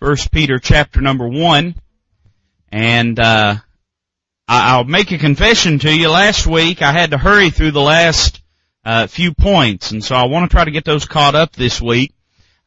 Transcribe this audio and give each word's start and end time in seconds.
First 0.00 0.32
Peter 0.32 0.58
chapter 0.58 1.00
number 1.00 1.28
one, 1.28 1.76
and 2.70 3.18
uh, 3.18 3.56
I'll 4.48 4.84
make 4.84 5.12
a 5.12 5.18
confession 5.18 5.78
to 5.78 5.96
you. 5.96 6.08
Last 6.08 6.46
week 6.46 6.82
I 6.82 6.92
had 6.92 7.12
to 7.12 7.18
hurry 7.18 7.50
through 7.50 7.70
the 7.70 7.80
last 7.80 8.42
uh, 8.84 9.06
few 9.06 9.32
points, 9.32 9.92
and 9.92 10.04
so 10.04 10.16
I 10.16 10.26
want 10.26 10.50
to 10.50 10.54
try 10.54 10.64
to 10.64 10.72
get 10.72 10.84
those 10.84 11.06
caught 11.06 11.36
up 11.36 11.52
this 11.52 11.80
week. 11.80 12.12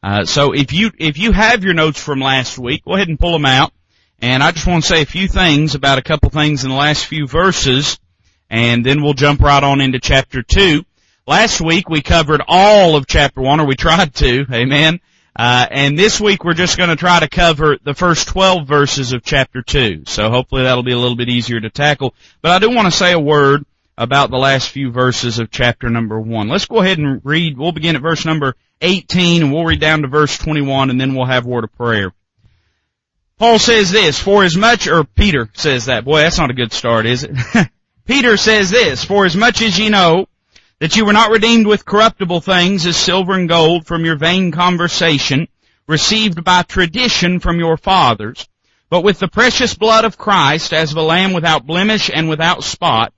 Uh, 0.02 0.24
so 0.24 0.52
if 0.52 0.72
you 0.72 0.90
if 0.98 1.18
you 1.18 1.32
have 1.32 1.64
your 1.64 1.74
notes 1.74 2.02
from 2.02 2.20
last 2.20 2.58
week, 2.58 2.84
go 2.84 2.94
ahead 2.94 3.08
and 3.08 3.20
pull 3.20 3.32
them 3.32 3.46
out. 3.46 3.72
And 4.20 4.42
I 4.42 4.50
just 4.50 4.66
want 4.66 4.84
to 4.84 4.88
say 4.88 5.02
a 5.02 5.06
few 5.06 5.28
things 5.28 5.74
about 5.74 5.98
a 5.98 6.02
couple 6.02 6.30
things 6.30 6.64
in 6.64 6.70
the 6.70 6.76
last 6.76 7.04
few 7.04 7.26
verses, 7.26 7.98
and 8.48 8.84
then 8.84 9.02
we'll 9.02 9.12
jump 9.12 9.40
right 9.42 9.62
on 9.62 9.82
into 9.82 10.00
chapter 10.00 10.42
two. 10.42 10.84
Last 11.26 11.60
week 11.60 11.90
we 11.90 12.00
covered 12.00 12.42
all 12.48 12.96
of 12.96 13.06
chapter 13.06 13.42
one, 13.42 13.60
or 13.60 13.66
we 13.66 13.76
tried 13.76 14.14
to. 14.14 14.46
Amen. 14.50 15.00
Uh, 15.38 15.66
and 15.70 15.96
this 15.96 16.20
week 16.20 16.42
we're 16.42 16.52
just 16.52 16.76
going 16.76 16.90
to 16.90 16.96
try 16.96 17.20
to 17.20 17.28
cover 17.28 17.78
the 17.84 17.94
first 17.94 18.26
12 18.26 18.66
verses 18.66 19.12
of 19.12 19.22
chapter 19.22 19.62
2. 19.62 20.02
So 20.06 20.30
hopefully 20.30 20.64
that'll 20.64 20.82
be 20.82 20.92
a 20.92 20.98
little 20.98 21.16
bit 21.16 21.28
easier 21.28 21.60
to 21.60 21.70
tackle. 21.70 22.12
But 22.42 22.50
I 22.50 22.58
do 22.58 22.74
want 22.74 22.86
to 22.86 22.98
say 22.98 23.12
a 23.12 23.20
word 23.20 23.64
about 23.96 24.30
the 24.30 24.36
last 24.36 24.70
few 24.70 24.90
verses 24.90 25.38
of 25.38 25.52
chapter 25.52 25.88
number 25.88 26.20
1. 26.20 26.48
Let's 26.48 26.66
go 26.66 26.80
ahead 26.80 26.98
and 26.98 27.20
read. 27.24 27.56
We'll 27.56 27.70
begin 27.70 27.94
at 27.94 28.02
verse 28.02 28.24
number 28.24 28.56
18 28.80 29.42
and 29.44 29.52
we'll 29.52 29.64
read 29.64 29.80
down 29.80 30.02
to 30.02 30.08
verse 30.08 30.36
21 30.38 30.90
and 30.90 31.00
then 31.00 31.14
we'll 31.14 31.26
have 31.26 31.46
word 31.46 31.62
of 31.62 31.72
prayer. 31.76 32.12
Paul 33.38 33.60
says 33.60 33.92
this, 33.92 34.18
for 34.18 34.42
as 34.42 34.56
much, 34.56 34.88
or 34.88 35.04
Peter 35.04 35.48
says 35.54 35.84
that. 35.84 36.04
Boy, 36.04 36.18
that's 36.18 36.38
not 36.38 36.50
a 36.50 36.54
good 36.54 36.72
start, 36.72 37.06
is 37.06 37.22
it? 37.22 37.36
Peter 38.06 38.36
says 38.36 38.70
this, 38.70 39.04
for 39.04 39.24
as 39.24 39.36
much 39.36 39.62
as 39.62 39.78
ye 39.78 39.88
know 39.88 40.26
that 40.80 40.96
you 40.96 41.04
were 41.04 41.12
not 41.12 41.30
redeemed 41.30 41.66
with 41.66 41.84
corruptible 41.84 42.40
things 42.40 42.86
as 42.86 42.96
silver 42.96 43.32
and 43.32 43.48
gold 43.48 43.86
from 43.86 44.04
your 44.04 44.16
vain 44.16 44.52
conversation, 44.52 45.48
received 45.86 46.44
by 46.44 46.62
tradition 46.62 47.40
from 47.40 47.58
your 47.58 47.76
fathers, 47.76 48.48
but 48.90 49.02
with 49.02 49.18
the 49.18 49.28
precious 49.28 49.74
blood 49.74 50.04
of 50.04 50.18
Christ 50.18 50.72
as 50.72 50.92
of 50.92 50.98
a 50.98 51.02
lamb 51.02 51.32
without 51.32 51.66
blemish 51.66 52.10
and 52.12 52.28
without 52.28 52.62
spot, 52.62 53.12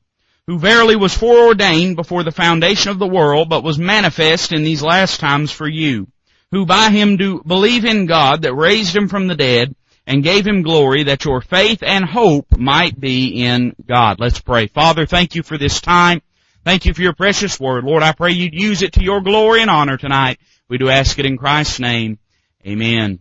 who 0.47 0.59
verily 0.59 0.97
was 0.97 1.17
foreordained 1.17 1.97
before 1.97 2.25
the 2.25 2.33
foundation 2.33 2.91
of 2.91 2.99
the 2.99 3.07
world, 3.07 3.49
but 3.49 3.63
was 3.63 3.79
manifest 3.79 4.53
in 4.53 4.63
these 4.63 4.83
last 4.83 5.21
times 5.21 5.53
for 5.53 5.69
you, 5.69 6.09
who 6.51 6.65
by 6.65 6.91
him 6.91 7.17
do 7.17 7.43
believe 7.47 7.85
in 7.85 8.07
God 8.07 8.43
that 8.43 8.55
raised 8.55 8.97
him 8.97 9.09
from 9.09 9.27
the 9.27 9.37
dead, 9.37 9.75
and 10.07 10.25
gave 10.25 10.47
him 10.47 10.63
glory 10.63 11.05
that 11.05 11.25
your 11.25 11.41
faith 11.41 11.85
and 11.85 12.05
hope 12.05 12.59
might 12.59 12.99
be 12.99 13.45
in 13.45 13.77
God. 13.87 14.19
Let's 14.19 14.41
pray. 14.41 14.67
Father, 14.67 15.07
thank 15.07 15.37
you 15.37 15.45
for 15.45 15.57
this 15.57 15.81
time. 15.81 16.21
Thank 16.65 16.85
you 16.85 16.93
for 16.93 17.03
your 17.03 17.15
precious 17.15 17.59
word. 17.59 17.85
Lord, 17.85 18.03
I 18.03 18.13
pray 18.13 18.33
you'd 18.33 18.55
use 18.55 18.83
it 18.83 18.95
to 18.95 19.03
your 19.03 19.21
glory 19.21 19.63
and 19.63 19.71
honor 19.71 19.97
tonight. 19.97 20.39
We 20.69 20.79
do 20.79 20.89
ask 20.89 21.19
it 21.19 21.27
in 21.27 21.39
Christ's 21.39 21.81
name. 21.81 22.19
Amen. 22.67 23.21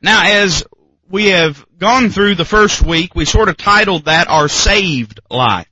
Now, 0.00 0.22
as 0.24 0.64
we 1.10 1.26
have 1.26 1.64
gone 1.76 2.08
through 2.08 2.36
the 2.36 2.44
first 2.44 2.82
week, 2.82 3.14
we 3.14 3.26
sort 3.26 3.50
of 3.50 3.58
titled 3.58 4.06
that 4.06 4.28
our 4.28 4.48
saved 4.48 5.20
life. 5.30 5.68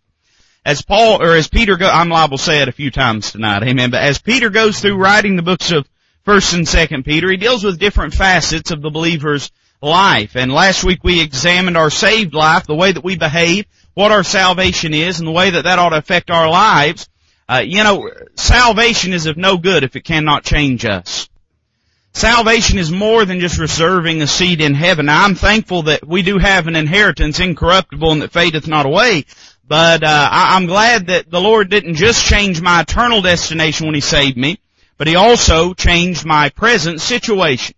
As 0.64 0.82
Paul, 0.82 1.22
or 1.22 1.34
as 1.34 1.48
Peter 1.48 1.76
go, 1.76 1.88
I'm 1.88 2.10
liable 2.10 2.36
to 2.36 2.44
say 2.44 2.60
it 2.60 2.68
a 2.68 2.72
few 2.72 2.90
times 2.90 3.32
tonight, 3.32 3.62
amen, 3.62 3.90
but 3.90 4.02
as 4.02 4.18
Peter 4.18 4.50
goes 4.50 4.80
through 4.80 4.96
writing 4.96 5.36
the 5.36 5.42
books 5.42 5.70
of 5.70 5.88
1st 6.26 6.54
and 6.54 6.66
2nd 6.66 7.04
Peter, 7.06 7.30
he 7.30 7.38
deals 7.38 7.64
with 7.64 7.78
different 7.78 8.12
facets 8.12 8.70
of 8.70 8.82
the 8.82 8.90
believer's 8.90 9.50
life. 9.80 10.36
And 10.36 10.52
last 10.52 10.84
week 10.84 11.02
we 11.02 11.22
examined 11.22 11.78
our 11.78 11.88
saved 11.88 12.34
life, 12.34 12.66
the 12.66 12.74
way 12.74 12.92
that 12.92 13.04
we 13.04 13.16
behave, 13.16 13.64
what 13.98 14.12
our 14.12 14.22
salvation 14.22 14.94
is 14.94 15.18
and 15.18 15.26
the 15.26 15.32
way 15.32 15.50
that 15.50 15.64
that 15.64 15.80
ought 15.80 15.88
to 15.88 15.96
affect 15.96 16.30
our 16.30 16.48
lives, 16.48 17.08
uh, 17.48 17.64
you 17.66 17.82
know, 17.82 18.08
salvation 18.36 19.12
is 19.12 19.26
of 19.26 19.36
no 19.36 19.58
good 19.58 19.82
if 19.82 19.96
it 19.96 20.04
cannot 20.04 20.44
change 20.44 20.84
us. 20.84 21.28
Salvation 22.12 22.78
is 22.78 22.92
more 22.92 23.24
than 23.24 23.40
just 23.40 23.58
reserving 23.58 24.22
a 24.22 24.28
seat 24.28 24.60
in 24.60 24.74
heaven. 24.74 25.06
Now, 25.06 25.24
I'm 25.24 25.34
thankful 25.34 25.82
that 25.82 26.06
we 26.06 26.22
do 26.22 26.38
have 26.38 26.68
an 26.68 26.76
inheritance 26.76 27.40
incorruptible 27.40 28.12
and 28.12 28.22
that 28.22 28.30
fadeth 28.30 28.68
not 28.68 28.86
away. 28.86 29.24
But 29.66 30.04
uh, 30.04 30.28
I, 30.30 30.54
I'm 30.54 30.66
glad 30.66 31.08
that 31.08 31.28
the 31.28 31.40
Lord 31.40 31.68
didn't 31.68 31.96
just 31.96 32.24
change 32.24 32.60
my 32.60 32.82
eternal 32.82 33.20
destination 33.20 33.86
when 33.86 33.96
He 33.96 34.00
saved 34.00 34.36
me, 34.36 34.60
but 34.96 35.08
He 35.08 35.16
also 35.16 35.74
changed 35.74 36.24
my 36.24 36.50
present 36.50 37.00
situation. 37.00 37.74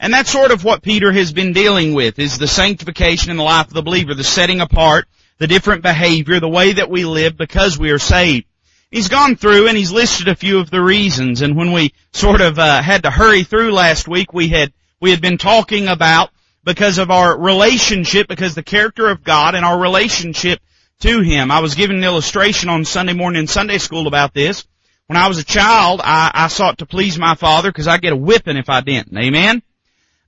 And 0.00 0.12
that's 0.12 0.32
sort 0.32 0.50
of 0.50 0.64
what 0.64 0.82
Peter 0.82 1.12
has 1.12 1.32
been 1.32 1.52
dealing 1.52 1.94
with, 1.94 2.18
is 2.18 2.38
the 2.38 2.48
sanctification 2.48 3.30
in 3.30 3.36
the 3.36 3.44
life 3.44 3.68
of 3.68 3.74
the 3.74 3.82
believer, 3.82 4.14
the 4.14 4.24
setting 4.24 4.60
apart 4.60 5.06
the 5.40 5.46
different 5.46 5.82
behavior, 5.82 6.38
the 6.38 6.48
way 6.48 6.74
that 6.74 6.90
we 6.90 7.04
live 7.04 7.36
because 7.36 7.78
we 7.78 7.90
are 7.90 7.98
saved. 7.98 8.46
He's 8.90 9.08
gone 9.08 9.36
through 9.36 9.68
and 9.68 9.76
he's 9.76 9.90
listed 9.90 10.28
a 10.28 10.34
few 10.34 10.58
of 10.58 10.70
the 10.70 10.82
reasons. 10.82 11.40
And 11.40 11.56
when 11.56 11.72
we 11.72 11.94
sort 12.12 12.42
of 12.42 12.58
uh, 12.58 12.82
had 12.82 13.04
to 13.04 13.10
hurry 13.10 13.42
through 13.42 13.72
last 13.72 14.06
week, 14.06 14.34
we 14.34 14.48
had 14.48 14.72
we 15.00 15.10
had 15.10 15.22
been 15.22 15.38
talking 15.38 15.88
about 15.88 16.30
because 16.62 16.98
of 16.98 17.10
our 17.10 17.38
relationship, 17.38 18.28
because 18.28 18.54
the 18.54 18.62
character 18.62 19.08
of 19.08 19.24
God 19.24 19.54
and 19.54 19.64
our 19.64 19.80
relationship 19.80 20.60
to 21.00 21.22
Him. 21.22 21.50
I 21.50 21.60
was 21.60 21.74
given 21.74 21.96
an 21.96 22.04
illustration 22.04 22.68
on 22.68 22.84
Sunday 22.84 23.14
morning 23.14 23.40
in 23.40 23.46
Sunday 23.46 23.78
school 23.78 24.06
about 24.06 24.34
this. 24.34 24.66
When 25.06 25.16
I 25.16 25.28
was 25.28 25.38
a 25.38 25.44
child, 25.44 26.02
I, 26.04 26.30
I 26.34 26.48
sought 26.48 26.78
to 26.78 26.86
please 26.86 27.18
my 27.18 27.34
father 27.34 27.70
because 27.70 27.88
I 27.88 27.96
get 27.96 28.12
a 28.12 28.16
whipping 28.16 28.58
if 28.58 28.68
I 28.68 28.82
didn't. 28.82 29.16
Amen. 29.16 29.62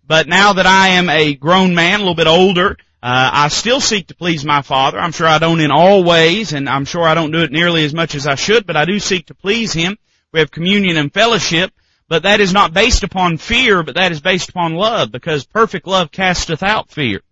But 0.07 0.27
now 0.27 0.55
that 0.55 0.67
I 0.67 0.89
am 0.89 1.11
a 1.11 1.35
grown 1.35 1.75
man, 1.75 1.97
a 1.97 2.03
little 2.03 2.15
bit 2.15 2.27
older, 2.27 2.79
uh, 3.03 3.31
I 3.33 3.49
still 3.49 3.81
seek 3.81 4.07
to 4.09 4.15
please 4.15 4.45
my 4.45 4.63
Father. 4.63 4.99
I'm 4.99 5.11
sure 5.11 5.27
I 5.27 5.39
don't 5.39 5.61
in 5.61 5.73
all 5.73 6.05
ways, 6.05 6.53
and 6.53 6.69
I'm 6.69 6.85
sure 6.85 7.03
I 7.03 7.15
don't 7.15 7.33
do 7.33 7.43
it 7.43 7.51
nearly 7.51 7.85
as 7.85 7.93
much 7.93 8.15
as 8.15 8.29
I 8.29 8.37
should, 8.37 8.65
but 8.65 8.77
I 8.77 8.85
do 8.85 9.01
seek 9.01 9.27
to 9.27 9.35
please 9.35 9.73
Him. 9.73 9.99
We 10.33 10.39
have 10.39 10.53
communion 10.53 10.97
and 10.97 11.13
fellowship, 11.13 11.73
but 12.07 12.23
that 12.23 12.41
is 12.41 12.53
not 12.53 12.73
based 12.73 13.03
upon 13.03 13.39
fear, 13.39 13.83
but 13.83 13.97
that 13.97 14.13
is 14.13 14.21
based 14.21 14.51
upon 14.51 14.75
love, 14.75 15.11
because 15.11 15.45
perfect 15.45 15.89
love 15.89 16.13
casteth 16.13 16.63
out 16.63 16.91
fear. 16.91 17.23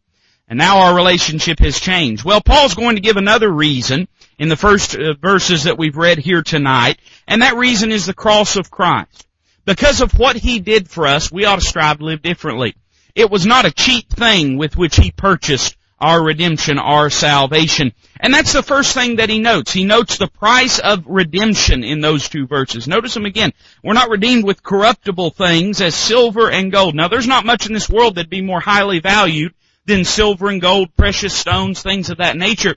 And 0.48 0.58
now 0.58 0.80
our 0.80 0.96
relationship 0.96 1.60
has 1.60 1.78
changed. 1.78 2.24
Well, 2.24 2.40
Paul's 2.40 2.74
going 2.74 2.96
to 2.96 3.02
give 3.02 3.16
another 3.16 3.48
reason 3.48 4.08
in 4.40 4.48
the 4.48 4.56
first 4.56 4.96
uh, 4.96 5.14
verses 5.14 5.64
that 5.64 5.78
we've 5.78 5.96
read 5.96 6.18
here 6.18 6.42
tonight, 6.42 6.98
and 7.28 7.42
that 7.42 7.54
reason 7.54 7.92
is 7.92 8.06
the 8.06 8.12
cross 8.12 8.56
of 8.56 8.72
Christ. 8.72 9.24
Because 9.64 10.00
of 10.00 10.18
what 10.18 10.34
He 10.34 10.58
did 10.58 10.90
for 10.90 11.06
us, 11.06 11.30
we 11.30 11.44
ought 11.44 11.60
to 11.60 11.64
strive 11.64 11.98
to 11.98 12.04
live 12.04 12.22
differently. 12.22 12.74
It 13.14 13.30
was 13.30 13.46
not 13.46 13.64
a 13.64 13.70
cheap 13.70 14.08
thing 14.10 14.56
with 14.56 14.76
which 14.76 14.96
he 14.96 15.10
purchased 15.10 15.76
our 16.00 16.22
redemption, 16.22 16.78
our 16.78 17.10
salvation. 17.10 17.92
And 18.18 18.32
that's 18.32 18.52
the 18.52 18.62
first 18.62 18.94
thing 18.94 19.16
that 19.16 19.28
he 19.28 19.38
notes. 19.38 19.72
He 19.72 19.84
notes 19.84 20.16
the 20.16 20.28
price 20.28 20.78
of 20.78 21.04
redemption 21.06 21.84
in 21.84 22.00
those 22.00 22.28
two 22.28 22.46
verses. 22.46 22.88
Notice 22.88 23.14
them 23.14 23.26
again. 23.26 23.52
We're 23.84 23.92
not 23.92 24.08
redeemed 24.08 24.44
with 24.44 24.62
corruptible 24.62 25.30
things 25.30 25.80
as 25.82 25.94
silver 25.94 26.50
and 26.50 26.72
gold. 26.72 26.94
Now 26.94 27.08
there's 27.08 27.26
not 27.26 27.44
much 27.44 27.66
in 27.66 27.74
this 27.74 27.90
world 27.90 28.14
that'd 28.14 28.30
be 28.30 28.40
more 28.40 28.60
highly 28.60 29.00
valued 29.00 29.52
than 29.84 30.04
silver 30.04 30.48
and 30.48 30.60
gold, 30.60 30.96
precious 30.96 31.34
stones, 31.34 31.82
things 31.82 32.08
of 32.08 32.18
that 32.18 32.36
nature. 32.36 32.76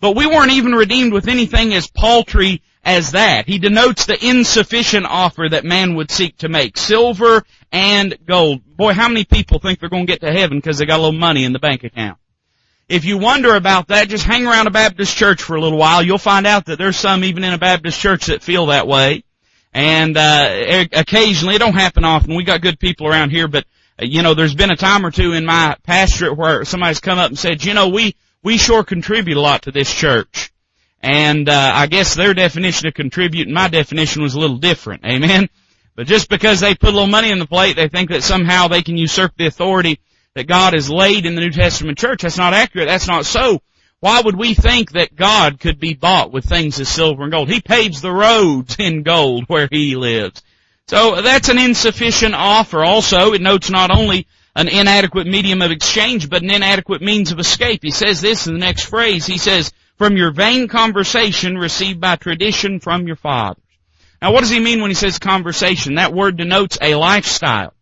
But 0.00 0.16
we 0.16 0.26
weren't 0.26 0.52
even 0.52 0.72
redeemed 0.72 1.12
with 1.12 1.28
anything 1.28 1.74
as 1.74 1.88
paltry 1.88 2.62
as 2.84 3.12
that. 3.12 3.46
He 3.46 3.58
denotes 3.58 4.06
the 4.06 4.18
insufficient 4.24 5.06
offer 5.06 5.48
that 5.48 5.64
man 5.64 5.94
would 5.94 6.10
seek 6.10 6.38
to 6.38 6.48
make. 6.48 6.76
Silver 6.76 7.44
and 7.70 8.16
gold. 8.26 8.62
Boy, 8.76 8.92
how 8.92 9.08
many 9.08 9.24
people 9.24 9.58
think 9.58 9.78
they're 9.78 9.88
going 9.88 10.06
to 10.06 10.12
get 10.12 10.20
to 10.20 10.32
heaven 10.32 10.58
because 10.58 10.78
they 10.78 10.86
got 10.86 10.98
a 10.98 11.02
little 11.02 11.18
money 11.18 11.44
in 11.44 11.52
the 11.52 11.58
bank 11.58 11.84
account? 11.84 12.18
If 12.88 13.04
you 13.04 13.16
wonder 13.18 13.54
about 13.54 13.88
that, 13.88 14.08
just 14.08 14.24
hang 14.24 14.46
around 14.46 14.66
a 14.66 14.70
Baptist 14.70 15.16
church 15.16 15.42
for 15.42 15.56
a 15.56 15.60
little 15.60 15.78
while. 15.78 16.02
You'll 16.02 16.18
find 16.18 16.46
out 16.46 16.66
that 16.66 16.78
there's 16.78 16.96
some 16.96 17.24
even 17.24 17.44
in 17.44 17.54
a 17.54 17.58
Baptist 17.58 17.98
church 17.98 18.26
that 18.26 18.42
feel 18.42 18.66
that 18.66 18.86
way. 18.86 19.24
And, 19.72 20.16
uh, 20.16 20.84
occasionally, 20.92 21.54
it 21.54 21.60
don't 21.60 21.74
happen 21.74 22.04
often. 22.04 22.34
We 22.34 22.44
got 22.44 22.60
good 22.60 22.78
people 22.78 23.06
around 23.06 23.30
here, 23.30 23.48
but, 23.48 23.64
uh, 23.98 24.04
you 24.04 24.22
know, 24.22 24.34
there's 24.34 24.54
been 24.54 24.70
a 24.70 24.76
time 24.76 25.06
or 25.06 25.10
two 25.10 25.32
in 25.32 25.46
my 25.46 25.76
pastorate 25.84 26.36
where 26.36 26.66
somebody's 26.66 27.00
come 27.00 27.18
up 27.18 27.28
and 27.28 27.38
said, 27.38 27.64
you 27.64 27.72
know, 27.72 27.88
we, 27.88 28.14
we 28.42 28.58
sure 28.58 28.84
contribute 28.84 29.38
a 29.38 29.40
lot 29.40 29.62
to 29.62 29.70
this 29.70 29.92
church. 29.92 30.51
And 31.02 31.48
uh, 31.48 31.72
I 31.74 31.86
guess 31.88 32.14
their 32.14 32.32
definition 32.32 32.86
of 32.86 32.94
contribute 32.94 33.48
and 33.48 33.54
my 33.54 33.68
definition 33.68 34.22
was 34.22 34.34
a 34.34 34.40
little 34.40 34.58
different. 34.58 35.04
Amen. 35.04 35.48
But 35.96 36.06
just 36.06 36.28
because 36.28 36.60
they 36.60 36.74
put 36.74 36.90
a 36.90 36.92
little 36.92 37.08
money 37.08 37.30
in 37.30 37.38
the 37.38 37.46
plate, 37.46 37.76
they 37.76 37.88
think 37.88 38.10
that 38.10 38.22
somehow 38.22 38.68
they 38.68 38.82
can 38.82 38.96
usurp 38.96 39.32
the 39.36 39.46
authority 39.46 39.98
that 40.34 40.46
God 40.46 40.74
has 40.74 40.88
laid 40.88 41.26
in 41.26 41.34
the 41.34 41.40
New 41.40 41.50
Testament 41.50 41.98
church. 41.98 42.22
That's 42.22 42.38
not 42.38 42.54
accurate. 42.54 42.88
That's 42.88 43.08
not 43.08 43.26
so. 43.26 43.60
Why 44.00 44.20
would 44.20 44.36
we 44.36 44.54
think 44.54 44.92
that 44.92 45.14
God 45.14 45.60
could 45.60 45.78
be 45.78 45.94
bought 45.94 46.32
with 46.32 46.44
things 46.44 46.80
as 46.80 46.88
silver 46.88 47.22
and 47.22 47.30
gold? 47.30 47.48
He 47.48 47.60
paves 47.60 48.00
the 48.00 48.12
roads 48.12 48.76
in 48.78 49.02
gold 49.02 49.44
where 49.48 49.68
He 49.70 49.94
lives. 49.96 50.42
So 50.88 51.20
that's 51.22 51.48
an 51.48 51.58
insufficient 51.58 52.34
offer. 52.34 52.82
Also, 52.82 53.32
it 53.32 53.40
notes 53.40 53.70
not 53.70 53.96
only 53.96 54.26
an 54.56 54.68
inadequate 54.68 55.26
medium 55.26 55.62
of 55.62 55.70
exchange, 55.70 56.28
but 56.28 56.42
an 56.42 56.50
inadequate 56.50 57.00
means 57.00 57.32
of 57.32 57.38
escape. 57.38 57.80
He 57.82 57.90
says 57.90 58.20
this 58.20 58.46
in 58.46 58.54
the 58.54 58.60
next 58.60 58.86
phrase. 58.86 59.24
He 59.24 59.38
says, 59.38 59.72
from 60.02 60.16
your 60.16 60.32
vain 60.32 60.66
conversation 60.66 61.56
received 61.56 62.00
by 62.00 62.16
tradition 62.16 62.80
from 62.80 63.06
your 63.06 63.14
fathers. 63.14 63.62
Now 64.20 64.32
what 64.32 64.40
does 64.40 64.50
he 64.50 64.58
mean 64.58 64.80
when 64.80 64.90
he 64.90 64.96
says 64.96 65.20
conversation? 65.20 65.94
That 65.94 66.12
word 66.12 66.36
denotes 66.36 66.76
a 66.82 66.96
lifestyle. 66.96 67.72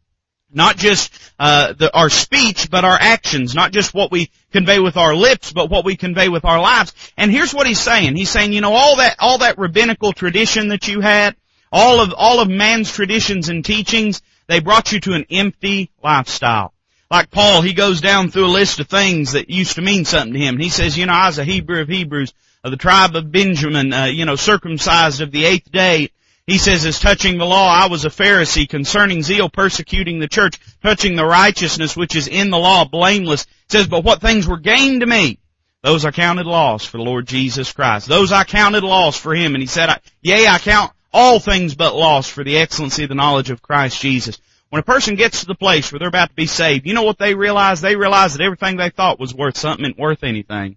Not 0.52 0.76
just 0.76 1.19
uh, 1.38 1.72
the, 1.72 1.90
our 1.96 2.11
speech, 2.11 2.69
but 2.70 2.84
our 2.84 2.99
actions. 3.00 3.55
Not 3.55 3.72
just 3.72 3.94
what 3.94 4.12
we 4.12 4.31
convey 4.52 4.81
with 4.81 4.99
our 4.99 5.14
lips, 5.14 5.50
but 5.50 5.70
what 5.70 5.87
we 5.87 5.96
convey 5.96 6.28
with 6.28 6.44
our 6.44 6.61
lives. 6.61 6.93
And 7.17 7.31
here's 7.31 7.55
what 7.55 7.67
he's 7.67 7.81
saying. 7.81 8.17
He's 8.17 8.28
saying, 8.28 8.52
you 8.52 8.61
know, 8.61 8.75
all 8.75 8.96
that 8.96 9.16
all 9.19 9.38
that 9.38 9.56
rabbinical 9.56 10.12
tradition 10.12 10.69
that 10.69 10.88
you 10.88 11.00
had, 11.00 11.37
all 11.73 12.00
of 12.00 12.12
all 12.14 12.40
of 12.40 12.50
man's 12.50 12.93
traditions 12.93 13.49
and 13.49 13.64
teachings, 13.64 14.20
they 14.46 14.61
brought 14.61 14.93
you 14.93 15.00
to 15.00 15.14
an 15.14 15.25
empty 15.31 15.90
lifestyle. 16.05 16.75
Like 17.11 17.31
Paul, 17.31 17.62
he 17.62 17.73
goes 17.73 18.01
down 18.01 18.31
through 18.31 18.47
a 18.47 18.49
list 18.49 18.79
of 18.79 18.89
things 18.89 19.33
that 19.33 19.51
used 19.51 19.75
to 19.75 19.83
mean 19.83 20.05
something 20.05 20.33
to 20.33 20.39
him. 20.39 20.59
He 20.59 20.69
says, 20.69 20.97
you 20.97 21.07
know, 21.07 21.12
I 21.12 21.27
was 21.27 21.39
a 21.39 21.45
Hebrew 21.45 21.81
of 21.81 21.89
Hebrews, 21.89 22.33
of 22.62 22.71
the 22.71 22.77
tribe 22.77 23.17
of 23.17 23.33
Benjamin, 23.33 23.93
uh, 23.93 24.05
you 24.07 24.25
know, 24.25 24.37
circumcised 24.37 25.21
of 25.21 25.33
the 25.33 25.45
eighth 25.45 25.73
day. 25.73 26.11
He 26.47 26.59
says, 26.59 26.85
as 26.85 26.99
touching 26.99 27.39
the 27.39 27.47
law, 27.47 27.69
I 27.69 27.89
was 27.89 28.05
a 28.05 28.11
Pharisee, 28.11 28.69
concerning 28.69 29.23
zeal, 29.23 29.49
persecuting 29.49 30.19
the 30.19 30.29
church, 30.29 30.59
touching 30.83 31.17
the 31.17 31.25
righteousness 31.25 31.97
which 31.97 32.17
is 32.17 32.29
in 32.29 32.51
the 32.51 32.59
law, 32.59 32.85
blameless. 32.85 33.45
He 33.45 33.53
says, 33.69 33.87
but 33.87 34.05
what 34.05 34.21
things 34.21 34.47
were 34.47 34.59
gained 34.59 35.01
to 35.01 35.07
me, 35.07 35.39
those 35.83 36.05
I 36.05 36.11
counted 36.11 36.47
loss 36.47 36.85
for 36.85 36.99
the 36.99 37.05
Lord 37.05 37.27
Jesus 37.27 37.73
Christ. 37.73 38.09
Those 38.09 38.33
I 38.33 38.45
counted 38.45 38.85
loss 38.85 39.17
for 39.17 39.35
Him. 39.35 39.55
And 39.55 39.62
He 39.62 39.67
said, 39.67 40.01
yea, 40.21 40.47
I 40.47 40.59
count 40.59 40.93
all 41.12 41.41
things 41.41 41.75
but 41.75 41.97
loss 41.97 42.29
for 42.29 42.45
the 42.45 42.59
excellency 42.59 43.05
of 43.05 43.09
the 43.09 43.15
knowledge 43.15 43.51
of 43.51 43.62
Christ 43.62 44.01
Jesus. 44.01 44.39
When 44.70 44.81
a 44.81 44.84
person 44.84 45.17
gets 45.17 45.40
to 45.40 45.46
the 45.46 45.55
place 45.55 45.90
where 45.90 45.99
they're 45.99 46.08
about 46.08 46.31
to 46.31 46.34
be 46.34 46.46
saved, 46.46 46.87
you 46.87 46.94
know 46.94 47.02
what 47.02 47.19
they 47.19 47.34
realize? 47.34 47.81
They 47.81 47.96
realize 47.96 48.34
that 48.34 48.44
everything 48.44 48.76
they 48.76 48.90
thought 48.90 49.20
was 49.20 49.34
worth 49.34 49.56
something 49.56 49.84
isn't 49.84 49.99
worth 49.99 50.22
anything. 50.22 50.76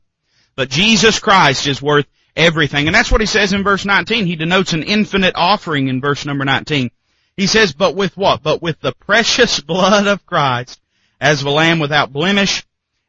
But 0.56 0.70
Jesus 0.70 1.20
Christ 1.20 1.68
is 1.68 1.82
worth 1.82 2.08
everything. 2.36 2.88
And 2.88 2.96
that's 2.96 3.12
what 3.12 3.22
he 3.22 3.28
says 3.28 3.54
in 3.54 3.64
verse 3.64 3.86
19. 3.86 4.26
He 4.26 4.36
denotes 4.36 4.74
an 4.74 4.84
infinite 4.84 5.36
offering 5.36 5.88
in 5.88 6.02
verse 6.02 6.26
number 6.26 6.44
19. 6.44 6.90
He 7.38 7.48
says, 7.48 7.74
but 7.74 7.96
with 7.96 8.18
what? 8.18 8.42
But 8.42 8.62
with 8.62 8.80
the 8.82 8.94
precious 8.94 9.60
blood 9.60 10.08
of 10.08 10.26
Christ 10.26 10.80
as 11.22 11.42
of 11.42 11.48
a 11.48 11.52
lamb 11.52 11.80
without 11.80 12.12
blemish 12.12 12.66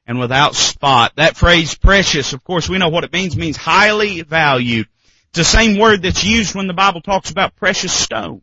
and 0.07 0.19
without 0.19 0.55
spot. 0.55 1.13
That 1.17 1.37
phrase 1.37 1.75
precious, 1.75 2.35
of 2.35 2.45
course, 2.45 2.69
we 2.69 2.79
know 2.79 2.89
what 2.89 3.05
it 3.05 3.13
means. 3.13 3.37
Means 3.37 3.57
highly 3.57 4.21
valued. 4.23 4.87
It's 5.31 5.39
the 5.39 5.45
same 5.45 5.79
word 5.79 6.03
that's 6.03 6.25
used 6.25 6.55
when 6.55 6.67
the 6.67 6.75
Bible 6.75 7.01
talks 7.01 7.31
about 7.31 7.57
precious 7.57 7.93
stones. 7.93 8.43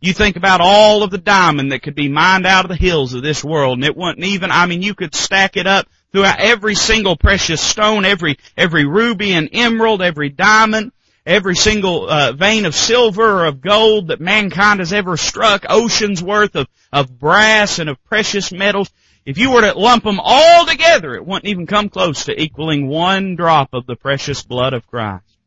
You 0.00 0.12
think 0.12 0.36
about 0.36 0.60
all 0.60 1.02
of 1.02 1.10
the 1.10 1.18
diamond 1.18 1.72
that 1.72 1.82
could 1.82 1.96
be 1.96 2.08
mined 2.08 2.46
out 2.46 2.64
of 2.64 2.68
the 2.68 2.76
hills 2.76 3.14
of 3.14 3.22
this 3.22 3.42
world 3.42 3.78
and 3.78 3.84
it 3.84 3.96
wouldn't 3.96 4.24
even, 4.24 4.52
I 4.52 4.66
mean, 4.66 4.80
you 4.80 4.94
could 4.94 5.14
stack 5.14 5.56
it 5.56 5.66
up 5.66 5.88
throughout 6.12 6.38
every 6.38 6.76
single 6.76 7.16
precious 7.16 7.60
stone, 7.60 8.04
every, 8.04 8.38
every 8.56 8.84
ruby 8.84 9.32
and 9.32 9.48
emerald, 9.52 10.00
every 10.00 10.28
diamond, 10.28 10.92
every 11.26 11.56
single 11.56 12.08
uh, 12.08 12.32
vein 12.32 12.64
of 12.64 12.76
silver 12.76 13.40
or 13.40 13.44
of 13.46 13.60
gold 13.60 14.08
that 14.08 14.20
mankind 14.20 14.78
has 14.78 14.92
ever 14.92 15.16
struck, 15.16 15.66
oceans 15.68 16.22
worth 16.22 16.54
of, 16.54 16.68
of 16.92 17.18
brass 17.18 17.80
and 17.80 17.90
of 17.90 18.02
precious 18.04 18.52
metals. 18.52 18.90
If 19.26 19.36
you 19.36 19.50
were 19.50 19.62
to 19.62 19.76
lump 19.76 20.04
them 20.04 20.20
all 20.22 20.64
together, 20.64 21.16
it 21.16 21.26
wouldn't 21.26 21.48
even 21.48 21.66
come 21.66 21.88
close 21.88 22.26
to 22.26 22.40
equaling 22.40 22.86
one 22.86 23.34
drop 23.34 23.70
of 23.72 23.84
the 23.86 23.96
precious 23.96 24.44
blood 24.44 24.74
of 24.74 24.86
Christ. 24.86 25.37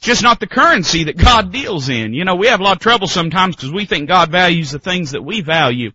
It's 0.00 0.06
just 0.06 0.22
not 0.22 0.40
the 0.40 0.46
currency 0.46 1.04
that 1.04 1.18
God 1.18 1.52
deals 1.52 1.90
in. 1.90 2.14
You 2.14 2.24
know, 2.24 2.34
we 2.34 2.46
have 2.46 2.60
a 2.60 2.62
lot 2.62 2.76
of 2.76 2.82
trouble 2.82 3.06
sometimes 3.06 3.54
because 3.54 3.70
we 3.70 3.84
think 3.84 4.08
God 4.08 4.30
values 4.30 4.70
the 4.70 4.78
things 4.78 5.10
that 5.10 5.20
we 5.20 5.42
value. 5.42 5.92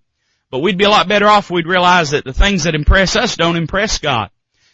But 0.51 0.59
we'd 0.59 0.77
be 0.77 0.83
a 0.83 0.91
lot 0.91 1.07
better 1.07 1.27
off 1.27 1.45
if 1.45 1.49
we'd 1.49 1.65
realize 1.65 2.11
that 2.11 2.23
the 2.23 2.31
things 2.31 2.65
that 2.65 2.75
impress 2.75 3.15
us 3.15 3.35
don't 3.35 3.55
impress 3.55 3.97
God. 3.97 4.29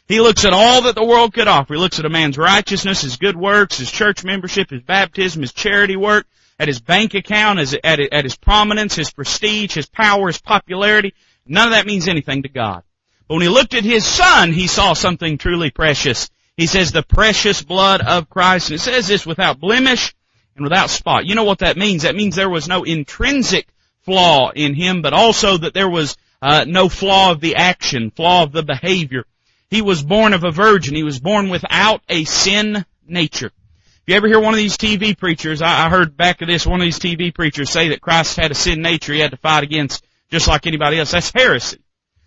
He 0.05 0.19
looks 0.19 0.43
at 0.43 0.51
all 0.51 0.81
that 0.81 0.95
the 0.95 1.05
world 1.05 1.33
could 1.33 1.47
offer. 1.47 1.75
He 1.75 1.79
looks 1.79 1.97
at 1.97 2.03
a 2.03 2.09
man's 2.09 2.37
righteousness, 2.37 3.03
his 3.03 3.15
good 3.15 3.37
works, 3.37 3.77
his 3.77 3.89
church 3.89 4.25
membership, 4.25 4.69
his 4.69 4.81
baptism, 4.81 5.43
his 5.43 5.53
charity 5.53 5.95
work, 5.95 6.27
at 6.59 6.67
his 6.67 6.81
bank 6.81 7.13
account, 7.13 7.57
at, 7.57 8.01
at 8.01 8.25
his 8.25 8.35
prominence, 8.35 8.95
his 8.95 9.11
prestige, 9.11 9.75
his 9.75 9.87
power, 9.87 10.27
his 10.27 10.41
popularity. 10.41 11.13
None 11.45 11.69
of 11.69 11.71
that 11.71 11.87
means 11.87 12.09
anything 12.09 12.43
to 12.43 12.49
God. 12.49 12.83
But 13.29 13.35
when 13.35 13.43
he 13.43 13.47
looked 13.47 13.75
at 13.75 13.85
his 13.85 14.05
son, 14.05 14.51
he 14.51 14.67
saw 14.67 14.91
something 14.91 15.37
truly 15.37 15.71
precious. 15.71 16.29
He 16.61 16.67
says 16.67 16.91
the 16.91 17.01
precious 17.01 17.63
blood 17.63 18.01
of 18.01 18.29
Christ. 18.29 18.69
And 18.69 18.75
it 18.75 18.83
says 18.83 19.07
this 19.07 19.25
without 19.25 19.59
blemish 19.59 20.13
and 20.55 20.63
without 20.63 20.91
spot. 20.91 21.25
You 21.25 21.33
know 21.33 21.43
what 21.43 21.57
that 21.59 21.75
means? 21.75 22.03
That 22.03 22.15
means 22.15 22.35
there 22.35 22.51
was 22.51 22.67
no 22.67 22.83
intrinsic 22.83 23.67
flaw 24.01 24.51
in 24.51 24.75
him, 24.75 25.01
but 25.01 25.11
also 25.11 25.57
that 25.57 25.73
there 25.73 25.89
was 25.89 26.15
uh, 26.39 26.65
no 26.67 26.87
flaw 26.87 27.31
of 27.31 27.41
the 27.41 27.55
action, 27.55 28.11
flaw 28.11 28.43
of 28.43 28.51
the 28.51 28.61
behavior. 28.61 29.25
He 29.71 29.81
was 29.81 30.03
born 30.03 30.33
of 30.33 30.43
a 30.43 30.51
virgin. 30.51 30.93
He 30.93 31.01
was 31.01 31.19
born 31.19 31.49
without 31.49 32.03
a 32.07 32.25
sin 32.25 32.85
nature. 33.07 33.47
If 33.47 34.03
you 34.05 34.13
ever 34.13 34.27
hear 34.27 34.39
one 34.39 34.53
of 34.53 34.59
these 34.59 34.77
TV 34.77 35.17
preachers, 35.17 35.63
I, 35.63 35.87
I 35.87 35.89
heard 35.89 36.15
back 36.15 36.43
of 36.43 36.47
this, 36.47 36.67
one 36.67 36.79
of 36.79 36.85
these 36.85 36.99
TV 36.99 37.33
preachers 37.33 37.71
say 37.71 37.87
that 37.87 38.01
Christ 38.01 38.37
had 38.37 38.51
a 38.51 38.55
sin 38.55 38.83
nature 38.83 39.13
he 39.13 39.19
had 39.19 39.31
to 39.31 39.37
fight 39.37 39.63
against 39.63 40.05
just 40.29 40.47
like 40.47 40.67
anybody 40.67 40.99
else. 40.99 41.09
That's 41.09 41.31
heresy. 41.33 41.79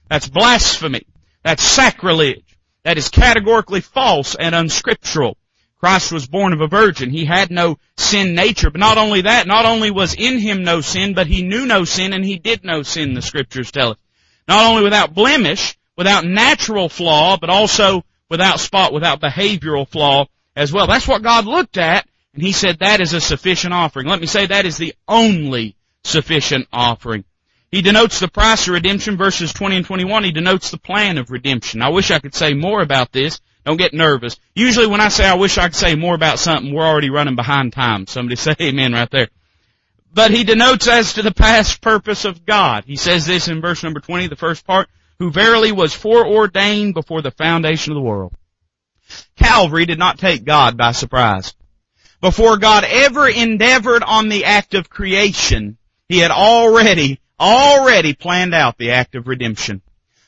That's 0.08 0.28
blasphemy. 0.28 1.06
That's 1.44 1.62
sacrilege. 1.62 2.43
That 2.84 2.98
is 2.98 3.08
categorically 3.08 3.80
false 3.80 4.34
and 4.34 4.54
unscriptural. 4.54 5.36
Christ 5.78 6.12
was 6.12 6.26
born 6.26 6.52
of 6.52 6.60
a 6.60 6.66
virgin. 6.66 7.10
He 7.10 7.24
had 7.24 7.50
no 7.50 7.78
sin 7.96 8.34
nature. 8.34 8.70
But 8.70 8.80
not 8.80 8.96
only 8.96 9.22
that, 9.22 9.46
not 9.46 9.66
only 9.66 9.90
was 9.90 10.14
in 10.14 10.38
him 10.38 10.64
no 10.64 10.80
sin, 10.80 11.14
but 11.14 11.26
he 11.26 11.42
knew 11.42 11.66
no 11.66 11.84
sin 11.84 12.12
and 12.12 12.24
he 12.24 12.38
did 12.38 12.64
no 12.64 12.82
sin, 12.82 13.14
the 13.14 13.22
scriptures 13.22 13.70
tell 13.70 13.90
us. 13.90 13.96
Not 14.48 14.66
only 14.66 14.82
without 14.82 15.14
blemish, 15.14 15.76
without 15.96 16.24
natural 16.24 16.88
flaw, 16.88 17.36
but 17.36 17.50
also 17.50 18.04
without 18.30 18.60
spot, 18.60 18.92
without 18.92 19.20
behavioral 19.20 19.88
flaw 19.88 20.26
as 20.56 20.72
well. 20.72 20.86
That's 20.86 21.08
what 21.08 21.22
God 21.22 21.46
looked 21.46 21.76
at, 21.76 22.06
and 22.32 22.42
He 22.42 22.52
said 22.52 22.78
that 22.78 23.00
is 23.00 23.12
a 23.12 23.20
sufficient 23.20 23.74
offering. 23.74 24.06
Let 24.06 24.20
me 24.20 24.26
say 24.26 24.46
that 24.46 24.66
is 24.66 24.76
the 24.76 24.94
only 25.08 25.76
sufficient 26.02 26.68
offering. 26.72 27.24
He 27.74 27.82
denotes 27.82 28.20
the 28.20 28.28
price 28.28 28.68
of 28.68 28.74
redemption, 28.74 29.16
verses 29.16 29.52
20 29.52 29.78
and 29.78 29.84
21. 29.84 30.22
He 30.22 30.30
denotes 30.30 30.70
the 30.70 30.78
plan 30.78 31.18
of 31.18 31.32
redemption. 31.32 31.82
I 31.82 31.88
wish 31.88 32.12
I 32.12 32.20
could 32.20 32.32
say 32.32 32.54
more 32.54 32.80
about 32.80 33.10
this. 33.10 33.40
Don't 33.66 33.78
get 33.78 33.92
nervous. 33.92 34.38
Usually 34.54 34.86
when 34.86 35.00
I 35.00 35.08
say 35.08 35.26
I 35.26 35.34
wish 35.34 35.58
I 35.58 35.64
could 35.66 35.74
say 35.74 35.96
more 35.96 36.14
about 36.14 36.38
something, 36.38 36.72
we're 36.72 36.86
already 36.86 37.10
running 37.10 37.34
behind 37.34 37.72
time. 37.72 38.06
Somebody 38.06 38.36
say 38.40 38.54
amen 38.60 38.92
right 38.92 39.10
there. 39.10 39.28
But 40.12 40.30
he 40.30 40.44
denotes 40.44 40.86
as 40.86 41.14
to 41.14 41.22
the 41.22 41.34
past 41.34 41.80
purpose 41.80 42.24
of 42.24 42.46
God. 42.46 42.84
He 42.86 42.94
says 42.94 43.26
this 43.26 43.48
in 43.48 43.60
verse 43.60 43.82
number 43.82 43.98
20, 43.98 44.28
the 44.28 44.36
first 44.36 44.64
part, 44.64 44.88
who 45.18 45.32
verily 45.32 45.72
was 45.72 45.92
foreordained 45.92 46.94
before 46.94 47.22
the 47.22 47.32
foundation 47.32 47.90
of 47.90 47.96
the 47.96 48.08
world. 48.08 48.34
Calvary 49.34 49.84
did 49.84 49.98
not 49.98 50.20
take 50.20 50.44
God 50.44 50.76
by 50.76 50.92
surprise. 50.92 51.54
Before 52.20 52.56
God 52.56 52.84
ever 52.84 53.28
endeavored 53.28 54.04
on 54.04 54.28
the 54.28 54.44
act 54.44 54.74
of 54.74 54.88
creation, 54.88 55.76
He 56.08 56.18
had 56.18 56.30
already 56.30 57.18
already 57.38 58.14
planned 58.14 58.54
out 58.54 58.78
the 58.78 58.92
act 58.92 59.14
of 59.14 59.28
redemption. 59.28 59.82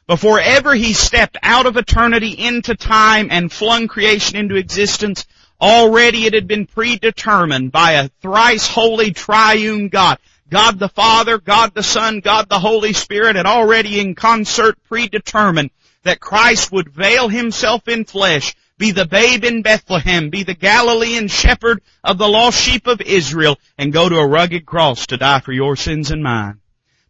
Before 0.07 0.39
ever 0.39 0.75
he 0.75 0.93
stepped 0.93 1.37
out 1.43 1.67
of 1.67 1.77
eternity 1.77 2.31
into 2.31 2.77
time 2.77 3.29
and 3.31 3.51
flung 3.51 3.89
creation 3.89 4.37
into 4.37 4.55
existence, 4.55 5.27
already 5.61 6.27
it 6.27 6.35
had 6.35 6.47
been 6.47 6.67
predetermined 6.67 7.73
by 7.73 7.93
a 7.93 8.09
thrice 8.21 8.69
holy 8.69 9.13
triune 9.13 9.89
God. 9.89 10.19
God 10.49 10.79
the 10.79 10.89
Father, 10.89 11.39
God 11.39 11.75
the 11.75 11.83
Son, 11.83 12.21
God 12.21 12.49
the 12.49 12.61
Holy 12.61 12.93
Spirit 12.93 13.35
had 13.35 13.47
already 13.47 13.99
in 13.99 14.15
concert 14.15 14.79
predetermined 14.89 15.71
that 16.05 16.21
Christ 16.21 16.71
would 16.71 16.89
veil 16.89 17.29
himself 17.29 17.89
in 17.89 18.05
flesh, 18.05 18.55
be 18.79 18.93
the 18.93 19.07
babe 19.07 19.43
in 19.43 19.63
Bethlehem, 19.63 20.31
be 20.31 20.45
the 20.45 20.55
Galilean 20.55 21.27
shepherd 21.27 21.83
of 22.05 22.17
the 22.19 22.29
lost 22.29 22.63
sheep 22.63 22.87
of 22.87 23.01
Israel, 23.01 23.59
and 23.77 23.93
go 23.93 24.09
to 24.09 24.19
a 24.19 24.27
rugged 24.27 24.67
cross 24.67 25.07
to 25.09 25.17
die 25.17 25.41
for 25.41 25.53
your 25.53 25.75
sins 25.75 26.13
and 26.13 26.23
mine. 26.23 26.61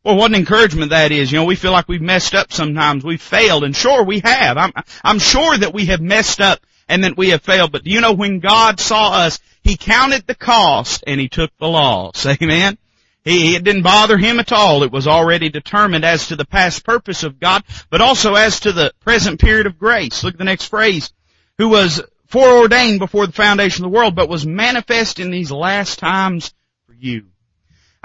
Well, 0.06 0.14
what 0.14 0.30
an 0.30 0.36
encouragement 0.36 0.90
that 0.90 1.10
is. 1.10 1.32
You 1.32 1.38
know, 1.38 1.46
we 1.46 1.56
feel 1.56 1.72
like 1.72 1.88
we've 1.88 2.00
messed 2.00 2.36
up 2.36 2.52
sometimes. 2.52 3.02
We've 3.02 3.20
failed, 3.20 3.64
and 3.64 3.74
sure 3.74 4.04
we 4.04 4.20
have. 4.20 4.56
I'm, 4.56 4.72
I'm 5.02 5.18
sure 5.18 5.58
that 5.58 5.74
we 5.74 5.86
have 5.86 6.00
messed 6.00 6.40
up 6.40 6.60
and 6.88 7.02
that 7.02 7.16
we 7.16 7.30
have 7.30 7.42
failed. 7.42 7.72
But 7.72 7.82
do 7.82 7.90
you 7.90 8.00
know 8.00 8.12
when 8.12 8.38
God 8.38 8.78
saw 8.78 9.14
us, 9.14 9.40
He 9.64 9.76
counted 9.76 10.24
the 10.24 10.36
cost 10.36 11.02
and 11.08 11.20
He 11.20 11.28
took 11.28 11.50
the 11.58 11.66
loss. 11.66 12.24
Amen? 12.40 12.78
He, 13.24 13.56
it 13.56 13.64
didn't 13.64 13.82
bother 13.82 14.16
Him 14.16 14.38
at 14.38 14.52
all. 14.52 14.84
It 14.84 14.92
was 14.92 15.08
already 15.08 15.48
determined 15.48 16.04
as 16.04 16.28
to 16.28 16.36
the 16.36 16.46
past 16.46 16.84
purpose 16.84 17.24
of 17.24 17.40
God, 17.40 17.64
but 17.90 18.00
also 18.00 18.36
as 18.36 18.60
to 18.60 18.70
the 18.70 18.92
present 19.00 19.40
period 19.40 19.66
of 19.66 19.76
grace. 19.76 20.22
Look 20.22 20.34
at 20.34 20.38
the 20.38 20.44
next 20.44 20.66
phrase. 20.66 21.12
Who 21.58 21.68
was 21.68 22.00
foreordained 22.28 23.00
before 23.00 23.26
the 23.26 23.32
foundation 23.32 23.84
of 23.84 23.90
the 23.90 23.96
world, 23.96 24.14
but 24.14 24.28
was 24.28 24.46
manifest 24.46 25.18
in 25.18 25.32
these 25.32 25.50
last 25.50 25.98
times 25.98 26.54
for 26.86 26.94
you. 26.94 27.26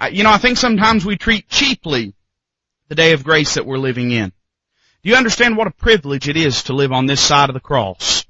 You 0.09 0.23
know, 0.23 0.31
I 0.31 0.37
think 0.37 0.57
sometimes 0.57 1.05
we 1.05 1.17
treat 1.17 1.47
cheaply 1.47 2.13
the 2.87 2.95
day 2.95 3.13
of 3.13 3.23
grace 3.23 3.53
that 3.53 3.65
we're 3.65 3.77
living 3.77 4.11
in. 4.11 4.31
Do 5.03 5.09
you 5.09 5.15
understand 5.15 5.57
what 5.57 5.67
a 5.67 5.71
privilege 5.71 6.27
it 6.27 6.37
is 6.37 6.63
to 6.63 6.73
live 6.73 6.91
on 6.91 7.05
this 7.05 7.21
side 7.21 7.49
of 7.49 7.53
the 7.53 7.59
cross? 7.59 8.23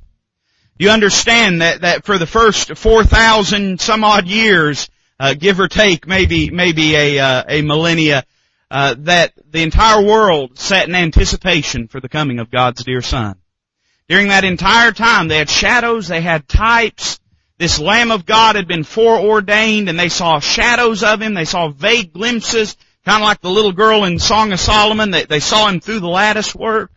Do 0.77 0.85
you 0.85 0.91
understand 0.91 1.61
that, 1.61 1.81
that 1.81 2.05
for 2.05 2.17
the 2.17 2.25
first 2.25 2.75
4,000 2.75 3.79
some 3.79 4.03
odd 4.03 4.27
years, 4.27 4.89
uh, 5.19 5.33
give 5.33 5.59
or 5.59 5.67
take 5.67 6.07
maybe, 6.07 6.49
maybe 6.49 6.95
a, 6.95 7.19
uh, 7.19 7.43
a 7.47 7.61
millennia, 7.61 8.25
uh, 8.69 8.95
that 8.99 9.33
the 9.49 9.63
entire 9.63 10.03
world 10.03 10.57
sat 10.57 10.87
in 10.87 10.95
anticipation 10.95 11.87
for 11.87 11.99
the 11.99 12.09
coming 12.09 12.39
of 12.39 12.49
God's 12.49 12.83
dear 12.83 13.01
Son. 13.01 13.35
During 14.09 14.29
that 14.29 14.43
entire 14.43 14.91
time, 14.91 15.27
they 15.27 15.37
had 15.37 15.49
shadows, 15.49 16.07
they 16.09 16.21
had 16.21 16.47
types, 16.47 17.20
this 17.62 17.77
Lamb 17.77 18.10
of 18.10 18.25
God 18.25 18.56
had 18.56 18.68
been 18.68 18.84
foreordained 18.84 19.88
and 19.88 20.00
they 20.00 20.10
saw 20.10 20.39
shadows 20.39 21.03
of 21.03 21.22
Him. 21.22 21.36
They 21.36 21.46
saw 21.46 21.70
vague 21.70 22.12
glimpses, 22.12 22.75
kind 23.06 23.22
of 23.22 23.27
like 23.27 23.39
the 23.39 23.51
little 23.51 23.72
girl 23.72 24.03
in 24.03 24.18
Song 24.18 24.51
of 24.51 24.60
Solomon. 24.60 25.12
They, 25.12 25.25
they 25.25 25.39
saw 25.39 25.68
Him 25.68 25.80
through 25.80 26.00
the 26.00 26.10
lattice 26.10 26.56
work. 26.56 26.91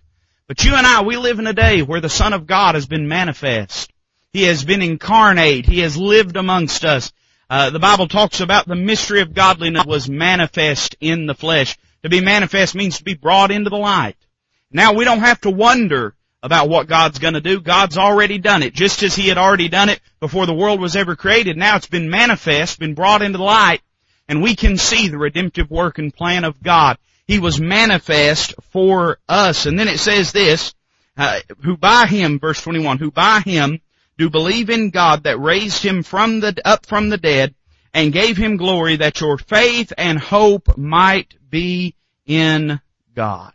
But 0.48 0.64
you 0.64 0.74
and 0.74 0.86
I, 0.86 1.02
we 1.02 1.18
live 1.18 1.38
in 1.38 1.46
a 1.46 1.52
day 1.52 1.82
where 1.82 2.00
the 2.00 2.08
Son 2.08 2.32
of 2.32 2.46
God 2.46 2.76
has 2.76 2.86
been 2.86 3.08
manifest. 3.08 3.92
He 4.32 4.44
has 4.44 4.64
been 4.64 4.80
incarnate. 4.80 5.66
He 5.66 5.80
has 5.80 5.98
lived 5.98 6.38
amongst 6.38 6.82
us. 6.86 7.12
Uh, 7.50 7.68
the 7.68 7.78
Bible 7.78 8.08
talks 8.08 8.40
about 8.40 8.66
the 8.66 8.74
mystery 8.74 9.20
of 9.20 9.34
godliness 9.34 9.84
was 9.84 10.08
manifest 10.08 10.96
in 10.98 11.26
the 11.26 11.34
flesh. 11.34 11.76
To 12.04 12.08
be 12.08 12.22
manifest 12.22 12.74
means 12.74 12.96
to 12.96 13.04
be 13.04 13.12
brought 13.12 13.50
into 13.50 13.68
the 13.68 13.76
light. 13.76 14.16
Now 14.72 14.94
we 14.94 15.04
don't 15.04 15.20
have 15.20 15.42
to 15.42 15.50
wonder 15.50 16.14
about 16.44 16.68
what 16.68 16.86
God's 16.86 17.18
gonna 17.18 17.40
do. 17.40 17.58
God's 17.58 17.96
already 17.96 18.36
done 18.36 18.62
it. 18.62 18.74
Just 18.74 19.02
as 19.02 19.16
He 19.16 19.28
had 19.28 19.38
already 19.38 19.68
done 19.68 19.88
it 19.88 19.98
before 20.20 20.44
the 20.44 20.52
world 20.54 20.78
was 20.78 20.94
ever 20.94 21.16
created, 21.16 21.56
now 21.56 21.76
it's 21.76 21.86
been 21.86 22.10
manifest, 22.10 22.78
been 22.78 22.92
brought 22.92 23.22
into 23.22 23.38
the 23.38 23.44
light, 23.44 23.80
and 24.28 24.42
we 24.42 24.54
can 24.54 24.76
see 24.76 25.08
the 25.08 25.16
redemptive 25.16 25.70
work 25.70 25.98
and 25.98 26.14
plan 26.14 26.44
of 26.44 26.62
God. 26.62 26.98
He 27.26 27.38
was 27.38 27.58
manifest 27.58 28.54
for 28.72 29.18
us. 29.26 29.64
And 29.64 29.78
then 29.78 29.88
it 29.88 29.98
says 29.98 30.32
this, 30.32 30.74
uh, 31.16 31.40
who 31.62 31.78
by 31.78 32.06
Him, 32.06 32.38
verse 32.38 32.60
21, 32.60 32.98
who 32.98 33.10
by 33.10 33.40
Him 33.40 33.80
do 34.18 34.28
believe 34.28 34.68
in 34.68 34.90
God 34.90 35.24
that 35.24 35.40
raised 35.40 35.82
Him 35.82 36.02
from 36.02 36.40
the, 36.40 36.54
up 36.62 36.84
from 36.84 37.08
the 37.08 37.16
dead 37.16 37.54
and 37.94 38.12
gave 38.12 38.36
Him 38.36 38.58
glory 38.58 38.96
that 38.96 39.22
your 39.22 39.38
faith 39.38 39.94
and 39.96 40.18
hope 40.18 40.76
might 40.76 41.34
be 41.48 41.94
in 42.26 42.80
God. 43.14 43.53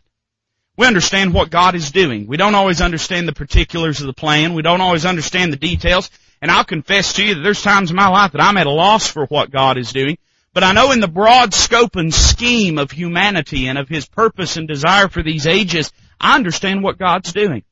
We 0.79 0.87
understand 0.87 1.33
what 1.33 1.49
God 1.49 1.75
is 1.75 1.91
doing. 1.91 2.25
We 2.25 2.37
don't 2.37 2.55
always 2.55 2.79
understand 2.79 3.27
the 3.27 3.33
particulars 3.33 3.99
of 3.99 4.07
the 4.07 4.13
plan. 4.13 4.53
We 4.53 4.61
don't 4.61 4.79
always 4.79 5.05
understand 5.05 5.51
the 5.51 5.57
details. 5.57 6.09
And 6.41 6.49
I'll 6.49 6.63
confess 6.63 7.11
to 7.13 7.25
you 7.25 7.35
that 7.35 7.41
there's 7.41 7.61
times 7.61 7.89
in 7.89 7.97
my 7.97 8.07
life 8.07 8.31
that 8.31 8.41
I'm 8.41 8.55
at 8.55 8.65
a 8.65 8.71
loss 8.71 9.05
for 9.05 9.25
what 9.25 9.51
God 9.51 9.77
is 9.77 9.91
doing. 9.91 10.17
But 10.53 10.63
I 10.63 10.71
know 10.71 10.93
in 10.93 11.01
the 11.01 11.09
broad 11.09 11.53
scope 11.53 11.97
and 11.97 12.13
scheme 12.13 12.77
of 12.77 12.91
humanity 12.91 13.67
and 13.67 13.77
of 13.77 13.89
His 13.89 14.07
purpose 14.07 14.55
and 14.55 14.69
desire 14.69 15.09
for 15.09 15.21
these 15.21 15.47
ages, 15.47 15.91
I 16.17 16.37
understand 16.37 16.81
what 16.81 16.97
God's 16.97 17.33
doing. 17.33 17.63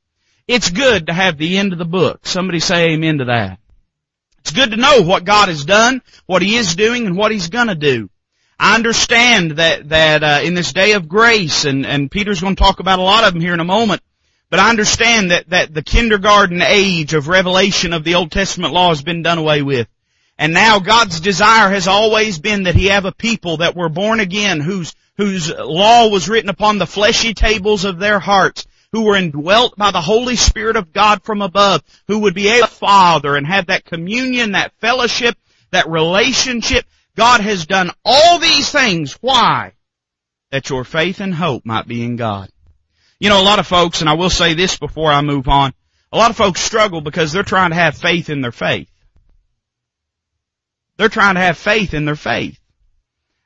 It's 0.45 0.69
good 0.69 1.07
to 1.07 1.13
have 1.13 1.37
the 1.37 1.59
end 1.59 1.71
of 1.71 1.79
the 1.79 1.85
book. 1.85 2.27
Somebody 2.27 2.59
say 2.59 2.89
amen 2.89 3.19
to 3.19 3.25
that. 3.25 3.59
It's 4.39 4.51
good 4.51 4.71
to 4.71 4.75
know 4.75 5.01
what 5.03 5.23
God 5.23 5.47
has 5.47 5.63
done, 5.63 6.01
what 6.25 6.41
He 6.41 6.57
is 6.57 6.75
doing, 6.75 7.07
and 7.07 7.15
what 7.15 7.31
He's 7.31 7.47
gonna 7.47 7.73
do. 7.73 8.09
I 8.59 8.75
understand 8.75 9.51
that 9.51 9.89
that 9.89 10.23
uh, 10.23 10.39
in 10.43 10.55
this 10.55 10.73
day 10.73 10.93
of 10.93 11.07
grace, 11.07 11.65
and 11.65 11.85
and 11.85 12.09
Peter's 12.09 12.41
going 12.41 12.55
to 12.55 12.61
talk 12.61 12.79
about 12.79 12.99
a 12.99 13.03
lot 13.03 13.23
of 13.23 13.33
them 13.33 13.41
here 13.41 13.53
in 13.53 13.59
a 13.59 13.65
moment. 13.65 14.01
But 14.49 14.59
I 14.59 14.69
understand 14.69 15.31
that 15.31 15.49
that 15.49 15.73
the 15.73 15.83
kindergarten 15.83 16.61
age 16.61 17.13
of 17.13 17.27
revelation 17.27 17.93
of 17.93 18.03
the 18.03 18.15
Old 18.15 18.31
Testament 18.31 18.73
law 18.73 18.89
has 18.89 19.03
been 19.03 19.21
done 19.21 19.37
away 19.37 19.61
with. 19.61 19.87
And 20.39 20.53
now 20.53 20.79
God's 20.79 21.19
desire 21.19 21.69
has 21.69 21.87
always 21.87 22.39
been 22.39 22.63
that 22.63 22.75
He 22.75 22.87
have 22.87 23.05
a 23.05 23.11
people 23.11 23.57
that 23.57 23.75
were 23.75 23.89
born 23.89 24.19
again, 24.19 24.59
whose 24.59 24.95
whose 25.17 25.51
law 25.51 26.09
was 26.09 26.29
written 26.29 26.49
upon 26.49 26.77
the 26.77 26.85
fleshy 26.87 27.33
tables 27.33 27.85
of 27.85 27.99
their 27.99 28.19
hearts, 28.19 28.65
who 28.91 29.03
were 29.03 29.15
indwelt 29.15 29.75
by 29.75 29.91
the 29.91 30.01
Holy 30.01 30.35
Spirit 30.35 30.77
of 30.77 30.93
God 30.93 31.23
from 31.23 31.41
above, 31.41 31.83
who 32.07 32.19
would 32.19 32.35
be 32.35 32.47
a 32.59 32.67
father 32.67 33.35
and 33.35 33.45
have 33.45 33.67
that 33.67 33.85
communion, 33.85 34.53
that 34.53 34.73
fellowship, 34.79 35.35
that 35.71 35.89
relationship 35.89 36.85
God 37.17 37.41
has 37.41 37.65
done 37.65 37.89
all 38.05 38.37
these 38.37 38.69
things. 38.71 39.13
Why? 39.21 39.73
That 40.51 40.69
your 40.69 40.83
faith 40.83 41.19
and 41.19 41.33
hope 41.33 41.65
might 41.65 41.87
be 41.87 42.05
in 42.05 42.15
God. 42.15 42.49
You 43.19 43.29
know, 43.29 43.41
a 43.41 43.43
lot 43.43 43.57
of 43.59 43.65
folks, 43.65 44.01
and 44.01 44.09
I 44.09 44.13
will 44.13 44.29
say 44.29 44.53
this 44.53 44.77
before 44.77 45.11
I 45.11 45.21
move 45.21 45.47
on, 45.47 45.73
a 46.13 46.17
lot 46.17 46.29
of 46.29 46.37
folks 46.37 46.61
struggle 46.61 47.01
because 47.01 47.31
they're 47.31 47.41
trying 47.41 47.71
to 47.71 47.75
have 47.75 47.97
faith 47.97 48.29
in 48.29 48.41
their 48.41 48.51
faith. 48.51 48.89
They're 50.97 51.09
trying 51.09 51.35
to 51.35 51.41
have 51.41 51.57
faith 51.57 51.95
in 51.95 52.05
their 52.05 52.15
faith. 52.15 52.59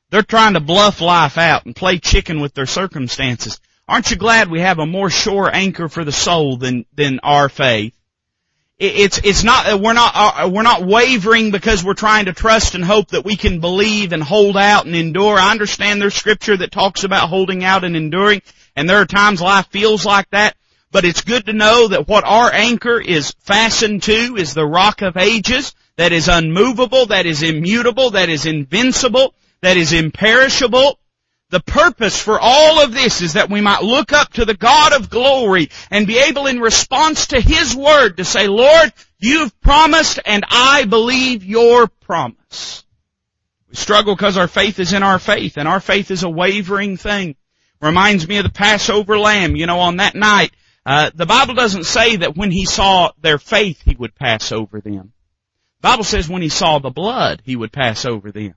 They're 0.10 0.22
trying 0.22 0.54
to 0.54 0.60
bluff 0.60 1.00
life 1.00 1.38
out 1.38 1.66
and 1.66 1.74
play 1.76 1.98
chicken 1.98 2.42
with 2.42 2.54
their 2.54 2.66
circumstances. 2.66 3.62
Aren't 3.88 4.12
you 4.12 4.18
glad 4.18 4.52
we 4.52 4.60
have 4.60 4.80
a 4.80 4.86
more 4.86 5.10
sure 5.10 5.50
anchor 5.52 5.88
for 5.88 6.04
the 6.04 6.12
soul 6.12 6.58
than, 6.58 6.86
than 6.94 7.22
our 7.24 7.48
faith? 7.48 7.94
It's 8.82 9.20
it's 9.24 9.44
not 9.44 9.80
we're 9.80 9.94
not 9.94 10.12
uh, 10.16 10.50
we're 10.50 10.64
not 10.64 10.84
wavering 10.84 11.52
because 11.52 11.84
we're 11.84 11.94
trying 11.94 12.26
to 12.26 12.34
trust 12.34 12.74
and 12.74 12.84
hope 12.84 13.10
that 13.10 13.24
we 13.24 13.36
can 13.36 13.60
believe 13.60 14.12
and 14.12 14.24
hold 14.24 14.58
out 14.58 14.88
and 14.88 14.96
endure. 14.96 15.38
I 15.38 15.52
understand 15.52 16.02
there's 16.02 16.16
scripture 16.16 16.58
that 16.58 16.72
talks 16.72 17.04
about 17.04 17.30
holding 17.30 17.64
out 17.64 17.84
and 17.84 17.96
enduring, 17.96 18.42
and 18.76 18.90
there 18.90 18.98
are 18.98 19.06
times 19.06 19.40
life 19.40 19.68
feels 19.68 20.04
like 20.04 20.28
that. 20.32 20.56
But 20.92 21.06
it's 21.06 21.22
good 21.22 21.46
to 21.46 21.54
know 21.54 21.90
that 21.90 22.08
what 22.08 22.24
our 22.24 22.52
anchor 22.52 23.00
is 23.00 23.36
fastened 23.42 24.04
to 24.04 24.36
is 24.36 24.54
the 24.54 24.66
rock 24.66 25.04
of 25.04 25.16
ages 25.16 25.76
that 25.98 26.12
is 26.12 26.28
unmovable, 26.28 27.06
that 27.08 27.28
is 27.28 27.44
immutable, 27.44 28.12
that 28.12 28.30
is 28.30 28.48
invincible, 28.48 29.36
that 29.62 29.78
is 29.78 29.94
imperishable, 29.94 30.98
the 31.52 31.60
purpose 31.60 32.20
for 32.20 32.40
all 32.40 32.82
of 32.82 32.94
this 32.94 33.22
is 33.22 33.34
that 33.34 33.50
we 33.50 33.60
might 33.60 33.84
look 33.84 34.14
up 34.14 34.34
to 34.34 34.46
the 34.46 34.56
God 34.56 34.94
of 34.94 35.10
glory 35.10 35.70
and 35.92 36.08
be 36.08 36.18
able 36.18 36.48
in 36.48 36.62
response 36.62 37.28
to 37.28 37.42
His 37.42 37.76
Word 37.76 38.18
to 38.18 38.26
say, 38.26 38.48
Lord, 38.48 38.94
you've 39.20 39.60
promised 39.60 40.20
and 40.26 40.46
I 40.50 40.86
believe 40.86 41.44
your 41.44 41.88
promise. 41.88 42.86
We 43.70 43.76
struggle 43.76 44.16
because 44.16 44.38
our 44.38 44.48
faith 44.48 44.80
is 44.80 44.94
in 44.94 45.04
our 45.04 45.20
faith 45.20 45.58
and 45.58 45.68
our 45.68 45.82
faith 45.82 46.10
is 46.10 46.24
a 46.24 46.30
wavering 46.30 46.96
thing. 46.96 47.36
Reminds 47.82 48.28
me 48.28 48.38
of 48.38 48.44
the 48.44 48.50
Passover 48.50 49.20
lamb. 49.20 49.56
You 49.58 49.66
know, 49.66 49.80
on 49.80 49.98
that 49.98 50.16
night, 50.16 50.52
uh, 50.86 51.12
the 51.14 51.26
Bible 51.26 51.54
doesn't 51.54 51.86
say 51.86 52.16
that 52.18 52.38
when 52.38 52.52
he 52.52 52.66
saw 52.66 53.12
their 53.20 53.38
faith, 53.38 53.82
he 53.84 53.96
would 53.96 54.16
pass 54.16 54.54
over 54.54 54.80
them. 54.80 55.12
The 55.82 55.90
Bible 55.90 56.04
says 56.06 56.30
when 56.30 56.44
he 56.44 56.50
saw 56.50 56.80
the 56.80 56.92
blood, 56.92 57.42
he 57.44 57.58
would 57.58 57.74
pass 57.74 58.06
over 58.06 58.32
them. 58.32 58.54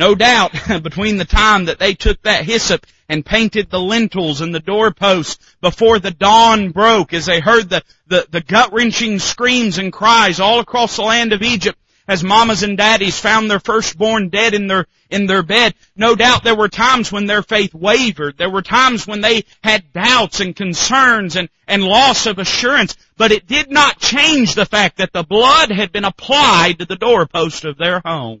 No 0.00 0.14
doubt, 0.14 0.52
between 0.82 1.18
the 1.18 1.26
time 1.26 1.66
that 1.66 1.78
they 1.78 1.92
took 1.92 2.22
that 2.22 2.46
hyssop 2.46 2.86
and 3.10 3.22
painted 3.22 3.68
the 3.68 3.78
lintels 3.78 4.40
and 4.40 4.54
the 4.54 4.58
doorposts 4.58 5.54
before 5.60 5.98
the 5.98 6.10
dawn 6.10 6.70
broke 6.70 7.12
as 7.12 7.26
they 7.26 7.38
heard 7.38 7.68
the, 7.68 7.82
the, 8.06 8.26
the 8.30 8.40
gut-wrenching 8.40 9.18
screams 9.18 9.76
and 9.76 9.92
cries 9.92 10.40
all 10.40 10.58
across 10.58 10.96
the 10.96 11.02
land 11.02 11.34
of 11.34 11.42
Egypt 11.42 11.78
as 12.08 12.24
mamas 12.24 12.62
and 12.62 12.78
daddies 12.78 13.20
found 13.20 13.50
their 13.50 13.60
firstborn 13.60 14.30
dead 14.30 14.54
in 14.54 14.68
their, 14.68 14.86
in 15.10 15.26
their 15.26 15.42
bed. 15.42 15.74
No 15.94 16.14
doubt 16.14 16.44
there 16.44 16.56
were 16.56 16.70
times 16.70 17.12
when 17.12 17.26
their 17.26 17.42
faith 17.42 17.74
wavered. 17.74 18.38
There 18.38 18.48
were 18.48 18.62
times 18.62 19.06
when 19.06 19.20
they 19.20 19.44
had 19.62 19.92
doubts 19.92 20.40
and 20.40 20.56
concerns 20.56 21.36
and, 21.36 21.50
and 21.68 21.84
loss 21.84 22.24
of 22.24 22.38
assurance. 22.38 22.96
But 23.18 23.32
it 23.32 23.46
did 23.46 23.70
not 23.70 24.00
change 24.00 24.54
the 24.54 24.64
fact 24.64 24.96
that 24.96 25.12
the 25.12 25.24
blood 25.24 25.70
had 25.70 25.92
been 25.92 26.06
applied 26.06 26.78
to 26.78 26.86
the 26.86 26.96
doorpost 26.96 27.66
of 27.66 27.76
their 27.76 28.00
home. 28.02 28.40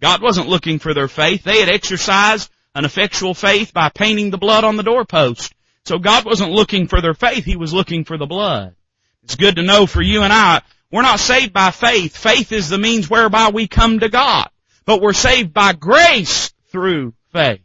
God 0.00 0.22
wasn't 0.22 0.48
looking 0.48 0.78
for 0.78 0.94
their 0.94 1.08
faith. 1.08 1.42
They 1.44 1.60
had 1.60 1.68
exercised 1.68 2.50
an 2.74 2.84
effectual 2.84 3.34
faith 3.34 3.72
by 3.72 3.88
painting 3.88 4.30
the 4.30 4.38
blood 4.38 4.64
on 4.64 4.76
the 4.76 4.82
doorpost. 4.82 5.54
So 5.84 5.98
God 5.98 6.24
wasn't 6.24 6.52
looking 6.52 6.88
for 6.88 7.00
their 7.00 7.14
faith. 7.14 7.44
He 7.44 7.56
was 7.56 7.72
looking 7.72 8.04
for 8.04 8.18
the 8.18 8.26
blood. 8.26 8.74
It's 9.22 9.36
good 9.36 9.56
to 9.56 9.62
know 9.62 9.86
for 9.86 10.02
you 10.02 10.22
and 10.22 10.32
I, 10.32 10.62
we're 10.90 11.02
not 11.02 11.20
saved 11.20 11.52
by 11.52 11.70
faith. 11.70 12.16
Faith 12.16 12.52
is 12.52 12.68
the 12.68 12.78
means 12.78 13.10
whereby 13.10 13.50
we 13.50 13.66
come 13.66 14.00
to 14.00 14.08
God. 14.08 14.48
But 14.84 15.00
we're 15.00 15.12
saved 15.12 15.52
by 15.52 15.72
grace 15.72 16.52
through 16.70 17.14
faith. 17.32 17.60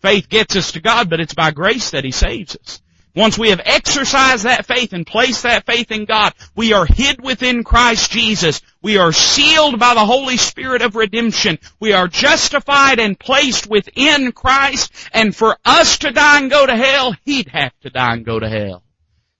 Faith 0.00 0.28
gets 0.28 0.54
us 0.56 0.72
to 0.72 0.80
God, 0.80 1.08
but 1.08 1.20
it's 1.20 1.34
by 1.34 1.50
grace 1.50 1.90
that 1.90 2.04
He 2.04 2.10
saves 2.10 2.56
us. 2.56 2.82
Once 3.14 3.38
we 3.38 3.50
have 3.50 3.60
exercised 3.64 4.44
that 4.44 4.66
faith 4.66 4.92
and 4.92 5.06
placed 5.06 5.42
that 5.42 5.66
faith 5.66 5.90
in 5.90 6.04
God, 6.04 6.32
we 6.54 6.72
are 6.72 6.86
hid 6.86 7.22
within 7.22 7.64
Christ 7.64 8.10
Jesus. 8.10 8.60
We 8.82 8.96
are 8.98 9.12
sealed 9.12 9.78
by 9.78 9.94
the 9.94 10.06
Holy 10.06 10.36
Spirit 10.36 10.82
of 10.82 10.94
redemption. 10.94 11.58
We 11.80 11.92
are 11.92 12.06
justified 12.06 13.00
and 13.00 13.18
placed 13.18 13.66
within 13.66 14.32
Christ. 14.32 14.92
And 15.12 15.34
for 15.34 15.56
us 15.64 15.98
to 15.98 16.12
die 16.12 16.38
and 16.40 16.50
go 16.50 16.66
to 16.66 16.76
hell, 16.76 17.14
He'd 17.24 17.48
have 17.48 17.72
to 17.80 17.90
die 17.90 18.14
and 18.14 18.24
go 18.24 18.38
to 18.38 18.48
hell. 18.48 18.84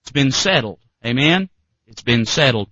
It's 0.03 0.11
been 0.11 0.33
settled. 0.33 0.81
Amen? 1.05 1.49
It's 1.87 2.03
been 2.03 2.27
settled. 2.27 2.71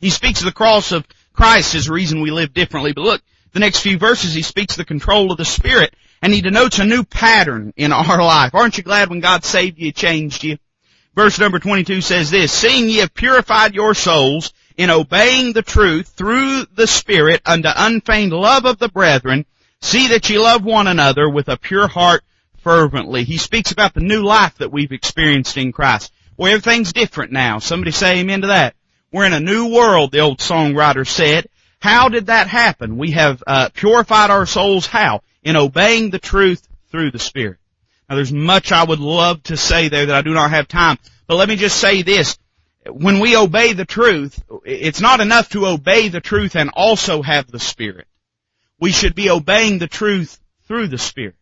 He 0.00 0.10
speaks 0.10 0.40
of 0.40 0.46
the 0.46 0.52
cross 0.52 0.92
of 0.92 1.06
Christ 1.32 1.74
as 1.74 1.88
reason 1.88 2.20
we 2.20 2.30
live 2.30 2.52
differently. 2.52 2.92
But 2.92 3.04
look, 3.04 3.22
the 3.52 3.60
next 3.60 3.80
few 3.80 3.98
verses, 3.98 4.34
he 4.34 4.42
speaks 4.42 4.74
of 4.74 4.78
the 4.78 4.84
control 4.84 5.30
of 5.30 5.38
the 5.38 5.44
Spirit 5.44 5.94
and 6.22 6.32
he 6.32 6.40
denotes 6.40 6.78
a 6.78 6.84
new 6.84 7.02
pattern 7.02 7.74
in 7.76 7.92
our 7.92 8.22
life. 8.22 8.54
Aren't 8.54 8.78
you 8.78 8.84
glad 8.84 9.10
when 9.10 9.20
God 9.20 9.44
saved 9.44 9.78
you, 9.78 9.90
changed 9.90 10.44
you? 10.44 10.56
Verse 11.14 11.38
number 11.38 11.58
22 11.58 12.00
says 12.00 12.30
this, 12.30 12.52
Seeing 12.52 12.88
ye 12.88 12.98
have 12.98 13.12
purified 13.12 13.74
your 13.74 13.94
souls 13.94 14.52
in 14.76 14.88
obeying 14.88 15.52
the 15.52 15.62
truth 15.62 16.08
through 16.16 16.64
the 16.74 16.86
Spirit 16.86 17.42
unto 17.44 17.68
unfeigned 17.74 18.32
love 18.32 18.64
of 18.64 18.78
the 18.78 18.88
brethren, 18.88 19.44
see 19.82 20.08
that 20.08 20.30
ye 20.30 20.38
love 20.38 20.64
one 20.64 20.86
another 20.86 21.28
with 21.28 21.48
a 21.48 21.58
pure 21.58 21.88
heart 21.88 22.22
fervently. 22.62 23.24
He 23.24 23.36
speaks 23.36 23.72
about 23.72 23.92
the 23.92 24.00
new 24.00 24.22
life 24.22 24.56
that 24.58 24.72
we've 24.72 24.92
experienced 24.92 25.56
in 25.58 25.72
Christ. 25.72 26.12
Well, 26.36 26.52
everything's 26.52 26.92
different 26.92 27.32
now. 27.32 27.58
Somebody 27.58 27.90
say 27.90 28.20
amen 28.20 28.42
to 28.42 28.46
that. 28.46 28.74
We're 29.12 29.26
in 29.26 29.34
a 29.34 29.40
new 29.40 29.74
world, 29.74 30.12
the 30.12 30.20
old 30.20 30.38
songwriter 30.38 31.06
said. 31.06 31.48
How 31.80 32.08
did 32.08 32.26
that 32.26 32.46
happen? 32.46 32.96
We 32.96 33.10
have 33.10 33.42
uh, 33.46 33.68
purified 33.74 34.30
our 34.30 34.46
souls 34.46 34.86
how? 34.86 35.20
In 35.42 35.56
obeying 35.56 36.10
the 36.10 36.18
truth 36.18 36.66
through 36.90 37.10
the 37.10 37.18
Spirit. 37.18 37.58
Now 38.08 38.16
there's 38.16 38.32
much 38.32 38.72
I 38.72 38.84
would 38.84 39.00
love 39.00 39.42
to 39.44 39.56
say 39.56 39.88
there 39.88 40.06
that 40.06 40.14
I 40.14 40.22
do 40.22 40.34
not 40.34 40.50
have 40.50 40.68
time, 40.68 40.98
but 41.26 41.36
let 41.36 41.48
me 41.48 41.56
just 41.56 41.78
say 41.78 42.02
this. 42.02 42.38
When 42.86 43.20
we 43.20 43.36
obey 43.36 43.74
the 43.74 43.84
truth, 43.84 44.42
it's 44.64 45.00
not 45.00 45.20
enough 45.20 45.50
to 45.50 45.66
obey 45.66 46.08
the 46.08 46.20
truth 46.20 46.56
and 46.56 46.70
also 46.74 47.22
have 47.22 47.50
the 47.50 47.60
Spirit. 47.60 48.06
We 48.80 48.90
should 48.90 49.14
be 49.14 49.30
obeying 49.30 49.78
the 49.78 49.86
truth 49.86 50.40
through 50.66 50.88
the 50.88 50.98
Spirit. 50.98 51.36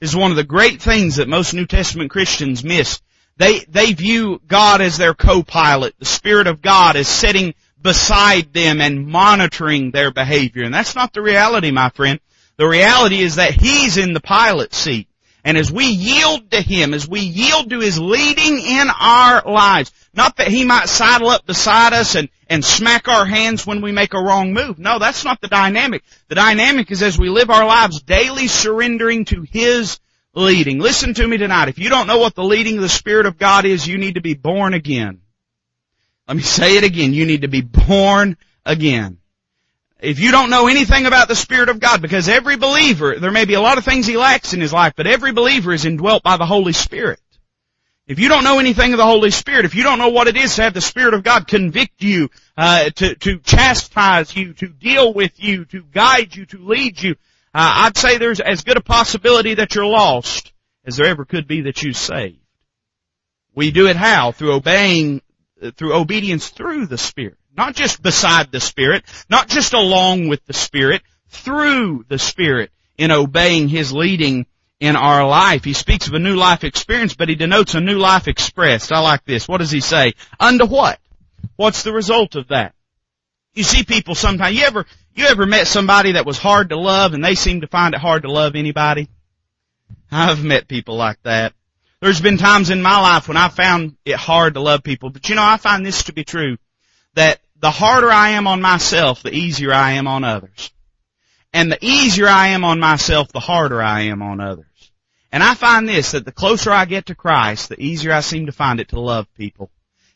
This 0.00 0.10
is 0.10 0.16
one 0.16 0.30
of 0.30 0.36
the 0.36 0.44
great 0.44 0.80
things 0.80 1.16
that 1.16 1.28
most 1.28 1.54
New 1.54 1.66
Testament 1.66 2.10
Christians 2.10 2.62
miss. 2.62 3.00
They, 3.36 3.60
they 3.68 3.92
view 3.92 4.40
God 4.46 4.80
as 4.80 4.96
their 4.96 5.14
co-pilot, 5.14 5.94
the 5.98 6.04
Spirit 6.04 6.46
of 6.46 6.62
God 6.62 6.96
as 6.96 7.08
sitting 7.08 7.54
beside 7.80 8.52
them 8.52 8.80
and 8.80 9.06
monitoring 9.06 9.90
their 9.90 10.10
behavior. 10.10 10.64
And 10.64 10.72
that's 10.72 10.94
not 10.94 11.12
the 11.12 11.22
reality, 11.22 11.70
my 11.70 11.90
friend. 11.90 12.20
The 12.56 12.66
reality 12.66 13.20
is 13.20 13.36
that 13.36 13.52
He's 13.52 13.96
in 13.96 14.12
the 14.12 14.20
pilot 14.20 14.74
seat. 14.74 15.08
And 15.44 15.56
as 15.56 15.70
we 15.70 15.86
yield 15.86 16.50
to 16.50 16.60
Him, 16.60 16.92
as 16.92 17.06
we 17.06 17.20
yield 17.20 17.70
to 17.70 17.80
His 17.80 17.98
leading 17.98 18.58
in 18.58 18.88
our 18.90 19.42
lives, 19.46 19.92
not 20.12 20.36
that 20.36 20.48
He 20.48 20.64
might 20.64 20.88
sidle 20.88 21.28
up 21.28 21.46
beside 21.46 21.92
us 21.92 22.16
and, 22.16 22.28
and 22.48 22.64
smack 22.64 23.06
our 23.06 23.24
hands 23.24 23.66
when 23.66 23.80
we 23.80 23.92
make 23.92 24.14
a 24.14 24.20
wrong 24.20 24.52
move. 24.52 24.78
No, 24.78 24.98
that's 24.98 25.24
not 25.24 25.40
the 25.40 25.48
dynamic. 25.48 26.02
The 26.28 26.34
dynamic 26.34 26.90
is 26.90 27.02
as 27.02 27.18
we 27.18 27.28
live 27.28 27.50
our 27.50 27.66
lives 27.66 28.02
daily 28.02 28.48
surrendering 28.48 29.24
to 29.26 29.42
His 29.42 30.00
leading. 30.34 30.78
Listen 30.78 31.14
to 31.14 31.26
me 31.26 31.36
tonight. 31.36 31.68
If 31.68 31.78
you 31.78 31.90
don't 31.90 32.06
know 32.06 32.18
what 32.18 32.34
the 32.34 32.44
leading 32.44 32.76
of 32.76 32.82
the 32.82 32.88
Spirit 32.88 33.26
of 33.26 33.38
God 33.38 33.66
is, 33.66 33.86
you 33.86 33.98
need 33.98 34.14
to 34.14 34.20
be 34.20 34.34
born 34.34 34.74
again. 34.74 35.20
Let 36.26 36.36
me 36.36 36.42
say 36.42 36.76
it 36.76 36.84
again. 36.84 37.14
You 37.14 37.24
need 37.24 37.42
to 37.42 37.48
be 37.48 37.60
born 37.60 38.36
again. 38.64 39.18
If 39.98 40.20
you 40.20 40.30
don't 40.30 40.50
know 40.50 40.68
anything 40.68 41.06
about 41.06 41.28
the 41.28 41.34
Spirit 41.34 41.70
of 41.70 41.80
God, 41.80 42.02
because 42.02 42.28
every 42.28 42.56
believer, 42.56 43.18
there 43.18 43.30
may 43.30 43.46
be 43.46 43.54
a 43.54 43.60
lot 43.60 43.78
of 43.78 43.84
things 43.84 44.06
he 44.06 44.16
lacks 44.16 44.52
in 44.52 44.60
his 44.60 44.72
life, 44.72 44.92
but 44.94 45.06
every 45.06 45.32
believer 45.32 45.72
is 45.72 45.86
indwelt 45.86 46.22
by 46.22 46.36
the 46.36 46.44
Holy 46.44 46.74
Spirit. 46.74 47.20
If 48.06 48.20
you 48.20 48.28
don't 48.28 48.44
know 48.44 48.58
anything 48.58 48.92
of 48.92 48.98
the 48.98 49.06
Holy 49.06 49.30
Spirit, 49.30 49.64
if 49.64 49.74
you 49.74 49.82
don't 49.82 49.98
know 49.98 50.10
what 50.10 50.28
it 50.28 50.36
is 50.36 50.54
to 50.56 50.62
have 50.62 50.74
the 50.74 50.80
Spirit 50.80 51.14
of 51.14 51.24
God 51.24 51.48
convict 51.48 52.02
you, 52.02 52.28
uh, 52.56 52.90
to, 52.90 53.14
to 53.16 53.38
chastise 53.38 54.36
you, 54.36 54.52
to 54.54 54.68
deal 54.68 55.12
with 55.12 55.42
you, 55.42 55.64
to 55.66 55.82
guide 55.82 56.36
you, 56.36 56.46
to 56.46 56.58
lead 56.58 57.02
you, 57.02 57.16
uh, 57.52 57.86
I'd 57.86 57.96
say 57.96 58.18
there's 58.18 58.38
as 58.38 58.62
good 58.62 58.76
a 58.76 58.82
possibility 58.82 59.54
that 59.54 59.74
you're 59.74 59.86
lost 59.86 60.52
as 60.84 60.98
there 60.98 61.06
ever 61.06 61.24
could 61.24 61.48
be 61.48 61.62
that 61.62 61.82
you're 61.82 61.94
saved. 61.94 62.38
We 63.54 63.70
do 63.72 63.88
it 63.88 63.96
how? 63.96 64.30
Through 64.30 64.52
obeying, 64.52 65.22
uh, 65.60 65.70
through 65.70 65.94
obedience 65.94 66.50
through 66.50 66.86
the 66.86 66.98
Spirit. 66.98 67.38
Not 67.56 67.74
just 67.74 68.02
beside 68.02 68.52
the 68.52 68.60
Spirit, 68.60 69.04
not 69.30 69.48
just 69.48 69.72
along 69.72 70.28
with 70.28 70.44
the 70.46 70.52
Spirit, 70.52 71.02
through 71.28 72.04
the 72.08 72.18
Spirit 72.18 72.70
in 72.98 73.10
obeying 73.10 73.68
His 73.68 73.92
leading 73.92 74.46
in 74.80 74.96
our 74.96 75.26
life. 75.26 75.64
He 75.64 75.72
speaks 75.72 76.06
of 76.06 76.14
a 76.14 76.18
new 76.18 76.36
life 76.36 76.64
experience, 76.64 77.14
but 77.14 77.28
he 77.28 77.34
denotes 77.34 77.74
a 77.74 77.80
new 77.80 77.98
life 77.98 78.28
expressed. 78.28 78.92
I 78.92 79.00
like 79.00 79.24
this. 79.24 79.48
What 79.48 79.58
does 79.58 79.70
he 79.70 79.80
say? 79.80 80.14
Unto 80.38 80.66
what? 80.66 80.98
What's 81.56 81.82
the 81.82 81.92
result 81.92 82.34
of 82.34 82.48
that? 82.48 82.74
You 83.54 83.62
see 83.64 83.84
people 83.84 84.14
sometimes, 84.14 84.56
you 84.56 84.64
ever, 84.64 84.84
you 85.14 85.26
ever 85.26 85.46
met 85.46 85.66
somebody 85.66 86.12
that 86.12 86.26
was 86.26 86.36
hard 86.36 86.68
to 86.68 86.76
love 86.76 87.14
and 87.14 87.24
they 87.24 87.34
seem 87.34 87.62
to 87.62 87.66
find 87.66 87.94
it 87.94 88.00
hard 88.00 88.22
to 88.22 88.30
love 88.30 88.54
anybody? 88.54 89.08
I've 90.10 90.44
met 90.44 90.68
people 90.68 90.96
like 90.96 91.22
that. 91.22 91.54
There's 92.00 92.20
been 92.20 92.36
times 92.36 92.68
in 92.68 92.82
my 92.82 93.00
life 93.00 93.28
when 93.28 93.38
I 93.38 93.48
found 93.48 93.96
it 94.04 94.16
hard 94.16 94.54
to 94.54 94.60
love 94.60 94.82
people, 94.82 95.08
but 95.08 95.28
you 95.30 95.34
know, 95.34 95.44
I 95.44 95.56
find 95.56 95.84
this 95.84 96.04
to 96.04 96.12
be 96.12 96.24
true, 96.24 96.58
that 97.14 97.40
the 97.60 97.70
harder 97.70 98.10
I 98.10 98.30
am 98.30 98.46
on 98.46 98.60
myself, 98.60 99.22
the 99.22 99.34
easier 99.34 99.72
I 99.72 99.92
am 99.92 100.06
on 100.06 100.24
others. 100.24 100.70
And 101.52 101.72
the 101.72 101.78
easier 101.80 102.28
I 102.28 102.48
am 102.48 102.64
on 102.64 102.80
myself, 102.80 103.28
the 103.28 103.40
harder 103.40 103.82
I 103.82 104.02
am 104.02 104.22
on 104.22 104.40
others. 104.40 104.66
And 105.32 105.42
I 105.42 105.54
find 105.54 105.88
this, 105.88 106.12
that 106.12 106.24
the 106.24 106.32
closer 106.32 106.70
I 106.70 106.84
get 106.84 107.06
to 107.06 107.14
Christ, 107.14 107.68
the 107.68 107.80
easier 107.80 108.12
I 108.12 108.20
seem 108.20 108.46
to 108.46 108.52
find 108.52 108.80
it 108.80 108.88
to 108.88 109.00
love 109.00 109.26
people. 109.34 109.70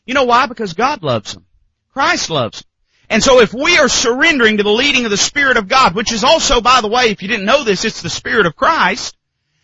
You 0.05 0.13
know 0.13 0.25
why? 0.25 0.45
Because 0.45 0.73
God 0.73 1.03
loves 1.03 1.33
them. 1.33 1.45
Christ 1.93 2.29
loves 2.29 2.61
them. 2.61 2.67
And 3.09 3.21
so 3.21 3.41
if 3.41 3.53
we 3.53 3.77
are 3.77 3.89
surrendering 3.89 4.57
to 4.57 4.63
the 4.63 4.69
leading 4.69 5.03
of 5.03 5.11
the 5.11 5.17
Spirit 5.17 5.57
of 5.57 5.67
God, 5.67 5.95
which 5.95 6.13
is 6.13 6.23
also, 6.23 6.61
by 6.61 6.79
the 6.79 6.87
way, 6.87 7.09
if 7.09 7.21
you 7.21 7.27
didn't 7.27 7.45
know 7.45 7.63
this, 7.63 7.83
it's 7.83 8.01
the 8.01 8.09
Spirit 8.09 8.45
of 8.45 8.55
Christ, 8.55 9.17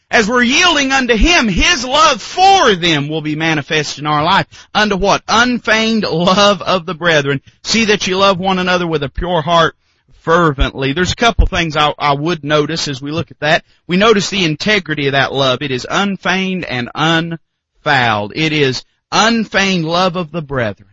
as 0.09 0.27
we're 0.27 0.43
yielding 0.43 0.91
unto 0.91 1.15
Him, 1.15 1.47
His 1.47 1.85
love 1.85 2.21
for 2.21 2.75
them 2.75 3.09
will 3.09 3.21
be 3.21 3.35
manifest 3.35 3.99
in 3.99 4.07
our 4.07 4.23
life. 4.23 4.67
Unto 4.73 4.95
what? 4.95 5.23
Unfeigned 5.27 6.03
love 6.03 6.61
of 6.61 6.85
the 6.85 6.93
brethren. 6.93 7.41
See 7.63 7.85
that 7.85 8.07
you 8.07 8.17
love 8.17 8.39
one 8.39 8.59
another 8.59 8.87
with 8.87 9.03
a 9.03 9.09
pure 9.09 9.41
heart 9.41 9.75
fervently. 10.19 10.93
There's 10.93 11.11
a 11.11 11.15
couple 11.15 11.45
things 11.45 11.75
I, 11.75 11.93
I 11.97 12.13
would 12.13 12.43
notice 12.43 12.87
as 12.87 13.01
we 13.01 13.11
look 13.11 13.31
at 13.31 13.39
that. 13.39 13.65
We 13.85 13.97
notice 13.97 14.29
the 14.29 14.45
integrity 14.45 15.07
of 15.07 15.13
that 15.13 15.33
love. 15.33 15.61
It 15.61 15.71
is 15.71 15.87
unfeigned 15.89 16.65
and 16.65 16.89
unfouled. 16.95 18.33
It 18.35 18.53
is 18.53 18.83
unfeigned 19.11 19.85
love 19.85 20.15
of 20.15 20.31
the 20.31 20.41
brethren. 20.41 20.89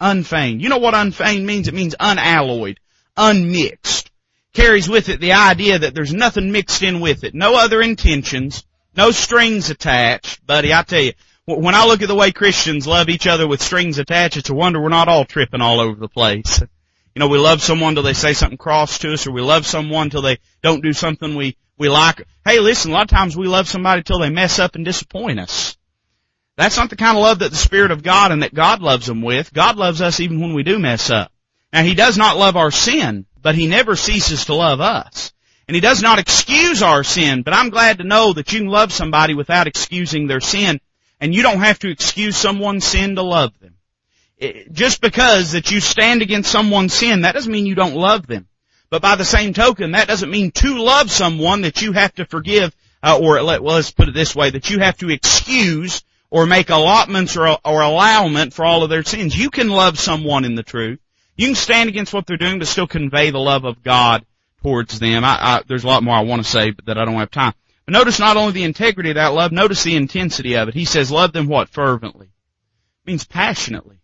Unfeigned. 0.00 0.62
You 0.62 0.68
know 0.68 0.78
what 0.78 0.94
unfeigned 0.94 1.46
means? 1.46 1.68
It 1.68 1.74
means 1.74 1.94
unalloyed, 1.98 2.80
unmixed 3.16 4.01
carries 4.52 4.88
with 4.88 5.08
it 5.08 5.20
the 5.20 5.32
idea 5.32 5.78
that 5.78 5.94
there's 5.94 6.12
nothing 6.12 6.52
mixed 6.52 6.82
in 6.82 7.00
with 7.00 7.24
it. 7.24 7.34
No 7.34 7.56
other 7.56 7.80
intentions, 7.80 8.64
no 8.96 9.10
strings 9.10 9.70
attached. 9.70 10.46
Buddy, 10.46 10.72
I 10.72 10.82
tell 10.82 11.00
you, 11.00 11.12
when 11.44 11.74
I 11.74 11.86
look 11.86 12.02
at 12.02 12.08
the 12.08 12.14
way 12.14 12.32
Christians 12.32 12.86
love 12.86 13.08
each 13.08 13.26
other 13.26 13.48
with 13.48 13.62
strings 13.62 13.98
attached, 13.98 14.36
it's 14.36 14.50
a 14.50 14.54
wonder 14.54 14.80
we're 14.80 14.88
not 14.88 15.08
all 15.08 15.24
tripping 15.24 15.60
all 15.60 15.80
over 15.80 15.98
the 15.98 16.08
place. 16.08 16.60
You 17.14 17.20
know, 17.20 17.28
we 17.28 17.38
love 17.38 17.60
someone 17.62 17.94
till 17.94 18.04
they 18.04 18.14
say 18.14 18.32
something 18.32 18.58
cross 18.58 18.98
to 18.98 19.12
us, 19.12 19.26
or 19.26 19.32
we 19.32 19.42
love 19.42 19.66
someone 19.66 20.08
till 20.08 20.22
they 20.22 20.38
don't 20.62 20.82
do 20.82 20.92
something 20.92 21.34
we, 21.34 21.56
we 21.76 21.88
like. 21.88 22.26
Hey, 22.44 22.58
listen, 22.58 22.90
a 22.90 22.94
lot 22.94 23.02
of 23.02 23.08
times 23.08 23.36
we 23.36 23.48
love 23.48 23.68
somebody 23.68 24.02
till 24.02 24.18
they 24.18 24.30
mess 24.30 24.58
up 24.58 24.76
and 24.76 24.84
disappoint 24.84 25.40
us. 25.40 25.76
That's 26.56 26.76
not 26.76 26.90
the 26.90 26.96
kind 26.96 27.16
of 27.16 27.22
love 27.22 27.40
that 27.40 27.50
the 27.50 27.56
Spirit 27.56 27.90
of 27.90 28.02
God 28.02 28.30
and 28.30 28.42
that 28.42 28.54
God 28.54 28.80
loves 28.80 29.06
them 29.06 29.22
with. 29.22 29.52
God 29.52 29.76
loves 29.76 30.00
us 30.00 30.20
even 30.20 30.40
when 30.40 30.54
we 30.54 30.62
do 30.62 30.78
mess 30.78 31.10
up. 31.10 31.32
Now, 31.72 31.82
He 31.82 31.94
does 31.94 32.16
not 32.16 32.38
love 32.38 32.56
our 32.56 32.70
sin, 32.70 33.26
but 33.42 33.54
He 33.54 33.66
never 33.66 33.96
ceases 33.96 34.46
to 34.46 34.54
love 34.54 34.80
us. 34.80 35.32
And 35.68 35.74
He 35.74 35.80
does 35.80 36.02
not 36.02 36.18
excuse 36.18 36.82
our 36.82 37.04
sin, 37.04 37.42
but 37.42 37.54
I'm 37.54 37.70
glad 37.70 37.98
to 37.98 38.04
know 38.04 38.32
that 38.32 38.52
you 38.52 38.60
can 38.60 38.68
love 38.68 38.92
somebody 38.92 39.34
without 39.34 39.66
excusing 39.66 40.26
their 40.26 40.40
sin, 40.40 40.80
and 41.20 41.34
you 41.34 41.42
don't 41.42 41.60
have 41.60 41.78
to 41.80 41.90
excuse 41.90 42.36
someone's 42.36 42.84
sin 42.84 43.16
to 43.16 43.22
love 43.22 43.52
them. 43.60 43.74
just 44.72 45.00
because 45.00 45.52
that 45.52 45.70
you 45.70 45.80
stand 45.80 46.22
against 46.22 46.50
someone's 46.50 46.94
sin, 46.94 47.22
that 47.22 47.34
doesn't 47.34 47.52
mean 47.52 47.66
you 47.66 47.74
don't 47.74 47.94
love 47.94 48.26
them. 48.26 48.48
But 48.90 49.02
by 49.02 49.16
the 49.16 49.24
same 49.24 49.54
token, 49.54 49.92
that 49.92 50.08
doesn't 50.08 50.30
mean 50.30 50.50
to 50.52 50.78
love 50.78 51.10
someone 51.10 51.62
that 51.62 51.80
you 51.80 51.92
have 51.92 52.14
to 52.14 52.26
forgive, 52.26 52.74
uh, 53.02 53.18
or 53.18 53.40
let, 53.42 53.62
well, 53.62 53.76
let's 53.76 53.90
put 53.90 54.08
it 54.08 54.14
this 54.14 54.34
way, 54.34 54.50
that 54.50 54.68
you 54.68 54.80
have 54.80 54.98
to 54.98 55.10
excuse 55.10 56.02
or 56.28 56.46
make 56.46 56.70
allotments 56.70 57.36
or, 57.36 57.58
or 57.64 57.80
allowment 57.80 58.52
for 58.52 58.64
all 58.64 58.82
of 58.82 58.90
their 58.90 59.02
sins. 59.02 59.36
You 59.36 59.50
can 59.50 59.68
love 59.68 59.98
someone 59.98 60.44
in 60.44 60.54
the 60.54 60.62
truth. 60.62 60.98
You 61.36 61.46
can 61.46 61.54
stand 61.54 61.88
against 61.88 62.12
what 62.12 62.26
they're 62.26 62.36
doing, 62.36 62.58
but 62.58 62.68
still 62.68 62.86
convey 62.86 63.30
the 63.30 63.38
love 63.38 63.64
of 63.64 63.82
God 63.82 64.24
towards 64.62 64.98
them. 64.98 65.24
I, 65.24 65.38
I, 65.40 65.62
there's 65.66 65.84
a 65.84 65.88
lot 65.88 66.02
more 66.02 66.14
I 66.14 66.20
want 66.20 66.44
to 66.44 66.50
say, 66.50 66.70
but 66.70 66.86
that 66.86 66.98
I 66.98 67.04
don't 67.04 67.14
have 67.14 67.30
time. 67.30 67.54
But 67.84 67.92
notice 67.92 68.18
not 68.18 68.36
only 68.36 68.52
the 68.52 68.64
integrity 68.64 69.10
of 69.10 69.16
that 69.16 69.32
love, 69.32 69.50
notice 69.52 69.82
the 69.82 69.96
intensity 69.96 70.54
of 70.54 70.68
it. 70.68 70.74
He 70.74 70.84
says, 70.84 71.10
love 71.10 71.32
them 71.32 71.48
what? 71.48 71.68
Fervently. 71.68 72.26
It 72.26 73.10
means 73.10 73.24
passionately. 73.24 73.96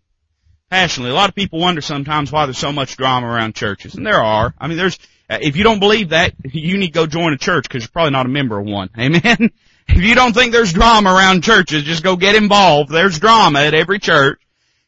Passionately. 0.71 1.13
A 1.13 1.15
lot 1.15 1.29
of 1.29 1.35
people 1.35 1.61
wonder 1.61 1.81
sometimes 1.81 2.33
why 2.33 2.47
there's 2.47 2.59
so 2.59 2.73
much 2.73 2.97
drama 2.97 3.27
around 3.27 3.55
churches. 3.55 3.95
And 3.95 4.05
there 4.05 4.21
are. 4.21 4.55
I 4.59 4.67
mean, 4.67 4.77
there's, 4.77 4.99
uh, 5.31 5.39
if 5.41 5.57
you 5.57 5.65
don't 5.65 5.81
believe 5.81 6.11
that, 6.11 6.35
you 6.45 6.77
need 6.77 6.89
to 6.89 6.93
go 6.93 7.07
join 7.07 7.33
a 7.33 7.39
church 7.39 7.65
because 7.65 7.85
you're 7.85 7.91
probably 7.91 8.11
not 8.11 8.27
a 8.27 8.31
member 8.31 8.59
of 8.59 8.67
one. 8.67 8.91
Amen? 8.99 9.51
If 9.87 10.03
you 10.03 10.15
don't 10.15 10.35
think 10.35 10.53
there's 10.53 10.73
drama 10.73 11.11
around 11.13 11.45
churches, 11.45 11.85
just 11.85 12.03
go 12.03 12.17
get 12.17 12.35
involved. 12.35 12.91
There's 12.91 13.19
drama 13.19 13.61
at 13.61 13.75
every 13.75 13.99
church. 13.99 14.41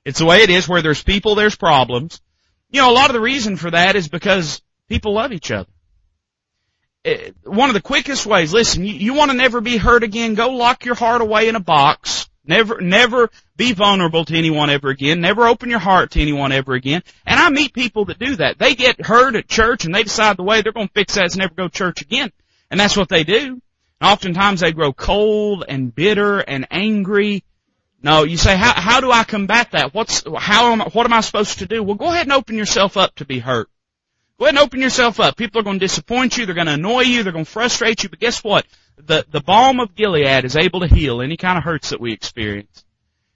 It's 0.04 0.18
the 0.18 0.26
way 0.26 0.42
it 0.42 0.50
is 0.50 0.68
where 0.68 0.82
there's 0.82 1.02
people, 1.02 1.34
there's 1.34 1.56
problems. 1.56 2.20
You 2.70 2.80
know, 2.80 2.90
a 2.90 2.94
lot 2.94 3.10
of 3.10 3.14
the 3.14 3.20
reason 3.20 3.56
for 3.56 3.70
that 3.70 3.96
is 3.96 4.08
because 4.08 4.62
people 4.88 5.14
love 5.14 5.32
each 5.32 5.50
other. 5.50 5.68
Eh, 7.04 7.30
one 7.44 7.70
of 7.70 7.74
the 7.74 7.80
quickest 7.80 8.26
ways, 8.26 8.52
listen, 8.52 8.84
you, 8.84 8.94
you 8.94 9.14
want 9.14 9.30
to 9.30 9.36
never 9.36 9.60
be 9.60 9.76
hurt 9.76 10.04
again, 10.04 10.34
go 10.34 10.50
lock 10.50 10.84
your 10.84 10.94
heart 10.94 11.20
away 11.22 11.48
in 11.48 11.56
a 11.56 11.60
box. 11.60 12.28
Never, 12.44 12.80
never 12.80 13.30
be 13.56 13.72
vulnerable 13.72 14.24
to 14.24 14.36
anyone 14.36 14.70
ever 14.70 14.88
again. 14.88 15.20
Never 15.20 15.46
open 15.46 15.70
your 15.70 15.78
heart 15.78 16.12
to 16.12 16.20
anyone 16.20 16.52
ever 16.52 16.72
again. 16.72 17.02
And 17.26 17.38
I 17.38 17.48
meet 17.50 17.74
people 17.74 18.06
that 18.06 18.18
do 18.18 18.36
that. 18.36 18.58
They 18.58 18.74
get 18.74 19.04
hurt 19.04 19.36
at 19.36 19.46
church 19.46 19.84
and 19.84 19.94
they 19.94 20.02
decide 20.02 20.36
the 20.36 20.42
way 20.42 20.62
they're 20.62 20.72
going 20.72 20.88
to 20.88 20.92
fix 20.92 21.14
that 21.14 21.26
is 21.26 21.36
never 21.36 21.54
go 21.54 21.68
to 21.68 21.72
church 21.72 22.00
again. 22.00 22.32
And 22.70 22.80
that's 22.80 22.96
what 22.96 23.08
they 23.08 23.24
do. 23.24 23.60
And 24.00 24.10
oftentimes 24.10 24.60
they 24.60 24.72
grow 24.72 24.92
cold 24.92 25.64
and 25.68 25.94
bitter 25.94 26.38
and 26.38 26.66
angry 26.70 27.44
no, 28.02 28.24
you 28.24 28.38
say, 28.38 28.56
how, 28.56 28.72
how 28.72 29.00
do 29.00 29.10
I 29.10 29.24
combat 29.24 29.72
that? 29.72 29.92
What's, 29.92 30.24
how 30.38 30.72
am, 30.72 30.80
what 30.80 31.04
am 31.04 31.12
I 31.12 31.20
supposed 31.20 31.58
to 31.58 31.66
do? 31.66 31.82
Well, 31.82 31.96
go 31.96 32.06
ahead 32.06 32.26
and 32.26 32.32
open 32.32 32.56
yourself 32.56 32.96
up 32.96 33.14
to 33.16 33.26
be 33.26 33.38
hurt. 33.38 33.68
Go 34.38 34.46
ahead 34.46 34.54
and 34.54 34.64
open 34.64 34.80
yourself 34.80 35.20
up. 35.20 35.36
People 35.36 35.60
are 35.60 35.64
going 35.64 35.78
to 35.78 35.84
disappoint 35.84 36.38
you. 36.38 36.46
They're 36.46 36.54
going 36.54 36.66
to 36.66 36.72
annoy 36.72 37.02
you. 37.02 37.22
They're 37.22 37.32
going 37.32 37.44
to 37.44 37.50
frustrate 37.50 38.02
you. 38.02 38.08
But 38.08 38.20
guess 38.20 38.42
what? 38.42 38.64
The, 38.96 39.26
the 39.30 39.42
balm 39.42 39.80
of 39.80 39.94
Gilead 39.94 40.46
is 40.46 40.56
able 40.56 40.80
to 40.80 40.86
heal 40.86 41.20
any 41.20 41.36
kind 41.36 41.58
of 41.58 41.64
hurts 41.64 41.90
that 41.90 42.00
we 42.00 42.12
experience. 42.12 42.84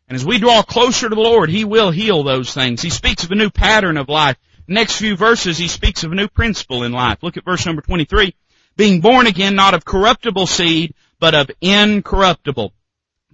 And 0.08 0.16
as 0.16 0.24
we 0.24 0.38
draw 0.38 0.62
closer 0.62 1.10
to 1.10 1.14
the 1.14 1.20
Lord, 1.20 1.50
He 1.50 1.64
will 1.64 1.90
heal 1.90 2.22
those 2.22 2.54
things. 2.54 2.80
He 2.80 2.90
speaks 2.90 3.24
of 3.24 3.30
a 3.32 3.36
new 3.36 3.50
pattern 3.50 3.98
of 3.98 4.08
life. 4.08 4.38
Next 4.66 4.96
few 4.96 5.14
verses, 5.14 5.58
He 5.58 5.68
speaks 5.68 6.04
of 6.04 6.12
a 6.12 6.14
new 6.14 6.28
principle 6.28 6.84
in 6.84 6.92
life. 6.92 7.18
Look 7.22 7.36
at 7.36 7.44
verse 7.44 7.66
number 7.66 7.82
23. 7.82 8.34
Being 8.76 9.02
born 9.02 9.26
again, 9.26 9.54
not 9.54 9.74
of 9.74 9.84
corruptible 9.84 10.46
seed, 10.46 10.94
but 11.20 11.34
of 11.34 11.50
incorruptible 11.60 12.72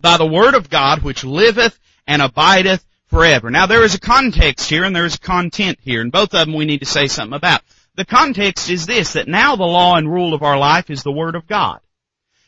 by 0.00 0.16
the 0.16 0.26
word 0.26 0.54
of 0.54 0.70
God 0.70 1.02
which 1.02 1.24
liveth 1.24 1.78
and 2.06 2.22
abideth 2.22 2.84
forever. 3.06 3.50
Now 3.50 3.66
there 3.66 3.84
is 3.84 3.94
a 3.94 4.00
context 4.00 4.68
here 4.70 4.84
and 4.84 4.94
there 4.94 5.04
is 5.04 5.16
content 5.16 5.78
here, 5.82 6.00
and 6.00 6.12
both 6.12 6.34
of 6.34 6.46
them 6.46 6.54
we 6.54 6.64
need 6.64 6.80
to 6.80 6.86
say 6.86 7.06
something 7.06 7.36
about. 7.36 7.62
The 7.96 8.04
context 8.04 8.70
is 8.70 8.86
this, 8.86 9.14
that 9.14 9.28
now 9.28 9.56
the 9.56 9.64
law 9.64 9.96
and 9.96 10.10
rule 10.10 10.32
of 10.32 10.42
our 10.42 10.58
life 10.58 10.90
is 10.90 11.02
the 11.02 11.12
word 11.12 11.34
of 11.34 11.46
God. 11.46 11.80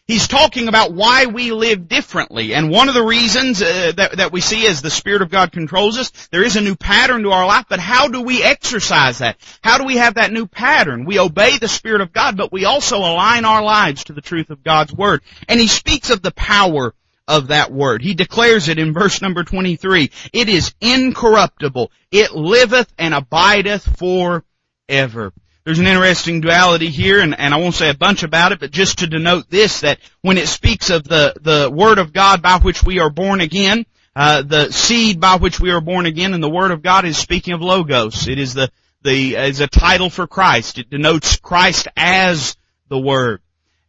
he's 0.07 0.29
talking 0.29 0.69
about 0.69 0.93
why 0.93 1.27
we 1.27 1.53
live 1.53 1.89
differently. 1.89 2.55
And 2.55 2.71
one 2.71 2.89
of 2.89 2.95
the 2.95 3.05
reasons 3.05 3.61
uh, 3.61 3.93
that, 3.97 4.17
that 4.19 4.33
we 4.33 4.41
see 4.41 4.67
as 4.67 4.83
the 4.83 4.91
Spirit 4.91 5.23
of 5.23 5.31
God 5.31 5.53
controls 5.53 5.99
us, 5.99 6.11
there 6.31 6.45
is 6.45 6.57
a 6.57 6.61
new 6.61 6.77
pattern 6.77 7.23
to 7.25 7.31
our 7.31 7.47
life, 7.47 7.67
but 7.69 7.81
how 7.81 8.09
do 8.09 8.23
we 8.23 8.43
exercise 8.43 9.19
that? 9.19 9.37
How 9.63 9.79
do 9.79 9.85
we 9.85 9.97
have 9.97 10.15
that 10.15 10.33
new 10.33 10.47
pattern? 10.47 11.05
We 11.05 11.19
obey 11.19 11.59
the 11.59 11.69
Spirit 11.69 12.01
of 12.01 12.13
God, 12.13 12.37
but 12.37 12.53
we 12.53 12.65
also 12.65 12.99
align 12.99 13.45
our 13.45 13.63
lives 13.63 14.05
to 14.05 14.13
the 14.13 14.21
truth 14.21 14.51
of 14.51 14.63
God's 14.63 14.93
Word. 14.93 15.23
And 15.49 15.59
he 15.59 15.69
speaks 15.69 16.11
of 16.11 16.23
the 16.23 16.33
power 16.33 16.95
of 17.29 17.49
that 17.49 17.73
word. 17.73 18.03
He 18.03 18.15
declares 18.15 18.69
it 18.69 18.79
in 18.79 18.93
verse 18.93 19.23
number 19.23 19.45
23. 19.45 20.11
It 20.33 20.49
is 20.49 20.75
incorruptible. 20.81 21.91
It 22.11 22.33
liveth 22.33 22.93
and 22.99 23.15
abideth 23.15 23.99
forever. 23.99 25.33
There's 25.65 25.79
an 25.79 25.87
interesting 25.87 26.41
duality 26.41 26.89
here, 26.89 27.21
and, 27.21 27.39
and 27.39 27.55
I 27.55 27.59
won't 27.59 27.77
say 27.77 27.89
a 27.89 27.95
bunch 27.95 28.25
about 28.25 28.51
it, 28.51 28.59
but 28.59 28.73
just 28.73 28.99
to 28.99 29.07
denote 29.07 29.49
this, 29.49 29.83
that 29.83 30.01
when 30.21 30.37
it 30.37 30.49
speaks 30.49 30.91
of 30.91 31.05
the, 31.05 31.35
the 31.41 31.71
Word 31.71 31.99
of 31.99 32.13
God 32.13 32.43
by 32.43 32.59
which 32.59 32.83
we 32.83 32.99
are 32.99 33.11
born 33.11 33.41
again, 33.41 33.87
uh, 34.17 34.43
the 34.43 34.73
seed 34.73 35.21
by 35.21 35.37
which 35.37 35.61
we 35.61 35.71
are 35.71 35.81
born 35.81 36.07
again, 36.07 36.35
and 36.35 36.43
the 36.43 36.51
Word 36.51 36.73
of 36.73 36.83
God 36.83 37.05
is 37.05 37.17
speaking 37.17 37.55
of 37.55 37.63
Logos. 37.63 38.27
It 38.27 38.41
is 38.41 38.55
the, 38.55 38.71
the, 39.03 39.37
is 39.37 39.61
a 39.61 39.69
title 39.69 40.11
for 40.11 40.27
Christ. 40.27 40.79
It 40.79 40.91
denotes 40.91 41.37
Christ 41.37 41.87
as 41.97 42.57
the 42.89 42.99
Word. 42.99 43.41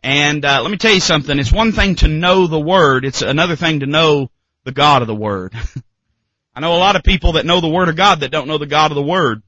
And, 0.04 0.44
uh, 0.44 0.62
let 0.62 0.70
me 0.70 0.78
tell 0.78 0.94
you 0.94 1.00
something. 1.00 1.40
It's 1.40 1.52
one 1.52 1.72
thing 1.72 1.96
to 1.96 2.08
know 2.08 2.46
the 2.48 2.60
Word. 2.60 3.06
It's 3.06 3.22
another 3.22 3.56
thing 3.56 3.80
to 3.80 3.86
know 3.88 4.30
the 4.66 4.72
God 4.72 5.02
of 5.02 5.08
the 5.08 5.16
Word. 5.16 5.54
I 6.56 6.60
know 6.60 6.76
a 6.76 6.78
lot 6.78 6.96
of 6.96 7.04
people 7.04 7.34
that 7.34 7.46
know 7.46 7.62
the 7.62 7.70
Word 7.70 7.90
of 7.90 7.96
God 7.96 8.20
that 8.20 8.32
don't 8.32 8.48
know 8.48 8.58
the 8.58 8.68
God 8.68 8.92
of 8.92 8.96
the 8.96 9.02
Word 9.02 9.42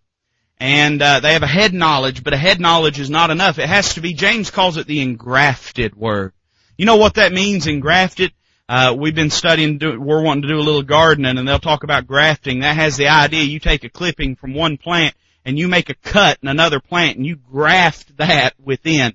and 0.58 1.02
uh, 1.02 1.20
they 1.20 1.34
have 1.34 1.44
a 1.44 1.48
head 1.48 1.74
knowledge, 1.74 2.24
but 2.24 2.34
a 2.34 2.38
head 2.38 2.60
knowledge 2.60 3.00
is 3.00 3.10
not 3.10 3.30
enough. 3.30 3.60
It 3.60 3.68
has 3.68 3.96
to 3.96 4.02
be. 4.02 4.14
James 4.14 4.52
calls 4.52 4.78
it 4.78 4.88
the 4.88 5.02
engrafted 5.02 5.96
word. 5.96 6.34
You 6.78 6.86
know 6.86 6.96
what 6.96 7.16
that 7.16 7.34
means? 7.34 7.68
Engrafted. 7.68 8.32
Uh, 8.68 8.96
we've 8.98 9.16
been 9.16 9.30
studying. 9.30 9.80
We're 9.80 10.24
wanting 10.24 10.44
to 10.44 10.48
do 10.48 10.58
a 10.58 10.64
little 10.64 10.82
gardening, 10.82 11.38
and 11.38 11.48
they'll 11.48 11.60
talk 11.60 11.84
about 11.84 12.08
grafting. 12.08 12.60
That 12.60 12.78
has 12.78 12.98
the 12.98 13.10
idea 13.10 13.44
you 13.44 13.60
take 13.60 13.84
a 13.84 13.90
clipping 13.90 14.36
from 14.36 14.54
one 14.54 14.78
plant 14.78 15.16
and 15.44 15.60
you 15.60 15.68
make 15.68 15.90
a 15.90 15.94
cut 15.94 16.40
in 16.42 16.48
another 16.48 16.80
plant, 16.80 17.18
and 17.18 17.26
you 17.26 17.36
graft 17.36 18.18
that 18.18 18.56
within. 18.60 19.14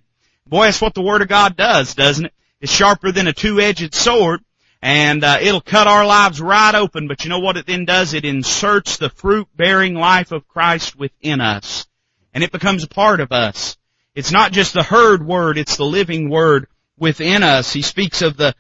Boy, 0.51 0.65
that's 0.65 0.81
what 0.81 0.95
the 0.95 1.01
Word 1.01 1.23
of 1.23 1.29
God 1.29 1.57
does, 1.57 1.95
doesn't 1.95 2.27
it? 2.27 2.35
It's 2.61 2.73
sharper 2.73 3.13
than 3.13 3.29
a 3.29 3.33
two-edged 3.33 3.95
sword, 3.95 4.41
and 4.83 5.23
uh, 5.23 5.39
it'll 5.41 5.61
cut 5.61 5.87
our 5.87 6.05
lives 6.05 6.41
right 6.41 6.75
open. 6.75 7.07
But 7.07 7.23
you 7.23 7.31
know 7.31 7.39
what 7.39 7.57
it 7.57 7.67
then 7.67 7.85
does? 7.85 8.15
It 8.15 8.25
inserts 8.25 8.97
the 8.97 9.11
fruit-bearing 9.11 9.95
life 9.95 10.33
of 10.33 10.49
Christ 10.49 10.97
within 10.97 11.41
us, 11.41 11.87
and 12.35 12.43
it 12.43 12.51
becomes 12.51 12.83
a 12.83 12.89
part 12.89 13.21
of 13.21 13.31
us. 13.31 13.77
It's 14.17 14.33
not 14.33 14.51
just 14.51 14.75
the 14.75 14.83
heard 14.83 15.25
word; 15.25 15.57
it's 15.57 15.77
the 15.77 15.85
living 15.85 16.29
word 16.29 16.67
within 16.99 17.45
us. 17.45 17.73
He 17.73 17.83
speaks 17.83 18.21
of 18.21 18.37
the 18.37 18.57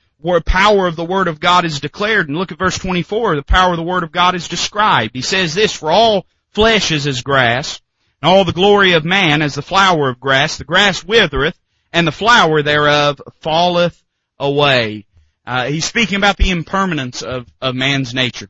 power 0.46 0.87
of 0.87 0.94
the 0.94 1.05
word 1.05 1.26
of 1.26 1.40
God 1.40 1.64
is 1.64 1.81
declared, 1.81 2.29
and 2.29 2.38
look 2.38 2.53
at 2.53 2.59
verse 2.59 2.79
24. 2.79 3.35
The 3.35 3.42
power 3.42 3.72
of 3.72 3.79
the 3.79 3.83
word 3.83 4.05
of 4.05 4.12
God 4.12 4.37
is 4.37 4.46
described. 4.46 5.11
He 5.12 5.22
says 5.22 5.55
this: 5.55 5.72
"For 5.72 5.90
all 5.90 6.24
flesh 6.53 6.92
is 6.92 7.09
as 7.09 7.22
grass, 7.22 7.81
and 8.22 8.31
all 8.31 8.44
the 8.44 8.53
glory 8.53 8.92
of 8.92 9.05
man 9.05 9.42
as 9.42 9.57
the 9.57 9.62
flower 9.62 10.09
of 10.09 10.20
grass. 10.20 10.57
The 10.57 10.64
grass 10.64 11.03
withereth, 11.03 11.59
and 11.92 12.07
the 12.07 12.12
flower 12.12 12.62
thereof 12.62 13.20
falleth 13.40 14.03
away." 14.38 15.07
Uh, 15.46 15.66
he's 15.66 15.85
speaking 15.85 16.16
about 16.16 16.37
the 16.37 16.50
impermanence 16.50 17.22
of, 17.22 17.46
of 17.61 17.74
man's 17.74 18.14
nature. 18.14 18.48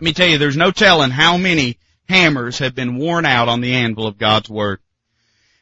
Let 0.00 0.04
me 0.04 0.12
tell 0.12 0.28
you, 0.28 0.38
there's 0.38 0.56
no 0.56 0.70
telling 0.70 1.10
how 1.10 1.38
many 1.38 1.78
hammers 2.08 2.58
have 2.58 2.74
been 2.74 2.96
worn 2.96 3.24
out 3.24 3.48
on 3.48 3.60
the 3.60 3.74
anvil 3.74 4.06
of 4.06 4.18
God's 4.18 4.50
Word. 4.50 4.80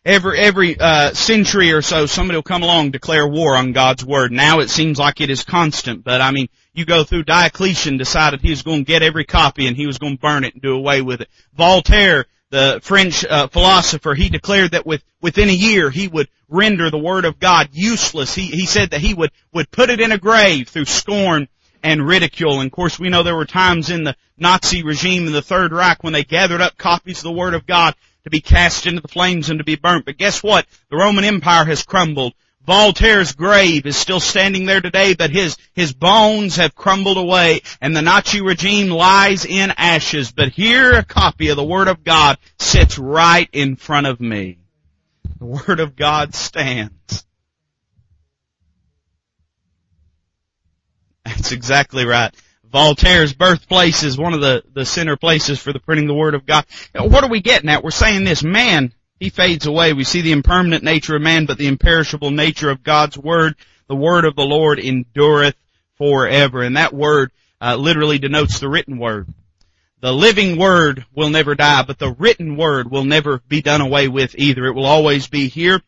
Every, 0.05 0.38
every, 0.38 0.79
uh, 0.79 1.12
century 1.14 1.73
or 1.73 1.83
so, 1.83 2.07
somebody 2.07 2.37
will 2.37 2.42
come 2.42 2.62
along 2.62 2.90
declare 2.90 3.27
war 3.27 3.57
on 3.57 3.73
God's 3.73 4.05
Word. 4.05 4.31
Now 4.33 4.61
it 4.61 4.71
seems 4.71 4.99
like 4.99 5.21
it 5.21 5.31
is 5.31 5.45
constant, 5.45 6.05
but 6.05 6.21
I 6.21 6.31
mean, 6.31 6.49
you 6.75 6.85
go 6.85 7.05
through 7.05 7.25
Diocletian 7.25 7.97
decided 7.97 8.40
he 8.40 8.51
was 8.51 8.62
going 8.62 8.85
to 8.85 8.92
get 8.92 9.03
every 9.03 9.25
copy 9.25 9.66
and 9.66 9.77
he 9.77 9.87
was 9.87 9.99
going 9.99 10.16
to 10.16 10.21
burn 10.21 10.45
it 10.45 10.55
and 10.55 10.62
do 10.62 10.75
away 10.75 11.01
with 11.01 11.23
it. 11.23 11.29
Voltaire 11.55 12.27
the 12.50 12.80
French 12.82 13.24
uh, 13.24 13.48
philosopher, 13.48 14.14
he 14.14 14.28
declared 14.28 14.72
that 14.72 14.87
with, 14.87 15.02
within 15.20 15.48
a 15.48 15.52
year 15.52 15.90
he 15.90 16.09
would 16.09 16.28
render 16.48 16.90
the 16.90 16.98
Word 16.98 17.24
of 17.24 17.40
God 17.40 17.68
useless. 17.72 18.35
He, 18.35 18.46
he 18.46 18.66
said 18.66 18.90
that 18.90 19.00
he 19.00 19.14
would, 19.14 19.32
would 19.52 19.70
put 19.70 19.90
it 19.90 20.00
in 20.00 20.12
a 20.12 20.18
grave 20.18 20.68
through 20.68 20.85
scorn 20.85 21.48
and 21.82 22.06
ridicule. 22.06 22.61
And 22.61 22.66
of 22.66 22.72
course 22.72 22.98
we 22.98 23.09
know 23.09 23.22
there 23.22 23.37
were 23.37 23.46
times 23.46 23.90
in 23.90 24.04
the 24.04 24.16
Nazi 24.38 24.82
regime 24.82 25.26
in 25.26 25.32
the 25.32 25.42
Third 25.42 25.72
Reich 25.72 26.02
when 26.02 26.12
they 26.12 26.24
gathered 26.24 26.61
up 26.61 26.76
copies 26.76 27.18
of 27.18 27.24
the 27.24 27.32
Word 27.32 27.54
of 27.54 27.66
God 27.66 27.94
to 28.24 28.30
be 28.30 28.40
cast 28.40 28.87
into 28.87 29.00
the 29.00 29.09
flames 29.09 29.50
and 29.50 29.61
to 29.61 29.64
be 29.64 29.76
burnt. 29.76 30.04
But 30.04 30.18
guess 30.18 30.42
what? 30.42 30.66
The 30.90 30.96
Roman 30.96 31.24
Empire 31.24 31.64
has 31.64 31.85
crumbled. 31.85 32.35
Voltaire's 32.66 33.33
grave 33.33 33.87
is 33.87 33.96
still 33.96 34.18
standing 34.18 34.66
there 34.66 34.81
today, 34.81 35.14
but 35.14 35.31
his, 35.31 35.57
his 35.72 35.92
bones 35.92 36.57
have 36.57 36.74
crumbled 36.74 37.16
away 37.16 37.61
and 37.81 37.94
the 37.94 38.02
Nazi 38.02 38.40
regime 38.40 38.90
lies 38.90 39.44
in 39.44 39.72
ashes. 39.76 40.33
But 40.33 40.48
here 40.48 40.92
a 40.94 41.05
copy 41.05 41.48
of 41.50 41.57
the 41.57 41.64
Word 41.64 41.87
of 41.87 42.02
God 42.02 42.38
sits 42.59 42.98
right 42.98 43.48
in 43.52 43.76
front 43.76 44.09
of 44.09 44.20
me. 44.20 44.59
The 45.38 45.46
Word 45.46 45.79
of 45.79 45.94
God 45.94 46.35
stands. 46.35 47.24
That's 51.24 51.52
exactly 51.52 52.05
right. 52.05 52.35
Voltaire's 52.64 53.33
birthplace 53.33 54.02
is 54.02 54.18
one 54.18 54.35
of 54.35 54.40
the, 54.40 54.64
the 54.72 54.85
center 54.85 55.16
places 55.16 55.61
for 55.61 55.72
the 55.72 55.79
printing 55.79 56.07
of 56.07 56.09
the 56.09 56.14
Word 56.14 56.35
of 56.35 56.44
God. 56.44 56.64
What 56.94 57.22
are 57.22 57.31
we 57.31 57.40
getting 57.40 57.70
at? 57.70 57.85
We're 57.85 57.92
saying 57.92 58.24
this, 58.24 58.42
man 58.42 58.92
he 59.18 59.31
fades 59.31 59.66
away. 59.66 59.92
We 59.92 60.05
see 60.05 60.20
the 60.20 60.33
impermanent 60.33 60.85
nature 60.85 61.16
of 61.16 61.22
man, 61.22 61.46
but 61.46 61.59
the 61.59 61.68
imperishable 61.68 62.31
nature 62.31 62.70
of 62.70 62.83
God's 62.83 63.16
Word. 63.16 63.55
The 63.88 63.96
Word 63.96 64.24
of 64.24 64.37
the 64.37 64.44
Lord 64.44 64.79
endureth 64.79 65.57
forever. 65.96 66.62
And 66.62 66.76
that 66.76 66.92
word 66.92 67.31
uh, 67.61 67.76
literally 67.76 68.18
denotes 68.18 68.59
the 68.59 68.68
written 68.68 68.98
Word. 68.98 69.29
The 70.00 70.12
living 70.12 70.59
Word 70.59 71.07
will 71.14 71.31
never 71.31 71.55
die, 71.55 71.83
but 71.83 71.98
the 71.98 72.12
written 72.12 72.57
Word 72.57 72.90
will 72.90 73.05
never 73.05 73.40
be 73.48 73.62
done 73.62 73.81
away 73.81 74.09
with 74.09 74.35
either. 74.37 74.66
It 74.66 74.74
will 74.74 74.87
always 74.87 75.26
be 75.26 75.48
here. 75.48 75.81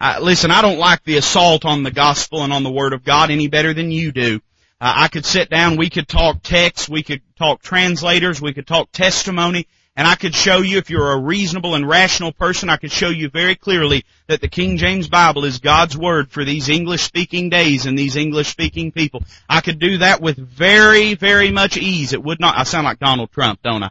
Uh, 0.00 0.18
listen, 0.20 0.50
I 0.50 0.60
don't 0.60 0.78
like 0.78 1.02
the 1.04 1.16
assault 1.16 1.64
on 1.64 1.82
the 1.82 1.90
gospel 1.90 2.42
and 2.42 2.52
on 2.52 2.62
the 2.62 2.70
Word 2.70 2.92
of 2.92 3.04
God 3.04 3.30
any 3.30 3.48
better 3.48 3.72
than 3.72 3.90
you 3.90 4.12
do. 4.12 4.40
Uh, 4.80 4.92
I 4.96 5.08
could 5.08 5.24
sit 5.24 5.48
down, 5.48 5.76
we 5.76 5.88
could 5.88 6.08
talk 6.08 6.42
text, 6.42 6.90
we 6.90 7.02
could 7.02 7.22
talk 7.38 7.62
translators, 7.62 8.42
we 8.42 8.52
could 8.52 8.66
talk 8.66 8.92
testimony, 8.92 9.66
and 9.96 10.08
I 10.08 10.16
could 10.16 10.34
show 10.34 10.58
you, 10.58 10.78
if 10.78 10.90
you're 10.90 11.12
a 11.12 11.18
reasonable 11.18 11.76
and 11.76 11.88
rational 11.88 12.32
person, 12.32 12.68
I 12.68 12.78
could 12.78 12.90
show 12.90 13.10
you 13.10 13.28
very 13.28 13.54
clearly 13.54 14.04
that 14.26 14.40
the 14.40 14.48
King 14.48 14.76
James 14.76 15.08
Bible 15.08 15.44
is 15.44 15.58
God's 15.58 15.96
Word 15.96 16.32
for 16.32 16.44
these 16.44 16.68
English 16.68 17.02
speaking 17.02 17.48
days 17.48 17.86
and 17.86 17.96
these 17.96 18.16
English 18.16 18.48
speaking 18.48 18.90
people. 18.90 19.22
I 19.48 19.60
could 19.60 19.78
do 19.78 19.98
that 19.98 20.20
with 20.20 20.36
very, 20.36 21.14
very 21.14 21.52
much 21.52 21.76
ease. 21.76 22.12
It 22.12 22.24
would 22.24 22.40
not, 22.40 22.58
I 22.58 22.64
sound 22.64 22.86
like 22.86 22.98
Donald 22.98 23.30
Trump, 23.30 23.62
don't 23.62 23.84
I? 23.84 23.90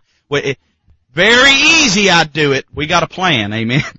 Very 1.13 1.53
easy 1.53 2.09
I'd 2.09 2.33
do 2.33 2.51
it. 2.51 2.65
We 2.73 2.87
got 2.87 3.03
a 3.03 3.07
plan, 3.07 3.53
amen. 3.53 3.83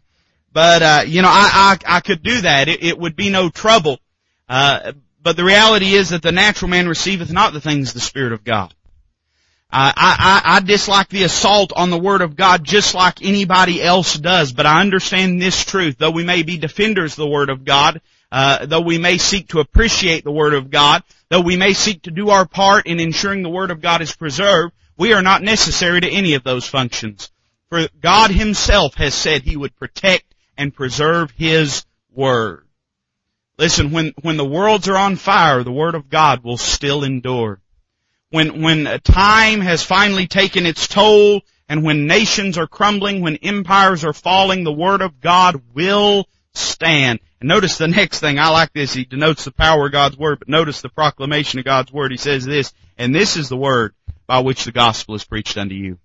But, 0.52 0.82
uh, 0.84 1.02
you 1.04 1.20
know, 1.20 1.28
I, 1.28 1.76
I, 1.84 1.96
I 1.96 2.00
could 2.00 2.22
do 2.22 2.42
that. 2.42 2.68
It, 2.68 2.80
it 2.84 2.96
would 2.96 3.16
be 3.16 3.28
no 3.28 3.48
trouble. 3.48 3.98
Uh, 4.48 4.92
but 5.20 5.36
the 5.36 5.42
reality 5.42 5.94
is 5.94 6.10
that 6.10 6.22
the 6.22 6.30
natural 6.30 6.68
man 6.68 6.88
receiveth 6.88 7.32
not 7.32 7.52
the 7.52 7.60
things 7.60 7.88
of 7.88 7.94
the 7.94 8.00
Spirit 8.00 8.32
of 8.32 8.44
God. 8.44 8.72
I, 9.76 9.92
I, 9.96 10.56
I 10.56 10.60
dislike 10.60 11.08
the 11.08 11.24
assault 11.24 11.72
on 11.74 11.90
the 11.90 11.98
Word 11.98 12.22
of 12.22 12.36
God 12.36 12.62
just 12.62 12.94
like 12.94 13.24
anybody 13.24 13.82
else 13.82 14.16
does, 14.16 14.52
but 14.52 14.66
I 14.66 14.80
understand 14.80 15.42
this 15.42 15.64
truth. 15.64 15.96
Though 15.98 16.12
we 16.12 16.22
may 16.22 16.44
be 16.44 16.58
defenders 16.58 17.14
of 17.14 17.16
the 17.16 17.28
Word 17.28 17.50
of 17.50 17.64
God, 17.64 18.00
uh, 18.30 18.66
though 18.66 18.82
we 18.82 18.98
may 18.98 19.18
seek 19.18 19.48
to 19.48 19.58
appreciate 19.58 20.22
the 20.22 20.30
Word 20.30 20.54
of 20.54 20.70
God, 20.70 21.02
though 21.28 21.40
we 21.40 21.56
may 21.56 21.72
seek 21.72 22.02
to 22.02 22.12
do 22.12 22.30
our 22.30 22.46
part 22.46 22.86
in 22.86 23.00
ensuring 23.00 23.42
the 23.42 23.48
Word 23.48 23.72
of 23.72 23.80
God 23.80 24.00
is 24.00 24.14
preserved, 24.14 24.72
we 24.96 25.12
are 25.12 25.22
not 25.22 25.42
necessary 25.42 26.00
to 26.00 26.08
any 26.08 26.34
of 26.34 26.44
those 26.44 26.68
functions. 26.68 27.32
For 27.68 27.88
God 28.00 28.30
Himself 28.30 28.94
has 28.94 29.12
said 29.12 29.42
He 29.42 29.56
would 29.56 29.74
protect 29.74 30.36
and 30.56 30.72
preserve 30.72 31.32
His 31.32 31.84
Word. 32.12 32.64
Listen, 33.58 33.90
when, 33.90 34.12
when 34.22 34.36
the 34.36 34.44
worlds 34.44 34.88
are 34.88 34.96
on 34.96 35.16
fire, 35.16 35.64
the 35.64 35.72
Word 35.72 35.96
of 35.96 36.08
God 36.08 36.44
will 36.44 36.58
still 36.58 37.02
endure 37.02 37.60
when, 38.34 38.62
when 38.62 39.00
time 39.04 39.60
has 39.60 39.84
finally 39.84 40.26
taken 40.26 40.66
its 40.66 40.88
toll 40.88 41.42
and 41.68 41.84
when 41.84 42.08
nations 42.08 42.58
are 42.58 42.66
crumbling, 42.66 43.20
when 43.20 43.36
empires 43.36 44.04
are 44.04 44.12
falling, 44.12 44.64
the 44.64 44.72
Word 44.72 45.02
of 45.02 45.20
God 45.20 45.62
will 45.72 46.26
stand. 46.52 47.20
And 47.38 47.48
notice 47.48 47.78
the 47.78 47.86
next 47.86 48.18
thing, 48.18 48.40
I 48.40 48.48
like 48.48 48.72
this, 48.72 48.92
he 48.92 49.04
denotes 49.04 49.44
the 49.44 49.52
power 49.52 49.86
of 49.86 49.92
God's 49.92 50.18
Word, 50.18 50.40
but 50.40 50.48
notice 50.48 50.80
the 50.80 50.88
proclamation 50.88 51.60
of 51.60 51.64
God's 51.64 51.92
Word. 51.92 52.10
He 52.10 52.16
says 52.16 52.44
this, 52.44 52.72
and 52.98 53.14
this 53.14 53.36
is 53.36 53.48
the 53.48 53.56
Word 53.56 53.94
by 54.26 54.40
which 54.40 54.64
the 54.64 54.72
gospel 54.72 55.14
is 55.14 55.22
preached 55.22 55.56
unto 55.56 55.76
you. 55.76 55.98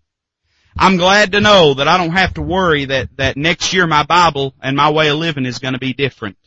I'm 0.78 0.98
glad 0.98 1.32
to 1.32 1.42
know 1.42 1.74
that 1.74 1.88
I 1.88 1.98
don't 1.98 2.12
have 2.12 2.36
to 2.36 2.44
worry 2.44 2.86
that, 2.86 3.10
that 3.18 3.38
next 3.38 3.74
year 3.74 3.88
my 3.88 4.04
Bible 4.04 4.54
and 4.62 4.78
my 4.78 4.92
way 4.92 5.10
of 5.10 5.18
living 5.18 5.48
is 5.48 5.58
going 5.58 5.74
to 5.74 5.80
be 5.80 5.94
different. 5.94 6.38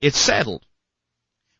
It's 0.00 0.16
settled. 0.16 0.64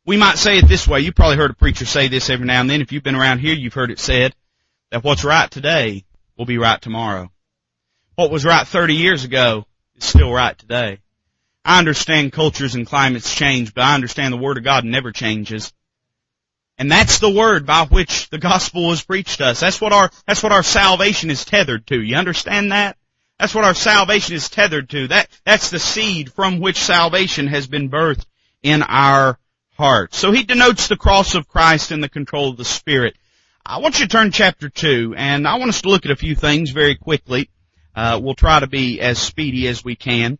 We 0.06 0.16
might 0.18 0.36
say 0.36 0.58
it 0.58 0.68
this 0.68 0.86
way. 0.86 1.00
You 1.00 1.12
probably 1.12 1.36
heard 1.36 1.52
a 1.52 1.54
preacher 1.54 1.86
say 1.86 2.08
this 2.08 2.28
every 2.28 2.46
now 2.46 2.60
and 2.60 2.68
then. 2.68 2.82
If 2.82 2.92
you've 2.92 3.02
been 3.02 3.14
around 3.14 3.38
here, 3.38 3.54
you've 3.54 3.74
heard 3.74 3.90
it 3.90 3.98
said 3.98 4.34
that 4.90 5.02
what's 5.02 5.24
right 5.24 5.50
today 5.50 6.04
will 6.36 6.44
be 6.44 6.58
right 6.58 6.80
tomorrow. 6.80 7.30
What 8.14 8.30
was 8.30 8.44
right 8.44 8.66
30 8.66 8.94
years 8.94 9.24
ago 9.24 9.66
is 9.96 10.04
still 10.04 10.30
right 10.30 10.56
today. 10.56 10.98
I 11.64 11.78
understand 11.78 12.32
cultures 12.32 12.74
and 12.74 12.86
climates 12.86 13.34
change, 13.34 13.72
but 13.72 13.84
I 13.84 13.94
understand 13.94 14.34
the 14.34 14.38
Word 14.38 14.58
of 14.58 14.64
God 14.64 14.84
never 14.84 15.10
changes. 15.10 15.72
And 16.76 16.90
that's 16.90 17.20
the 17.20 17.30
word 17.30 17.66
by 17.66 17.84
which 17.84 18.28
the 18.30 18.38
gospel 18.38 18.88
was 18.88 19.02
preached 19.02 19.38
to 19.38 19.46
us. 19.46 19.60
That's 19.60 19.80
what 19.80 19.92
our, 19.92 20.10
that's 20.26 20.42
what 20.42 20.52
our 20.52 20.64
salvation 20.64 21.30
is 21.30 21.44
tethered 21.44 21.86
to. 21.86 22.02
You 22.02 22.16
understand 22.16 22.72
that? 22.72 22.96
That's 23.38 23.54
what 23.54 23.64
our 23.64 23.74
salvation 23.74 24.34
is 24.34 24.48
tethered 24.48 24.90
to. 24.90 25.08
That, 25.08 25.28
that's 25.44 25.70
the 25.70 25.78
seed 25.78 26.32
from 26.32 26.58
which 26.58 26.78
salvation 26.78 27.46
has 27.46 27.66
been 27.66 27.90
birthed 27.90 28.26
in 28.62 28.82
our 28.82 29.38
hearts. 29.74 30.18
So 30.18 30.32
he 30.32 30.44
denotes 30.44 30.88
the 30.88 30.96
cross 30.96 31.34
of 31.34 31.48
Christ 31.48 31.90
and 31.90 32.02
the 32.02 32.08
control 32.08 32.50
of 32.50 32.56
the 32.56 32.64
Spirit. 32.64 33.16
I 33.66 33.78
want 33.78 33.98
you 33.98 34.06
to 34.06 34.10
turn 34.10 34.30
chapter 34.30 34.68
2, 34.68 35.14
and 35.16 35.48
I 35.48 35.56
want 35.56 35.70
us 35.70 35.82
to 35.82 35.88
look 35.88 36.04
at 36.04 36.10
a 36.10 36.16
few 36.16 36.34
things 36.34 36.70
very 36.70 36.96
quickly. 36.96 37.50
Uh, 37.94 38.20
we'll 38.22 38.34
try 38.34 38.60
to 38.60 38.66
be 38.66 39.00
as 39.00 39.18
speedy 39.18 39.68
as 39.68 39.84
we 39.84 39.96
can. 39.96 40.38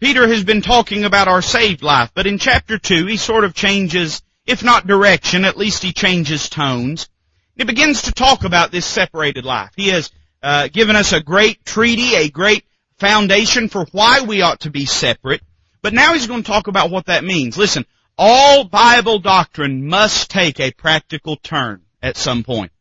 Peter 0.00 0.28
has 0.28 0.44
been 0.44 0.62
talking 0.62 1.04
about 1.04 1.28
our 1.28 1.42
saved 1.42 1.82
life, 1.82 2.10
but 2.14 2.26
in 2.26 2.38
chapter 2.38 2.78
2 2.78 3.06
he 3.06 3.16
sort 3.16 3.44
of 3.44 3.52
changes, 3.52 4.22
if 4.46 4.62
not 4.62 4.86
direction, 4.86 5.44
at 5.44 5.56
least 5.56 5.82
he 5.82 5.92
changes 5.92 6.48
tones. 6.48 7.08
He 7.56 7.64
begins 7.64 8.02
to 8.02 8.12
talk 8.12 8.44
about 8.44 8.70
this 8.70 8.86
separated 8.86 9.44
life. 9.44 9.72
He 9.76 9.88
has 9.88 10.10
uh, 10.42 10.68
given 10.68 10.94
us 10.94 11.12
a 11.12 11.20
great 11.20 11.64
treaty, 11.64 12.14
a 12.14 12.30
great 12.30 12.64
foundation 12.98 13.68
for 13.68 13.86
why 13.90 14.22
we 14.22 14.42
ought 14.42 14.60
to 14.60 14.70
be 14.70 14.86
separate. 14.86 15.42
But 15.82 15.94
now 15.94 16.14
he's 16.14 16.28
going 16.28 16.44
to 16.44 16.50
talk 16.50 16.68
about 16.68 16.90
what 16.90 17.06
that 17.06 17.24
means. 17.24 17.58
Listen, 17.58 17.84
all 18.18 18.64
Bible 18.64 19.20
doctrine 19.20 19.86
must 19.86 20.30
take 20.30 20.58
a 20.58 20.72
practical 20.72 21.36
turn 21.36 21.82
at 22.02 22.16
some 22.16 22.42
point. 22.42 22.72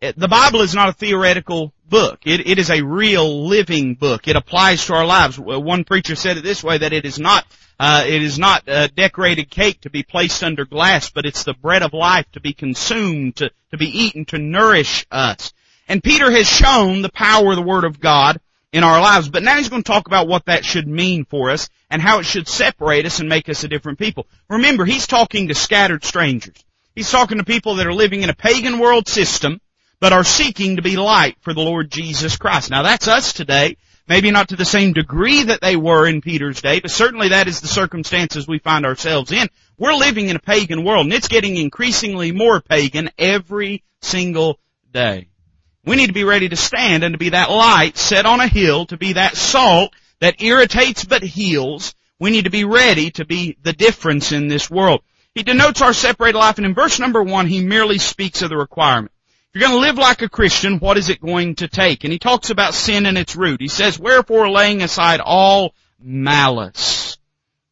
The 0.00 0.28
Bible 0.28 0.62
is 0.62 0.74
not 0.74 0.88
a 0.88 0.94
theoretical 0.94 1.74
book. 1.86 2.20
It, 2.24 2.46
it 2.46 2.58
is 2.58 2.70
a 2.70 2.82
real 2.82 3.48
living 3.48 3.96
book. 3.96 4.28
It 4.28 4.36
applies 4.36 4.86
to 4.86 4.94
our 4.94 5.04
lives. 5.04 5.38
One 5.38 5.84
preacher 5.84 6.14
said 6.14 6.38
it 6.38 6.44
this 6.44 6.64
way, 6.64 6.78
that 6.78 6.94
it 6.94 7.04
is 7.04 7.18
not, 7.18 7.44
uh, 7.78 8.04
it 8.06 8.22
is 8.22 8.38
not 8.38 8.62
a 8.66 8.88
decorated 8.88 9.50
cake 9.50 9.82
to 9.82 9.90
be 9.90 10.02
placed 10.02 10.42
under 10.42 10.64
glass, 10.64 11.10
but 11.10 11.26
it's 11.26 11.44
the 11.44 11.52
bread 11.52 11.82
of 11.82 11.92
life 11.92 12.30
to 12.32 12.40
be 12.40 12.54
consumed, 12.54 13.36
to, 13.36 13.50
to 13.72 13.76
be 13.76 14.04
eaten, 14.04 14.24
to 14.26 14.38
nourish 14.38 15.04
us. 15.10 15.52
And 15.86 16.02
Peter 16.02 16.30
has 16.30 16.48
shown 16.48 17.02
the 17.02 17.10
power 17.10 17.50
of 17.50 17.56
the 17.56 17.62
Word 17.62 17.84
of 17.84 18.00
God 18.00 18.40
in 18.72 18.84
our 18.84 19.00
lives, 19.00 19.28
but 19.28 19.42
now 19.42 19.56
he's 19.56 19.68
going 19.68 19.82
to 19.82 19.90
talk 19.90 20.06
about 20.06 20.28
what 20.28 20.44
that 20.46 20.64
should 20.64 20.86
mean 20.86 21.24
for 21.24 21.50
us 21.50 21.68
and 21.90 22.00
how 22.00 22.20
it 22.20 22.24
should 22.24 22.46
separate 22.46 23.04
us 23.04 23.18
and 23.18 23.28
make 23.28 23.48
us 23.48 23.64
a 23.64 23.68
different 23.68 23.98
people. 23.98 24.26
Remember, 24.48 24.84
he's 24.84 25.06
talking 25.06 25.48
to 25.48 25.54
scattered 25.54 26.04
strangers. 26.04 26.64
He's 26.94 27.10
talking 27.10 27.38
to 27.38 27.44
people 27.44 27.76
that 27.76 27.86
are 27.86 27.94
living 27.94 28.22
in 28.22 28.30
a 28.30 28.34
pagan 28.34 28.78
world 28.78 29.08
system, 29.08 29.60
but 29.98 30.12
are 30.12 30.24
seeking 30.24 30.76
to 30.76 30.82
be 30.82 30.96
light 30.96 31.36
for 31.40 31.52
the 31.52 31.60
Lord 31.60 31.90
Jesus 31.90 32.36
Christ. 32.36 32.70
Now 32.70 32.82
that's 32.82 33.08
us 33.08 33.32
today. 33.32 33.76
Maybe 34.08 34.32
not 34.32 34.48
to 34.48 34.56
the 34.56 34.64
same 34.64 34.92
degree 34.92 35.44
that 35.44 35.60
they 35.60 35.76
were 35.76 36.06
in 36.06 36.20
Peter's 36.20 36.60
day, 36.60 36.80
but 36.80 36.90
certainly 36.90 37.28
that 37.28 37.46
is 37.46 37.60
the 37.60 37.68
circumstances 37.68 38.46
we 38.46 38.58
find 38.58 38.84
ourselves 38.84 39.30
in. 39.30 39.48
We're 39.78 39.94
living 39.94 40.28
in 40.28 40.36
a 40.36 40.40
pagan 40.40 40.84
world, 40.84 41.06
and 41.06 41.14
it's 41.14 41.28
getting 41.28 41.56
increasingly 41.56 42.32
more 42.32 42.60
pagan 42.60 43.10
every 43.18 43.84
single 44.00 44.58
day. 44.92 45.29
We 45.90 45.96
need 45.96 46.06
to 46.06 46.12
be 46.12 46.22
ready 46.22 46.48
to 46.48 46.54
stand 46.54 47.02
and 47.02 47.14
to 47.14 47.18
be 47.18 47.30
that 47.30 47.50
light 47.50 47.98
set 47.98 48.24
on 48.24 48.38
a 48.38 48.46
hill, 48.46 48.86
to 48.86 48.96
be 48.96 49.14
that 49.14 49.36
salt 49.36 49.92
that 50.20 50.40
irritates 50.40 51.04
but 51.04 51.24
heals. 51.24 51.96
We 52.20 52.30
need 52.30 52.44
to 52.44 52.50
be 52.50 52.62
ready 52.62 53.10
to 53.10 53.24
be 53.24 53.58
the 53.60 53.72
difference 53.72 54.30
in 54.30 54.46
this 54.46 54.70
world. 54.70 55.02
He 55.34 55.42
denotes 55.42 55.82
our 55.82 55.92
separated 55.92 56.38
life, 56.38 56.58
and 56.58 56.64
in 56.64 56.74
verse 56.74 57.00
number 57.00 57.24
one, 57.24 57.48
he 57.48 57.64
merely 57.64 57.98
speaks 57.98 58.40
of 58.40 58.50
the 58.50 58.56
requirement. 58.56 59.10
If 59.52 59.60
you're 59.60 59.68
going 59.68 59.82
to 59.82 59.88
live 59.88 59.98
like 59.98 60.22
a 60.22 60.28
Christian, 60.28 60.78
what 60.78 60.96
is 60.96 61.08
it 61.08 61.20
going 61.20 61.56
to 61.56 61.66
take? 61.66 62.04
And 62.04 62.12
he 62.12 62.20
talks 62.20 62.50
about 62.50 62.74
sin 62.74 63.04
and 63.04 63.18
its 63.18 63.34
root. 63.34 63.60
He 63.60 63.66
says, 63.66 63.98
wherefore 63.98 64.48
laying 64.48 64.82
aside 64.82 65.18
all 65.18 65.74
malice. 65.98 67.18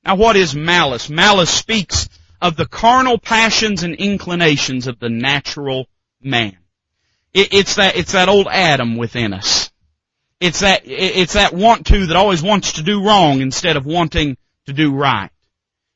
Now 0.05 0.17
what 0.17 0.35
is 0.35 0.57
malice? 0.57 1.09
Malice 1.09 1.51
speaks 1.51 2.09
of 2.43 2.57
the 2.57 2.67
carnal 2.67 3.19
passions 3.19 3.85
and 3.85 3.95
inclinations 3.95 4.89
of 4.89 4.99
the 4.99 5.09
natural 5.09 5.87
man. 6.21 6.59
It, 7.35 7.53
it's 7.53 7.77
that, 7.77 7.97
it's 7.97 8.13
that 8.13 8.29
old 8.29 8.49
Adam 8.49 8.97
within 8.97 9.33
us. 9.33 9.71
It's 10.41 10.61
that, 10.61 10.83
it's 10.85 11.33
that 11.33 11.53
want 11.53 11.87
to 11.87 12.07
that 12.07 12.17
always 12.17 12.43
wants 12.43 12.75
to 12.75 12.83
do 12.83 13.05
wrong 13.05 13.41
instead 13.41 13.77
of 13.77 13.87
wanting 13.87 14.37
to 14.67 14.73
do 14.73 14.95
right. 14.95 15.31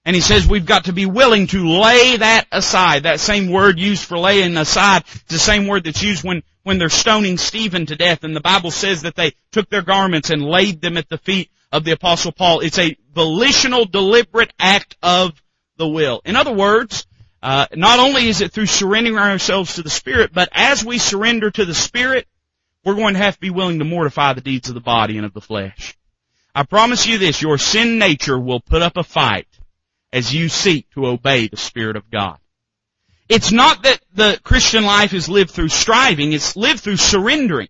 And 0.04 0.16
he 0.16 0.22
says 0.22 0.48
we've 0.48 0.66
got 0.66 0.86
to 0.86 0.92
be 0.92 1.06
willing 1.06 1.46
to 1.48 1.68
lay 1.68 2.16
that 2.16 2.46
aside. 2.50 3.04
That 3.04 3.20
same 3.20 3.50
word 3.50 3.78
used 3.78 4.04
for 4.04 4.18
laying 4.18 4.56
aside 4.56 5.04
is 5.06 5.22
the 5.28 5.38
same 5.38 5.68
word 5.68 5.84
that's 5.84 6.02
used 6.02 6.24
when, 6.24 6.42
when 6.64 6.78
they're 6.78 6.88
stoning 6.88 7.38
Stephen 7.38 7.86
to 7.86 7.94
death. 7.94 8.24
And 8.24 8.34
the 8.34 8.40
Bible 8.40 8.72
says 8.72 9.02
that 9.02 9.14
they 9.14 9.34
took 9.52 9.68
their 9.70 9.82
garments 9.82 10.30
and 10.30 10.42
laid 10.42 10.80
them 10.80 10.96
at 10.96 11.08
the 11.08 11.18
feet 11.18 11.50
of 11.70 11.84
the 11.84 11.92
apostle 11.92 12.32
Paul. 12.32 12.60
It's 12.60 12.80
a 12.80 12.96
volitional, 13.14 13.84
deliberate 13.84 14.52
act 14.58 14.96
of 15.02 15.40
the 15.76 15.88
will. 15.88 16.20
In 16.24 16.34
other 16.34 16.52
words, 16.52 17.06
uh, 17.42 17.66
not 17.74 17.98
only 17.98 18.28
is 18.28 18.40
it 18.40 18.52
through 18.52 18.66
surrendering 18.66 19.18
ourselves 19.18 19.74
to 19.74 19.82
the 19.82 19.90
Spirit, 19.90 20.30
but 20.32 20.48
as 20.52 20.84
we 20.84 20.98
surrender 20.98 21.50
to 21.50 21.64
the 21.64 21.74
Spirit, 21.74 22.28
we're 22.84 22.94
going 22.94 23.14
to 23.14 23.20
have 23.20 23.34
to 23.34 23.40
be 23.40 23.50
willing 23.50 23.80
to 23.80 23.84
mortify 23.84 24.32
the 24.32 24.40
deeds 24.40 24.68
of 24.68 24.74
the 24.74 24.80
body 24.80 25.16
and 25.16 25.26
of 25.26 25.34
the 25.34 25.40
flesh. 25.40 25.96
I 26.54 26.62
promise 26.64 27.06
you 27.06 27.18
this, 27.18 27.42
your 27.42 27.58
sin 27.58 27.98
nature 27.98 28.38
will 28.38 28.60
put 28.60 28.82
up 28.82 28.96
a 28.96 29.02
fight 29.02 29.48
as 30.12 30.32
you 30.32 30.48
seek 30.48 30.88
to 30.90 31.06
obey 31.06 31.48
the 31.48 31.56
Spirit 31.56 31.96
of 31.96 32.10
God. 32.10 32.38
It's 33.28 33.50
not 33.50 33.84
that 33.84 34.00
the 34.14 34.38
Christian 34.44 34.84
life 34.84 35.14
is 35.14 35.28
lived 35.28 35.50
through 35.50 35.70
striving, 35.70 36.32
it's 36.32 36.54
lived 36.54 36.80
through 36.80 36.98
surrendering. 36.98 37.68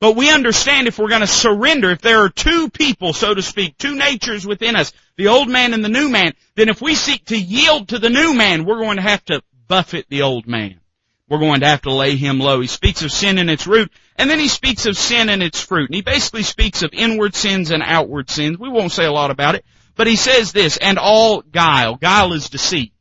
But 0.00 0.16
we 0.16 0.30
understand 0.30 0.88
if 0.88 0.98
we're 0.98 1.08
going 1.08 1.20
to 1.20 1.26
surrender, 1.26 1.90
if 1.90 2.00
there 2.00 2.24
are 2.24 2.30
two 2.30 2.68
people, 2.68 3.12
so 3.12 3.32
to 3.32 3.42
speak, 3.42 3.78
two 3.78 3.94
natures 3.94 4.46
within 4.46 4.76
us, 4.76 4.92
the 5.16 5.28
old 5.28 5.48
man 5.48 5.74
and 5.74 5.84
the 5.84 5.88
new 5.88 6.08
man, 6.08 6.32
then 6.56 6.68
if 6.68 6.82
we 6.82 6.94
seek 6.94 7.26
to 7.26 7.38
yield 7.38 7.88
to 7.88 7.98
the 7.98 8.10
new 8.10 8.34
man, 8.34 8.64
we're 8.64 8.80
going 8.80 8.96
to 8.96 9.02
have 9.02 9.24
to 9.26 9.42
buffet 9.68 10.06
the 10.08 10.22
old 10.22 10.46
man. 10.46 10.80
We're 11.28 11.38
going 11.38 11.60
to 11.60 11.68
have 11.68 11.82
to 11.82 11.92
lay 11.92 12.16
him 12.16 12.38
low. 12.38 12.60
He 12.60 12.66
speaks 12.66 13.02
of 13.02 13.10
sin 13.10 13.38
and 13.38 13.48
its 13.48 13.66
root, 13.66 13.90
and 14.16 14.28
then 14.28 14.38
he 14.38 14.48
speaks 14.48 14.86
of 14.86 14.96
sin 14.96 15.28
and 15.28 15.42
its 15.42 15.60
fruit. 15.60 15.88
And 15.88 15.94
he 15.94 16.02
basically 16.02 16.42
speaks 16.42 16.82
of 16.82 16.90
inward 16.92 17.34
sins 17.34 17.70
and 17.70 17.82
outward 17.82 18.28
sins. 18.28 18.58
We 18.58 18.68
won't 18.68 18.92
say 18.92 19.04
a 19.04 19.12
lot 19.12 19.30
about 19.30 19.54
it, 19.54 19.64
but 19.96 20.06
he 20.06 20.16
says 20.16 20.52
this, 20.52 20.76
and 20.76 20.98
all 20.98 21.40
guile. 21.40 21.96
Guile 21.96 22.34
is 22.34 22.50
deceit. 22.50 22.92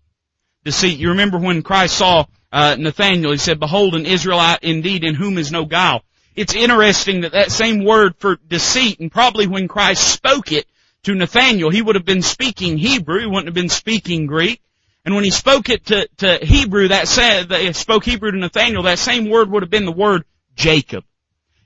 Deceit. 0.64 1.00
You 1.00 1.10
remember 1.10 1.38
when 1.38 1.64
Christ 1.64 1.98
saw 1.98 2.26
uh, 2.52 2.78
Nathanael, 2.80 3.32
he 3.32 3.38
said, 3.38 3.60
Behold 3.60 3.96
an 3.96 4.06
Israelite 4.06 4.60
indeed 4.62 5.04
in 5.04 5.16
whom 5.16 5.38
is 5.38 5.52
no 5.52 5.66
guile. 5.66 6.04
It's 6.36 6.56
interesting 6.56 7.22
that 7.22 7.34
that 7.34 7.52
same 7.52 7.84
word 7.84 8.16
for 8.18 8.38
deceit, 8.48 9.00
and 9.00 9.12
probably 9.12 9.48
when 9.48 9.68
Christ 9.68 10.08
spoke 10.14 10.52
it 10.52 10.66
to 11.04 11.16
Nathanael, 11.16 11.70
he 11.70 11.82
would 11.82 11.96
have 11.96 12.06
been 12.06 12.22
speaking 12.22 12.78
Hebrew, 12.78 13.20
he 13.20 13.26
wouldn't 13.26 13.48
have 13.48 13.54
been 13.54 13.70
speaking 13.70 14.26
Greek. 14.26 14.62
And 15.06 15.16
when 15.16 15.24
he 15.24 15.32
spoke 15.32 15.70
it 15.70 15.86
to, 15.88 16.08
to 16.18 16.46
Hebrew, 16.46 16.88
that 16.88 17.08
said, 17.08 17.50
they 17.50 17.72
spoke 17.74 18.06
Hebrew 18.06 18.32
to 18.32 18.38
Nathanael, 18.38 18.84
that 18.84 19.00
same 19.00 19.30
word 19.30 19.50
would 19.50 19.64
have 19.64 19.70
been 19.70 19.86
the 19.86 19.92
word 19.92 20.24
Jacob. 20.56 21.04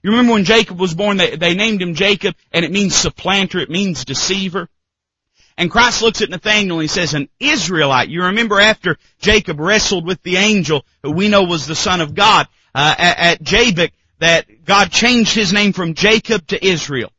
You 0.01 0.11
remember 0.11 0.33
when 0.33 0.45
Jacob 0.45 0.79
was 0.79 0.93
born, 0.93 1.17
they, 1.17 1.35
they 1.35 1.53
named 1.53 1.81
him 1.81 1.93
Jacob, 1.93 2.35
and 2.51 2.65
it 2.65 2.71
means 2.71 2.95
supplanter, 2.95 3.59
it 3.59 3.69
means 3.69 4.05
deceiver. 4.05 4.69
And 5.57 5.71
Christ 5.71 6.01
looks 6.01 6.21
at 6.21 6.29
Nathanael 6.29 6.75
and 6.75 6.83
he 6.83 6.87
says, 6.87 7.13
an 7.13 7.29
Israelite. 7.39 8.09
You 8.09 8.25
remember 8.25 8.59
after 8.59 8.97
Jacob 9.19 9.59
wrestled 9.59 10.05
with 10.05 10.21
the 10.21 10.37
angel, 10.37 10.85
who 11.01 11.11
we 11.11 11.29
know 11.29 11.43
was 11.43 11.65
the 11.65 11.75
son 11.75 11.99
of 11.99 12.13
God, 12.13 12.47
uh, 12.75 12.95
at, 12.97 13.41
at 13.43 13.93
that 14.19 14.65
God 14.65 14.91
changed 14.91 15.33
his 15.33 15.53
name 15.53 15.73
from 15.73 15.93
Jacob 15.93 16.45
to 16.47 16.65
Israel. 16.65 17.11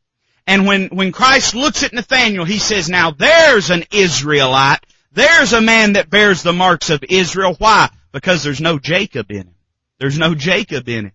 And 0.49 0.65
when, 0.65 0.87
when 0.87 1.11
Christ 1.11 1.53
looks 1.53 1.83
at 1.83 1.93
Nathanael, 1.93 2.43
he 2.43 2.57
says, 2.57 2.89
now 2.89 3.11
there's 3.11 3.69
an 3.69 3.83
Israelite. 3.91 4.79
There's 5.11 5.53
a 5.53 5.61
man 5.61 5.93
that 5.93 6.09
bears 6.09 6.41
the 6.41 6.53
marks 6.53 6.89
of 6.89 7.03
Israel. 7.07 7.53
Why? 7.59 7.87
Because 8.11 8.41
there's 8.41 8.59
no 8.59 8.79
Jacob 8.79 9.29
in 9.29 9.43
him. 9.43 9.55
There's 9.99 10.17
no 10.17 10.33
Jacob 10.33 10.89
in 10.89 11.05
him. 11.05 11.11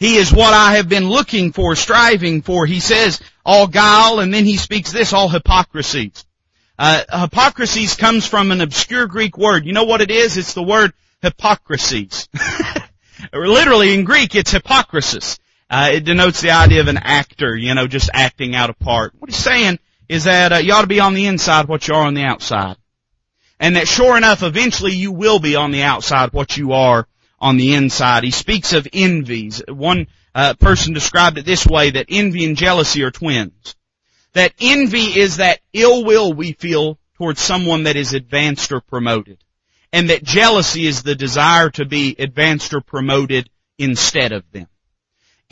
He 0.00 0.16
is 0.16 0.32
what 0.32 0.52
I 0.52 0.74
have 0.74 0.88
been 0.88 1.08
looking 1.08 1.52
for, 1.52 1.76
striving 1.76 2.42
for. 2.42 2.66
He 2.66 2.80
says 2.80 3.20
all 3.46 3.68
guile, 3.68 4.18
and 4.18 4.34
then 4.34 4.44
he 4.44 4.56
speaks 4.56 4.90
this, 4.90 5.12
all 5.12 5.28
hypocrisies. 5.28 6.24
Uh, 6.76 7.04
hypocrisies 7.12 7.94
comes 7.94 8.26
from 8.26 8.50
an 8.50 8.60
obscure 8.60 9.06
Greek 9.06 9.38
word. 9.38 9.66
You 9.66 9.72
know 9.72 9.84
what 9.84 10.00
it 10.00 10.10
is? 10.10 10.36
It's 10.36 10.54
the 10.54 10.64
word 10.64 10.94
hypocrisies. 11.22 12.28
Literally 13.32 13.94
in 13.94 14.02
Greek, 14.02 14.34
it's 14.34 14.50
hypocrisis. 14.50 15.38
Uh, 15.74 15.88
it 15.90 16.04
denotes 16.04 16.40
the 16.40 16.52
idea 16.52 16.80
of 16.80 16.86
an 16.86 16.98
actor, 16.98 17.56
you 17.56 17.74
know, 17.74 17.88
just 17.88 18.08
acting 18.14 18.54
out 18.54 18.70
a 18.70 18.74
part. 18.74 19.12
What 19.18 19.28
he's 19.28 19.42
saying 19.42 19.80
is 20.08 20.22
that 20.22 20.52
uh, 20.52 20.56
you 20.58 20.72
ought 20.72 20.82
to 20.82 20.86
be 20.86 21.00
on 21.00 21.14
the 21.14 21.26
inside 21.26 21.66
what 21.66 21.88
you 21.88 21.96
are 21.96 22.04
on 22.04 22.14
the 22.14 22.22
outside. 22.22 22.76
And 23.58 23.74
that 23.74 23.88
sure 23.88 24.16
enough, 24.16 24.44
eventually 24.44 24.92
you 24.92 25.10
will 25.10 25.40
be 25.40 25.56
on 25.56 25.72
the 25.72 25.82
outside 25.82 26.32
what 26.32 26.56
you 26.56 26.74
are 26.74 27.08
on 27.40 27.56
the 27.56 27.74
inside. 27.74 28.22
He 28.22 28.30
speaks 28.30 28.72
of 28.72 28.86
envies. 28.92 29.64
One 29.66 30.06
uh, 30.32 30.54
person 30.54 30.94
described 30.94 31.38
it 31.38 31.44
this 31.44 31.66
way, 31.66 31.90
that 31.90 32.06
envy 32.08 32.44
and 32.44 32.56
jealousy 32.56 33.02
are 33.02 33.10
twins. 33.10 33.74
That 34.34 34.52
envy 34.60 35.18
is 35.18 35.38
that 35.38 35.58
ill 35.72 36.04
will 36.04 36.32
we 36.32 36.52
feel 36.52 37.00
towards 37.16 37.40
someone 37.40 37.82
that 37.82 37.96
is 37.96 38.14
advanced 38.14 38.70
or 38.70 38.80
promoted 38.80 39.38
and 39.92 40.10
that 40.10 40.22
jealousy 40.22 40.86
is 40.86 41.02
the 41.02 41.16
desire 41.16 41.70
to 41.70 41.84
be 41.84 42.14
advanced 42.16 42.72
or 42.74 42.80
promoted 42.80 43.50
instead 43.76 44.30
of 44.30 44.44
them. 44.52 44.68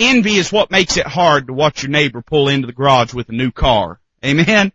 Envy 0.08 0.36
is 0.36 0.52
what 0.52 0.70
makes 0.70 0.96
it 0.96 1.06
hard 1.06 1.46
to 1.46 1.52
watch 1.52 1.82
your 1.82 1.90
neighbor 1.90 2.22
pull 2.22 2.48
into 2.48 2.66
the 2.66 2.72
garage 2.72 3.14
with 3.14 3.28
a 3.28 3.32
new 3.32 3.50
car. 3.50 4.00
Amen? 4.24 4.72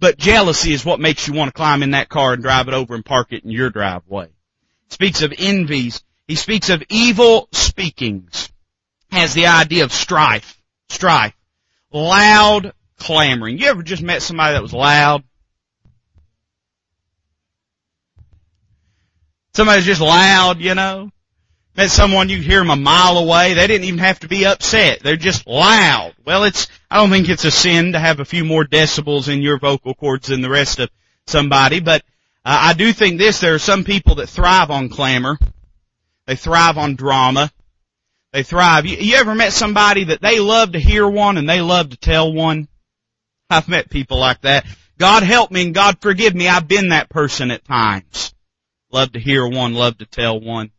but 0.00 0.16
jealousy 0.16 0.72
is 0.72 0.84
what 0.84 0.98
makes 0.98 1.28
you 1.28 1.34
want 1.34 1.48
to 1.48 1.52
climb 1.52 1.82
in 1.82 1.90
that 1.90 2.08
car 2.08 2.32
and 2.32 2.42
drive 2.42 2.66
it 2.66 2.74
over 2.74 2.94
and 2.94 3.04
park 3.04 3.32
it 3.32 3.44
in 3.44 3.50
your 3.50 3.70
driveway. 3.70 4.26
He 4.26 4.94
Speaks 4.94 5.22
of 5.22 5.32
envies. 5.38 6.02
He 6.26 6.34
speaks 6.34 6.70
of 6.70 6.82
evil 6.88 7.48
speakings. 7.52 8.50
Has 9.12 9.34
the 9.34 9.46
idea 9.46 9.84
of 9.84 9.92
strife. 9.92 10.60
Strife. 10.88 11.34
Loud 11.92 12.72
clamoring. 12.98 13.58
You 13.58 13.66
ever 13.66 13.82
just 13.82 14.02
met 14.02 14.22
somebody 14.22 14.54
that 14.54 14.62
was 14.62 14.72
loud? 14.72 15.22
Somebody's 19.52 19.84
just 19.84 20.00
loud, 20.00 20.60
you 20.60 20.74
know? 20.74 21.10
Met 21.76 21.90
someone 21.90 22.28
you 22.28 22.40
hear 22.40 22.58
them 22.58 22.70
a 22.70 22.76
mile 22.76 23.18
away. 23.18 23.54
They 23.54 23.66
didn't 23.66 23.86
even 23.86 24.00
have 24.00 24.20
to 24.20 24.28
be 24.28 24.44
upset. 24.44 25.00
They're 25.02 25.16
just 25.16 25.46
loud. 25.46 26.14
Well, 26.24 26.44
it's, 26.44 26.68
I 26.90 26.96
don't 26.96 27.10
think 27.10 27.28
it's 27.28 27.44
a 27.44 27.50
sin 27.50 27.92
to 27.92 27.98
have 27.98 28.20
a 28.20 28.24
few 28.24 28.44
more 28.44 28.64
decibels 28.64 29.32
in 29.32 29.40
your 29.40 29.58
vocal 29.58 29.94
cords 29.94 30.28
than 30.28 30.40
the 30.40 30.50
rest 30.50 30.80
of 30.80 30.90
somebody, 31.26 31.80
but 31.80 32.02
uh, 32.44 32.58
I 32.60 32.72
do 32.72 32.92
think 32.92 33.18
this, 33.18 33.40
there 33.40 33.54
are 33.54 33.60
some 33.60 33.84
people 33.84 34.16
that 34.16 34.28
thrive 34.28 34.70
on 34.70 34.88
clamor. 34.88 35.38
They 36.26 36.36
thrive 36.36 36.78
on 36.78 36.96
drama. 36.96 37.50
They 38.32 38.42
thrive. 38.42 38.86
You, 38.86 38.96
you 38.96 39.16
ever 39.16 39.34
met 39.34 39.52
somebody 39.52 40.04
that 40.04 40.22
they 40.22 40.40
love 40.40 40.72
to 40.72 40.80
hear 40.80 41.08
one 41.08 41.36
and 41.36 41.48
they 41.48 41.60
love 41.60 41.90
to 41.90 41.96
tell 41.96 42.32
one? 42.32 42.68
I've 43.48 43.68
met 43.68 43.90
people 43.90 44.18
like 44.18 44.42
that. 44.42 44.64
God 44.98 45.22
help 45.22 45.50
me 45.50 45.62
and 45.62 45.74
God 45.74 45.98
forgive 46.00 46.34
me. 46.34 46.48
I've 46.48 46.68
been 46.68 46.90
that 46.90 47.10
person 47.10 47.50
at 47.50 47.64
times. 47.64 48.34
Love 48.92 49.12
to 49.12 49.20
hear 49.20 49.46
one, 49.46 49.74
love 49.74 49.98
to 49.98 50.06
tell 50.06 50.40
one. 50.40 50.70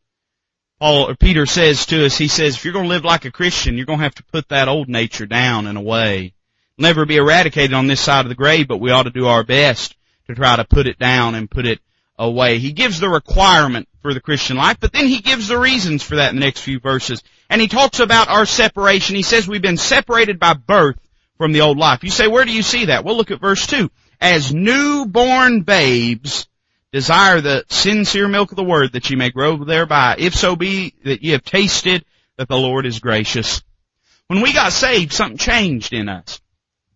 Paul 0.81 1.11
or 1.11 1.15
Peter 1.15 1.45
says 1.45 1.85
to 1.85 2.07
us, 2.07 2.17
he 2.17 2.27
says, 2.27 2.55
if 2.55 2.65
you're 2.65 2.73
going 2.73 2.85
to 2.85 2.89
live 2.89 3.05
like 3.05 3.25
a 3.25 3.31
Christian, 3.31 3.77
you're 3.77 3.85
going 3.85 3.99
to 3.99 4.03
have 4.03 4.15
to 4.15 4.23
put 4.23 4.49
that 4.49 4.67
old 4.67 4.89
nature 4.89 5.27
down 5.27 5.67
and 5.67 5.77
away. 5.77 6.33
Never 6.75 7.05
be 7.05 7.17
eradicated 7.17 7.75
on 7.75 7.85
this 7.85 8.01
side 8.01 8.25
of 8.25 8.29
the 8.29 8.35
grave, 8.35 8.67
but 8.67 8.79
we 8.79 8.89
ought 8.89 9.03
to 9.03 9.11
do 9.11 9.27
our 9.27 9.43
best 9.43 9.95
to 10.25 10.33
try 10.33 10.55
to 10.55 10.65
put 10.65 10.87
it 10.87 10.97
down 10.97 11.35
and 11.35 11.51
put 11.51 11.67
it 11.67 11.81
away. 12.17 12.57
He 12.57 12.71
gives 12.71 12.99
the 12.99 13.09
requirement 13.09 13.89
for 14.01 14.15
the 14.15 14.19
Christian 14.19 14.57
life, 14.57 14.77
but 14.79 14.91
then 14.91 15.05
he 15.05 15.19
gives 15.19 15.49
the 15.49 15.59
reasons 15.59 16.01
for 16.01 16.15
that 16.15 16.31
in 16.31 16.37
the 16.37 16.45
next 16.45 16.61
few 16.61 16.79
verses. 16.79 17.21
And 17.47 17.61
he 17.61 17.67
talks 17.67 17.99
about 17.99 18.29
our 18.29 18.47
separation. 18.47 19.15
He 19.15 19.21
says 19.21 19.47
we've 19.47 19.61
been 19.61 19.77
separated 19.77 20.39
by 20.39 20.55
birth 20.55 20.97
from 21.37 21.51
the 21.51 21.61
old 21.61 21.77
life. 21.77 22.03
You 22.03 22.09
say, 22.09 22.25
where 22.25 22.43
do 22.43 22.51
you 22.51 22.63
see 22.63 22.85
that? 22.85 23.05
Well, 23.05 23.17
look 23.17 23.29
at 23.29 23.39
verse 23.39 23.67
2. 23.67 23.87
As 24.19 24.51
newborn 24.51 25.61
babes, 25.61 26.47
Desire 26.91 27.39
the 27.39 27.63
sincere 27.69 28.27
milk 28.27 28.51
of 28.51 28.57
the 28.57 28.63
word 28.63 28.93
that 28.93 29.09
ye 29.09 29.15
may 29.15 29.29
grow 29.29 29.63
thereby, 29.63 30.15
if 30.17 30.35
so 30.35 30.55
be 30.55 30.93
that 31.05 31.23
ye 31.23 31.31
have 31.31 31.43
tasted 31.43 32.03
that 32.37 32.49
the 32.49 32.57
Lord 32.57 32.85
is 32.85 32.99
gracious. 32.99 33.61
When 34.27 34.41
we 34.41 34.51
got 34.51 34.73
saved, 34.73 35.13
something 35.13 35.37
changed 35.37 35.93
in 35.93 36.09
us. 36.09 36.41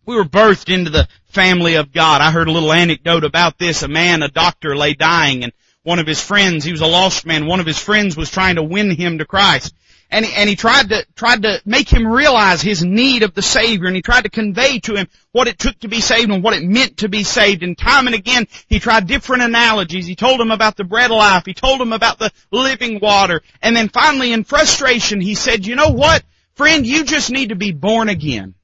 We 0.04 0.16
were 0.16 0.24
birthed 0.24 0.72
into 0.72 0.90
the 0.90 1.08
family 1.26 1.74
of 1.74 1.92
God. 1.92 2.20
I 2.20 2.30
heard 2.30 2.48
a 2.48 2.52
little 2.52 2.72
anecdote 2.72 3.24
about 3.24 3.58
this. 3.58 3.82
A 3.82 3.88
man, 3.88 4.22
a 4.22 4.28
doctor, 4.28 4.76
lay 4.76 4.92
dying 4.94 5.44
and 5.44 5.52
one 5.82 5.98
of 5.98 6.06
his 6.06 6.20
friends, 6.20 6.64
he 6.64 6.72
was 6.72 6.80
a 6.80 6.86
lost 6.86 7.24
man, 7.24 7.46
one 7.46 7.60
of 7.60 7.66
his 7.66 7.78
friends 7.78 8.16
was 8.16 8.30
trying 8.30 8.56
to 8.56 8.62
win 8.62 8.90
him 8.90 9.18
to 9.18 9.24
Christ 9.24 9.72
and 10.10 10.24
he, 10.24 10.32
and 10.34 10.48
he 10.48 10.56
tried 10.56 10.88
to 10.90 11.04
tried 11.16 11.42
to 11.42 11.60
make 11.64 11.88
him 11.88 12.06
realize 12.06 12.62
his 12.62 12.84
need 12.84 13.22
of 13.22 13.34
the 13.34 13.42
Savior, 13.42 13.86
and 13.86 13.96
he 13.96 14.02
tried 14.02 14.24
to 14.24 14.30
convey 14.30 14.78
to 14.80 14.94
him 14.94 15.08
what 15.32 15.48
it 15.48 15.58
took 15.58 15.78
to 15.80 15.88
be 15.88 16.00
saved 16.00 16.30
and 16.30 16.42
what 16.42 16.56
it 16.56 16.62
meant 16.62 16.98
to 16.98 17.08
be 17.08 17.24
saved. 17.24 17.62
And 17.62 17.76
time 17.76 18.06
and 18.06 18.14
again, 18.14 18.46
he 18.68 18.78
tried 18.78 19.06
different 19.06 19.42
analogies. 19.42 20.06
He 20.06 20.14
told 20.14 20.40
him 20.40 20.50
about 20.50 20.76
the 20.76 20.84
bread 20.84 21.10
of 21.10 21.16
life. 21.16 21.44
He 21.44 21.54
told 21.54 21.80
him 21.80 21.92
about 21.92 22.18
the 22.18 22.30
living 22.50 23.00
water. 23.00 23.42
And 23.60 23.76
then 23.76 23.88
finally, 23.88 24.32
in 24.32 24.44
frustration, 24.44 25.20
he 25.20 25.34
said, 25.34 25.66
"You 25.66 25.74
know 25.74 25.90
what, 25.90 26.22
friend? 26.54 26.86
You 26.86 27.04
just 27.04 27.30
need 27.30 27.48
to 27.48 27.56
be 27.56 27.72
born 27.72 28.08
again." 28.08 28.54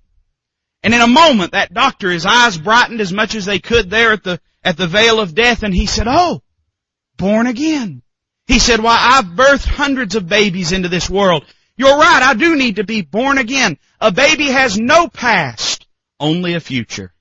And 0.85 0.95
in 0.95 1.01
a 1.01 1.09
moment, 1.09 1.53
that 1.53 1.75
doctor, 1.75 2.11
his 2.11 2.27
eyes 2.27 2.59
brightened 2.59 3.01
as 3.01 3.13
much 3.13 3.35
as 3.35 3.45
they 3.45 3.59
could 3.59 3.91
there 3.91 4.13
at 4.13 4.23
the 4.23 4.41
at 4.65 4.77
the 4.77 4.87
veil 4.87 5.19
of 5.19 5.35
death, 5.35 5.65
and 5.65 5.75
he 5.75 5.87
said, 5.87 6.07
"Oh, 6.09 6.43
born 7.17 7.47
again." 7.47 8.03
He 8.53 8.59
said, 8.59 8.83
why, 8.83 8.99
I've 9.01 9.35
birthed 9.35 9.65
hundreds 9.65 10.15
of 10.15 10.29
babies 10.29 10.73
into 10.73 10.91
this 10.91 11.09
world. 11.09 11.47
You're 11.75 11.97
right, 11.97 12.23
I 12.23 12.35
do 12.35 12.55
need 12.55 12.77
to 12.77 12.85
be 12.85 13.01
born 13.01 13.39
again. 13.39 13.79
A 13.99 14.13
baby 14.13 14.49
has 14.49 14.77
no 14.77 15.09
past, 15.09 15.87
only 16.21 16.53
a 16.53 16.61
future. 16.61 17.15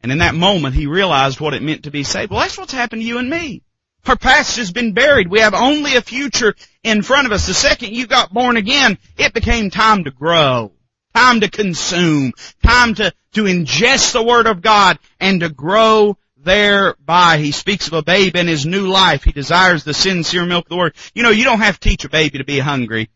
And 0.00 0.12
in 0.12 0.18
that 0.18 0.36
moment, 0.36 0.76
he 0.76 0.86
realized 0.86 1.40
what 1.40 1.54
it 1.54 1.62
meant 1.62 1.82
to 1.82 1.90
be 1.90 2.04
saved. 2.04 2.30
Well, 2.30 2.38
that's 2.38 2.56
what's 2.56 2.72
happened 2.72 3.02
to 3.02 3.08
you 3.08 3.18
and 3.18 3.28
me. 3.28 3.62
Our 4.06 4.16
past 4.16 4.58
has 4.58 4.70
been 4.70 4.92
buried. 4.92 5.26
We 5.26 5.40
have 5.40 5.54
only 5.54 5.96
a 5.96 6.02
future 6.02 6.54
in 6.84 7.02
front 7.02 7.26
of 7.26 7.32
us. 7.32 7.48
The 7.48 7.52
second 7.52 7.96
you 7.96 8.06
got 8.06 8.32
born 8.32 8.56
again, 8.56 8.96
it 9.16 9.34
became 9.34 9.70
time 9.70 10.04
to 10.04 10.12
grow, 10.12 10.70
time 11.16 11.40
to 11.40 11.50
consume, 11.50 12.32
time 12.62 12.94
to, 12.94 13.12
to 13.32 13.42
ingest 13.42 14.12
the 14.12 14.22
Word 14.22 14.46
of 14.46 14.62
God 14.62 15.00
and 15.18 15.40
to 15.40 15.48
grow 15.48 16.16
thereby. 16.48 17.38
He 17.38 17.52
speaks 17.52 17.86
of 17.86 17.92
a 17.92 18.02
babe 18.02 18.36
in 18.36 18.48
his 18.48 18.66
new 18.66 18.88
life. 18.88 19.24
He 19.24 19.32
desires 19.32 19.84
the 19.84 19.94
sincere 19.94 20.46
milk 20.46 20.66
of 20.66 20.70
the 20.70 20.76
word. 20.76 20.94
You 21.14 21.22
know, 21.22 21.30
you 21.30 21.44
don't 21.44 21.60
have 21.60 21.78
to 21.78 21.88
teach 21.88 22.04
a 22.04 22.08
baby 22.08 22.38
to 22.38 22.44
be 22.44 22.58
hungry. 22.58 23.10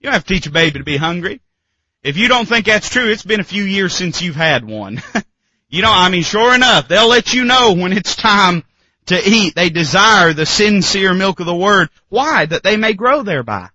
You 0.00 0.04
don't 0.04 0.12
have 0.12 0.24
to 0.24 0.34
teach 0.34 0.46
a 0.46 0.52
baby 0.52 0.78
to 0.78 0.84
be 0.84 0.96
hungry. 0.96 1.40
If 2.02 2.16
you 2.16 2.28
don't 2.28 2.48
think 2.48 2.66
that's 2.66 2.88
true, 2.88 3.10
it's 3.10 3.24
been 3.24 3.40
a 3.40 3.44
few 3.44 3.64
years 3.64 3.94
since 3.94 4.22
you've 4.22 4.36
had 4.36 4.64
one. 4.64 5.02
you 5.68 5.82
know, 5.82 5.92
I 5.92 6.08
mean, 6.08 6.22
sure 6.22 6.54
enough, 6.54 6.86
they'll 6.86 7.08
let 7.08 7.34
you 7.34 7.44
know 7.44 7.74
when 7.74 7.92
it's 7.92 8.14
time 8.14 8.62
to 9.06 9.20
eat. 9.28 9.56
They 9.56 9.68
desire 9.68 10.32
the 10.32 10.46
sincere 10.46 11.14
milk 11.14 11.40
of 11.40 11.46
the 11.46 11.54
word. 11.54 11.88
Why? 12.08 12.46
That 12.46 12.62
they 12.62 12.76
may 12.76 12.92
grow 12.94 13.22
thereby. 13.22 13.70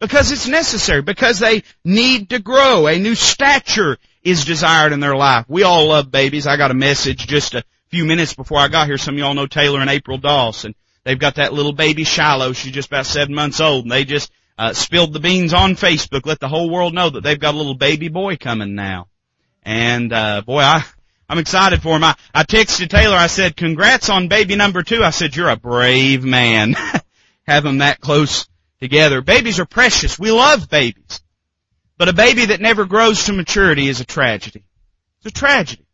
Because 0.00 0.32
it's 0.32 0.48
necessary. 0.48 1.02
Because 1.02 1.38
they 1.38 1.64
need 1.84 2.30
to 2.30 2.38
grow. 2.38 2.86
A 2.86 2.98
new 2.98 3.14
stature 3.14 3.98
is 4.22 4.44
desired 4.44 4.92
in 4.92 5.00
their 5.00 5.16
life. 5.16 5.44
We 5.48 5.64
all 5.64 5.88
love 5.88 6.10
babies. 6.10 6.46
I 6.46 6.56
got 6.56 6.70
a 6.70 6.74
message 6.74 7.26
just 7.26 7.54
a 7.54 7.64
few 7.90 8.04
minutes 8.04 8.34
before 8.34 8.58
I 8.58 8.68
got 8.68 8.86
here, 8.86 8.98
some 8.98 9.14
of 9.14 9.18
y'all 9.18 9.34
know 9.34 9.46
Taylor 9.46 9.80
and 9.80 9.90
April 9.90 10.18
Dawson. 10.18 10.74
They've 11.04 11.18
got 11.18 11.36
that 11.36 11.52
little 11.52 11.72
baby 11.72 12.04
Shiloh. 12.04 12.52
She's 12.52 12.72
just 12.72 12.88
about 12.88 13.06
seven 13.06 13.34
months 13.34 13.60
old, 13.60 13.84
and 13.84 13.92
they 13.92 14.04
just 14.04 14.30
uh, 14.58 14.72
spilled 14.72 15.12
the 15.12 15.20
beans 15.20 15.54
on 15.54 15.74
Facebook. 15.74 16.26
Let 16.26 16.40
the 16.40 16.48
whole 16.48 16.68
world 16.68 16.94
know 16.94 17.08
that 17.08 17.22
they've 17.22 17.38
got 17.38 17.54
a 17.54 17.56
little 17.56 17.74
baby 17.74 18.08
boy 18.08 18.36
coming 18.36 18.74
now. 18.74 19.08
And 19.62 20.12
uh, 20.12 20.42
boy, 20.42 20.60
I 20.60 20.84
I'm 21.28 21.38
excited 21.38 21.82
for 21.82 21.96
him. 21.96 22.04
I, 22.04 22.14
I 22.34 22.42
texted 22.44 22.88
Taylor. 22.88 23.16
I 23.16 23.26
said, 23.26 23.56
"Congrats 23.56 24.08
on 24.08 24.28
baby 24.28 24.56
number 24.56 24.82
two. 24.82 25.02
I 25.02 25.10
said, 25.10 25.36
"You're 25.36 25.50
a 25.50 25.56
brave 25.56 26.24
man, 26.24 26.74
have 27.46 27.64
them 27.64 27.78
that 27.78 28.00
close 28.00 28.48
together. 28.80 29.20
Babies 29.20 29.60
are 29.60 29.66
precious. 29.66 30.18
We 30.18 30.30
love 30.30 30.70
babies, 30.70 31.20
but 31.96 32.08
a 32.08 32.14
baby 32.14 32.46
that 32.46 32.60
never 32.60 32.86
grows 32.86 33.24
to 33.24 33.32
maturity 33.32 33.88
is 33.88 34.00
a 34.00 34.04
tragedy. 34.04 34.64
It's 35.18 35.34
a 35.34 35.38
tragedy. 35.38 35.84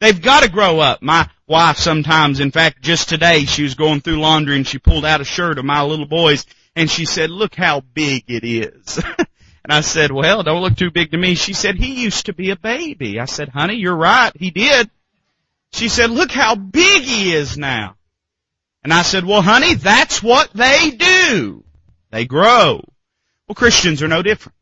They've 0.00 0.20
got 0.20 0.42
to 0.42 0.48
grow 0.48 0.78
up. 0.78 1.02
My 1.02 1.28
wife 1.48 1.78
sometimes, 1.78 2.40
in 2.40 2.50
fact, 2.50 2.82
just 2.82 3.08
today, 3.08 3.44
she 3.44 3.62
was 3.62 3.74
going 3.74 4.00
through 4.00 4.20
laundry 4.20 4.56
and 4.56 4.66
she 4.66 4.78
pulled 4.78 5.04
out 5.04 5.20
a 5.20 5.24
shirt 5.24 5.58
of 5.58 5.64
my 5.64 5.82
little 5.82 6.06
boy's 6.06 6.46
and 6.76 6.90
she 6.90 7.04
said, 7.06 7.30
look 7.30 7.54
how 7.54 7.80
big 7.80 8.24
it 8.28 8.44
is. 8.44 9.02
and 9.18 9.72
I 9.72 9.80
said, 9.80 10.12
well, 10.12 10.42
don't 10.42 10.62
look 10.62 10.76
too 10.76 10.90
big 10.90 11.10
to 11.10 11.18
me. 11.18 11.34
She 11.34 11.54
said, 11.54 11.76
he 11.76 12.02
used 12.02 12.26
to 12.26 12.32
be 12.32 12.50
a 12.50 12.56
baby. 12.56 13.18
I 13.18 13.24
said, 13.24 13.48
honey, 13.48 13.74
you're 13.74 13.96
right. 13.96 14.30
He 14.36 14.50
did. 14.50 14.90
She 15.72 15.88
said, 15.88 16.10
look 16.10 16.30
how 16.30 16.54
big 16.54 17.02
he 17.02 17.32
is 17.32 17.58
now. 17.58 17.96
And 18.84 18.92
I 18.92 19.02
said, 19.02 19.24
well, 19.24 19.42
honey, 19.42 19.74
that's 19.74 20.22
what 20.22 20.52
they 20.52 20.90
do. 20.90 21.64
They 22.10 22.26
grow. 22.26 22.82
Well, 23.46 23.54
Christians 23.54 24.02
are 24.02 24.08
no 24.08 24.22
different. 24.22 24.56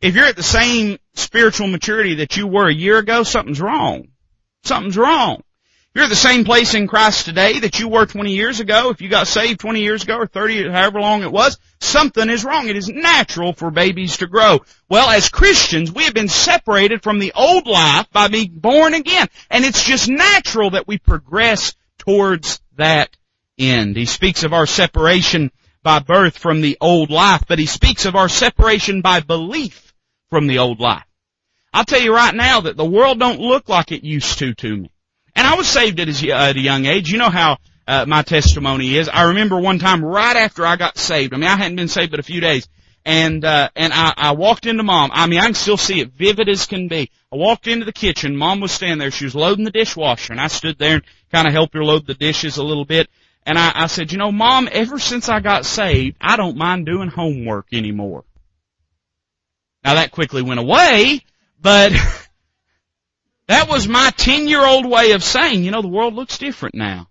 If 0.00 0.14
you're 0.16 0.26
at 0.26 0.36
the 0.36 0.42
same 0.42 0.98
spiritual 1.14 1.68
maturity 1.68 2.16
that 2.16 2.36
you 2.36 2.46
were 2.46 2.68
a 2.68 2.74
year 2.74 2.98
ago, 2.98 3.22
something's 3.22 3.60
wrong. 3.60 4.08
Something's 4.64 4.96
wrong. 4.96 5.42
You're 5.92 6.06
the 6.06 6.14
same 6.14 6.44
place 6.44 6.74
in 6.74 6.86
Christ 6.86 7.24
today 7.24 7.58
that 7.58 7.80
you 7.80 7.88
were 7.88 8.06
20 8.06 8.32
years 8.32 8.60
ago. 8.60 8.90
If 8.90 9.00
you 9.00 9.08
got 9.08 9.26
saved 9.26 9.58
20 9.58 9.80
years 9.80 10.04
ago 10.04 10.18
or 10.18 10.26
30, 10.28 10.70
however 10.70 11.00
long 11.00 11.24
it 11.24 11.32
was, 11.32 11.58
something 11.80 12.30
is 12.30 12.44
wrong. 12.44 12.68
It 12.68 12.76
is 12.76 12.88
natural 12.88 13.52
for 13.52 13.72
babies 13.72 14.18
to 14.18 14.28
grow. 14.28 14.60
Well, 14.88 15.10
as 15.10 15.30
Christians, 15.30 15.90
we 15.90 16.04
have 16.04 16.14
been 16.14 16.28
separated 16.28 17.02
from 17.02 17.18
the 17.18 17.32
old 17.34 17.66
life 17.66 18.06
by 18.12 18.28
being 18.28 18.52
born 18.54 18.94
again. 18.94 19.26
And 19.50 19.64
it's 19.64 19.82
just 19.82 20.08
natural 20.08 20.70
that 20.70 20.86
we 20.86 20.98
progress 20.98 21.74
towards 21.98 22.60
that 22.76 23.10
end. 23.58 23.96
He 23.96 24.06
speaks 24.06 24.44
of 24.44 24.52
our 24.52 24.66
separation 24.66 25.50
by 25.82 25.98
birth 25.98 26.38
from 26.38 26.60
the 26.60 26.78
old 26.80 27.10
life, 27.10 27.42
but 27.48 27.58
he 27.58 27.66
speaks 27.66 28.04
of 28.04 28.14
our 28.14 28.28
separation 28.28 29.00
by 29.00 29.20
belief 29.20 29.92
from 30.28 30.46
the 30.46 30.58
old 30.58 30.78
life. 30.78 31.02
I'll 31.74 31.84
tell 31.84 32.00
you 32.00 32.14
right 32.14 32.34
now 32.34 32.60
that 32.60 32.76
the 32.76 32.84
world 32.84 33.18
don't 33.18 33.40
look 33.40 33.68
like 33.68 33.90
it 33.90 34.04
used 34.04 34.38
to 34.38 34.54
to 34.54 34.76
me. 34.76 34.90
And 35.34 35.46
I 35.46 35.54
was 35.54 35.68
saved 35.68 36.00
at 36.00 36.08
a, 36.08 36.32
at 36.32 36.56
a 36.56 36.60
young 36.60 36.86
age. 36.86 37.10
You 37.10 37.18
know 37.18 37.30
how 37.30 37.58
uh, 37.86 38.04
my 38.06 38.22
testimony 38.22 38.96
is. 38.96 39.08
I 39.08 39.24
remember 39.24 39.58
one 39.58 39.78
time 39.78 40.04
right 40.04 40.36
after 40.36 40.66
I 40.66 40.76
got 40.76 40.98
saved. 40.98 41.34
I 41.34 41.36
mean, 41.36 41.48
I 41.48 41.56
hadn't 41.56 41.76
been 41.76 41.88
saved 41.88 42.10
but 42.10 42.20
a 42.20 42.24
few 42.24 42.40
days. 42.40 42.68
And, 43.04 43.44
uh, 43.44 43.70
and 43.74 43.92
I, 43.92 44.12
I 44.16 44.32
walked 44.32 44.66
into 44.66 44.82
mom. 44.82 45.10
I 45.12 45.26
mean, 45.26 45.40
I 45.40 45.44
can 45.44 45.54
still 45.54 45.78
see 45.78 46.00
it 46.00 46.12
vivid 46.12 46.48
as 46.48 46.66
can 46.66 46.88
be. 46.88 47.10
I 47.32 47.36
walked 47.36 47.66
into 47.66 47.86
the 47.86 47.92
kitchen. 47.92 48.36
Mom 48.36 48.60
was 48.60 48.72
standing 48.72 48.98
there. 48.98 49.10
She 49.10 49.24
was 49.24 49.34
loading 49.34 49.64
the 49.64 49.70
dishwasher 49.70 50.32
and 50.32 50.40
I 50.40 50.48
stood 50.48 50.78
there 50.78 50.96
and 50.96 51.04
kind 51.32 51.46
of 51.46 51.54
helped 51.54 51.74
her 51.74 51.84
load 51.84 52.06
the 52.06 52.14
dishes 52.14 52.58
a 52.58 52.62
little 52.62 52.84
bit. 52.84 53.08
And 53.46 53.58
I, 53.58 53.72
I 53.74 53.86
said, 53.86 54.12
you 54.12 54.18
know, 54.18 54.30
mom, 54.30 54.68
ever 54.70 54.98
since 54.98 55.28
I 55.28 55.40
got 55.40 55.64
saved, 55.64 56.16
I 56.20 56.36
don't 56.36 56.56
mind 56.56 56.86
doing 56.86 57.08
homework 57.08 57.68
anymore. 57.72 58.24
Now 59.82 59.94
that 59.94 60.10
quickly 60.10 60.42
went 60.42 60.60
away, 60.60 61.24
but 61.60 61.92
That 63.50 63.68
was 63.68 63.88
my 63.88 64.12
10 64.16 64.46
year 64.46 64.64
old 64.64 64.86
way 64.86 65.10
of 65.10 65.24
saying, 65.24 65.64
you 65.64 65.72
know, 65.72 65.82
the 65.82 65.88
world 65.88 66.14
looks 66.14 66.38
different 66.38 66.76
now. 66.76 67.08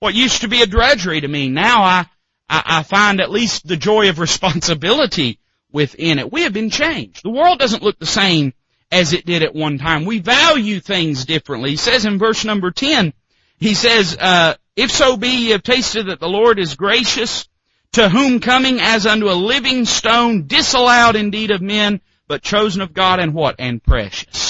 What 0.00 0.12
used 0.12 0.42
to 0.42 0.48
be 0.48 0.60
a 0.60 0.66
drudgery 0.66 1.22
to 1.22 1.26
me, 1.26 1.48
now 1.48 1.82
I, 1.82 2.06
I, 2.46 2.62
I 2.66 2.82
find 2.82 3.22
at 3.22 3.30
least 3.30 3.66
the 3.66 3.78
joy 3.78 4.10
of 4.10 4.18
responsibility 4.28 5.38
within 5.72 6.18
it. 6.18 6.30
We 6.30 6.42
have 6.42 6.52
been 6.52 6.68
changed. 6.68 7.22
The 7.22 7.30
world 7.30 7.58
doesn't 7.58 7.82
look 7.82 7.98
the 7.98 8.04
same 8.04 8.52
as 8.92 9.14
it 9.14 9.24
did 9.24 9.42
at 9.42 9.54
one 9.54 9.78
time. 9.78 10.04
We 10.04 10.18
value 10.18 10.78
things 10.78 11.24
differently. 11.24 11.70
He 11.70 11.76
says 11.76 12.04
in 12.04 12.18
verse 12.18 12.44
number 12.44 12.70
10, 12.70 13.14
he 13.58 13.72
says, 13.72 14.14
uh, 14.14 14.56
if 14.76 14.90
so 14.90 15.16
be 15.16 15.30
ye 15.30 15.50
have 15.52 15.62
tasted 15.62 16.08
that 16.08 16.20
the 16.20 16.28
Lord 16.28 16.58
is 16.58 16.74
gracious, 16.74 17.48
to 17.92 18.10
whom 18.10 18.40
coming 18.40 18.78
as 18.78 19.06
unto 19.06 19.30
a 19.30 19.32
living 19.32 19.86
stone, 19.86 20.48
disallowed 20.48 21.16
indeed 21.16 21.50
of 21.50 21.62
men, 21.62 22.02
but 22.28 22.42
chosen 22.42 22.82
of 22.82 22.92
God 22.92 23.20
and 23.20 23.32
what? 23.32 23.56
And 23.58 23.82
precious. 23.82 24.45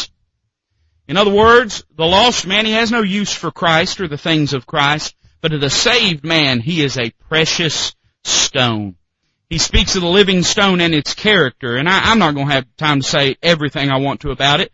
In 1.09 1.17
other 1.17 1.31
words, 1.31 1.85
the 1.95 2.05
lost 2.05 2.47
man, 2.47 2.67
he 2.67 2.73
has 2.73 2.91
no 2.91 3.03
use 3.03 3.33
for 3.33 3.51
Christ 3.51 4.01
or 4.01 4.09
the 4.09 4.19
things 4.19 4.53
of 4.53 4.67
Christ, 4.67 5.15
but 5.41 5.49
to 5.49 5.59
the 5.59 5.71
saved 5.71 6.25
man, 6.25 6.61
he 6.61 6.83
is 6.83 6.99
a 6.99 7.13
precious 7.29 7.95
stone. 8.25 8.97
He 9.49 9.59
speaks 9.59 9.95
of 9.95 10.03
the 10.03 10.09
living 10.09 10.43
stone 10.43 10.81
and 10.81 10.93
its 10.93 11.15
character, 11.15 11.77
and 11.77 11.89
I, 11.89 12.11
am 12.11 12.19
not 12.19 12.35
going 12.35 12.49
to 12.49 12.55
have 12.55 12.77
time 12.77 13.01
to 13.01 13.07
say 13.07 13.37
everything 13.41 13.91
I 13.91 13.99
want 13.99 14.21
to 14.23 14.31
about 14.31 14.61
it, 14.61 14.73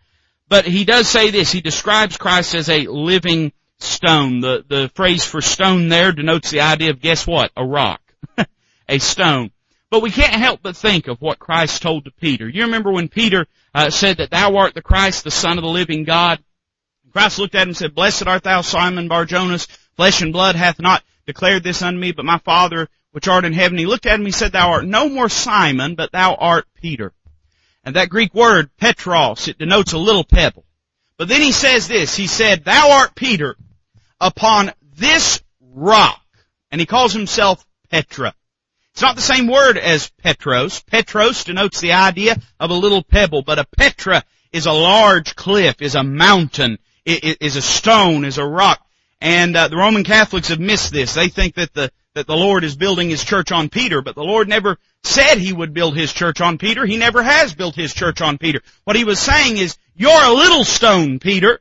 but 0.49 0.65
he 0.65 0.83
does 0.83 1.07
say 1.07 1.29
this. 1.29 1.51
He 1.51 1.61
describes 1.61 2.17
Christ 2.17 2.55
as 2.55 2.69
a 2.69 2.87
living 2.87 3.53
stone. 3.79 4.39
The, 4.39 4.65
the 4.67 4.91
phrase 4.95 5.23
for 5.23 5.41
stone 5.41 5.89
there 5.89 6.11
denotes 6.11 6.49
the 6.49 6.61
idea 6.61 6.89
of, 6.89 7.01
guess 7.01 7.27
what? 7.27 7.51
A 7.55 7.63
rock. 7.63 8.01
a 8.89 8.97
stone. 8.97 9.51
But 9.93 10.01
we 10.01 10.09
can't 10.09 10.33
help 10.33 10.61
but 10.63 10.75
think 10.75 11.07
of 11.07 11.21
what 11.21 11.37
Christ 11.37 11.83
told 11.83 12.05
to 12.05 12.11
Peter. 12.11 12.49
You 12.49 12.63
remember 12.63 12.91
when 12.91 13.09
Peter 13.09 13.45
uh, 13.75 13.91
said 13.91 14.17
that 14.17 14.31
thou 14.31 14.55
art 14.55 14.73
the 14.73 14.81
Christ, 14.81 15.23
the 15.23 15.29
Son 15.29 15.59
of 15.59 15.61
the 15.61 15.69
living 15.69 16.03
God? 16.03 16.43
Christ 17.11 17.37
looked 17.37 17.53
at 17.53 17.61
him 17.61 17.67
and 17.67 17.77
said, 17.77 17.93
Blessed 17.93 18.25
art 18.25 18.41
thou, 18.41 18.61
Simon 18.61 19.07
Barjonas. 19.07 19.67
Flesh 19.95 20.23
and 20.23 20.33
blood 20.33 20.55
hath 20.55 20.79
not 20.79 21.03
declared 21.27 21.61
this 21.63 21.83
unto 21.83 21.99
me, 21.99 22.11
but 22.11 22.25
my 22.25 22.39
Father 22.39 22.89
which 23.11 23.27
art 23.27 23.45
in 23.45 23.53
heaven. 23.53 23.77
He 23.77 23.85
looked 23.85 24.07
at 24.07 24.19
him, 24.19 24.25
and 24.25 24.33
said, 24.33 24.53
Thou 24.53 24.71
art 24.71 24.85
no 24.85 25.09
more 25.09 25.29
Simon, 25.29 25.93
but 25.93 26.11
thou 26.11 26.33
art 26.33 26.65
Peter. 26.73 27.13
And 27.83 27.95
that 27.95 28.09
Greek 28.09 28.33
word, 28.33 28.75
Petros, 28.77 29.47
it 29.47 29.59
denotes 29.59 29.93
a 29.93 29.99
little 29.99 30.23
pebble. 30.23 30.65
But 31.17 31.27
then 31.27 31.41
he 31.41 31.51
says 31.51 31.87
this, 31.87 32.15
he 32.15 32.25
said, 32.25 32.65
Thou 32.65 32.93
art 32.93 33.13
Peter, 33.13 33.57
upon 34.19 34.71
this 34.97 35.43
rock. 35.61 36.19
And 36.71 36.81
he 36.81 36.87
calls 36.87 37.13
himself 37.13 37.63
Petra. 37.91 38.33
It's 38.93 39.01
not 39.01 39.15
the 39.15 39.23
same 39.23 39.47
word 39.47 39.79
as 39.79 40.11
Petros. 40.21 40.79
Petros 40.81 41.45
denotes 41.45 41.81
the 41.81 41.93
idea 41.93 42.37
of 42.59 42.69
a 42.69 42.75
little 42.75 43.01
pebble, 43.01 43.41
but 43.41 43.57
a 43.57 43.65
Petra 43.65 44.23
is 44.51 44.67
a 44.67 44.71
large 44.71 45.35
cliff, 45.35 45.81
is 45.81 45.95
a 45.95 46.03
mountain, 46.03 46.77
is 47.03 47.55
a 47.55 47.61
stone, 47.61 48.23
is 48.23 48.37
a 48.37 48.45
rock. 48.45 48.85
And 49.19 49.57
uh, 49.57 49.69
the 49.69 49.77
Roman 49.77 50.03
Catholics 50.03 50.49
have 50.49 50.59
missed 50.59 50.93
this. 50.93 51.15
They 51.15 51.29
think 51.29 51.55
that 51.55 51.73
the 51.73 51.91
that 52.13 52.27
the 52.27 52.35
Lord 52.35 52.63
is 52.63 52.75
building 52.75 53.09
His 53.09 53.23
church 53.23 53.51
on 53.51 53.69
Peter, 53.69 54.03
but 54.03 54.13
the 54.13 54.23
Lord 54.23 54.47
never 54.47 54.77
said 55.03 55.39
He 55.39 55.51
would 55.51 55.73
build 55.73 55.97
His 55.97 56.13
church 56.13 56.41
on 56.41 56.59
Peter. 56.59 56.85
He 56.85 56.97
never 56.97 57.23
has 57.23 57.55
built 57.55 57.73
His 57.73 57.95
church 57.95 58.21
on 58.21 58.37
Peter. 58.37 58.61
What 58.83 58.95
He 58.95 59.05
was 59.05 59.19
saying 59.19 59.57
is, 59.57 59.75
you're 59.95 60.23
a 60.23 60.33
little 60.33 60.63
stone, 60.63 61.17
Peter, 61.17 61.59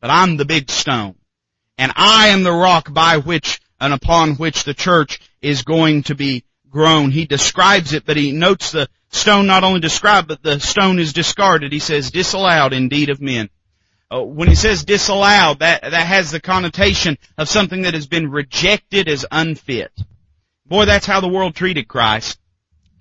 but 0.00 0.08
I'm 0.08 0.38
the 0.38 0.46
big 0.46 0.70
stone. 0.70 1.16
And 1.76 1.92
I 1.96 2.28
am 2.28 2.42
the 2.42 2.52
rock 2.52 2.90
by 2.90 3.18
which 3.18 3.60
and 3.78 3.92
upon 3.92 4.36
which 4.36 4.64
the 4.64 4.72
church 4.72 5.20
is 5.42 5.62
going 5.62 6.04
to 6.04 6.14
be 6.14 6.44
He 6.72 7.26
describes 7.26 7.92
it, 7.92 8.04
but 8.06 8.16
he 8.16 8.32
notes 8.32 8.72
the 8.72 8.88
stone 9.10 9.46
not 9.46 9.64
only 9.64 9.80
described, 9.80 10.28
but 10.28 10.42
the 10.42 10.60
stone 10.60 10.98
is 10.98 11.12
discarded. 11.12 11.72
He 11.72 11.78
says, 11.78 12.10
disallowed 12.10 12.72
indeed 12.72 13.10
of 13.10 13.20
men. 13.20 13.50
Uh, 14.12 14.22
when 14.22 14.48
he 14.48 14.54
says 14.54 14.84
disallowed, 14.84 15.60
that, 15.60 15.82
that 15.82 16.06
has 16.06 16.30
the 16.30 16.40
connotation 16.40 17.16
of 17.38 17.48
something 17.48 17.82
that 17.82 17.94
has 17.94 18.06
been 18.06 18.30
rejected 18.30 19.08
as 19.08 19.24
unfit. 19.30 19.92
Boy, 20.66 20.84
that's 20.84 21.06
how 21.06 21.20
the 21.20 21.28
world 21.28 21.54
treated 21.54 21.86
Christ. 21.86 22.38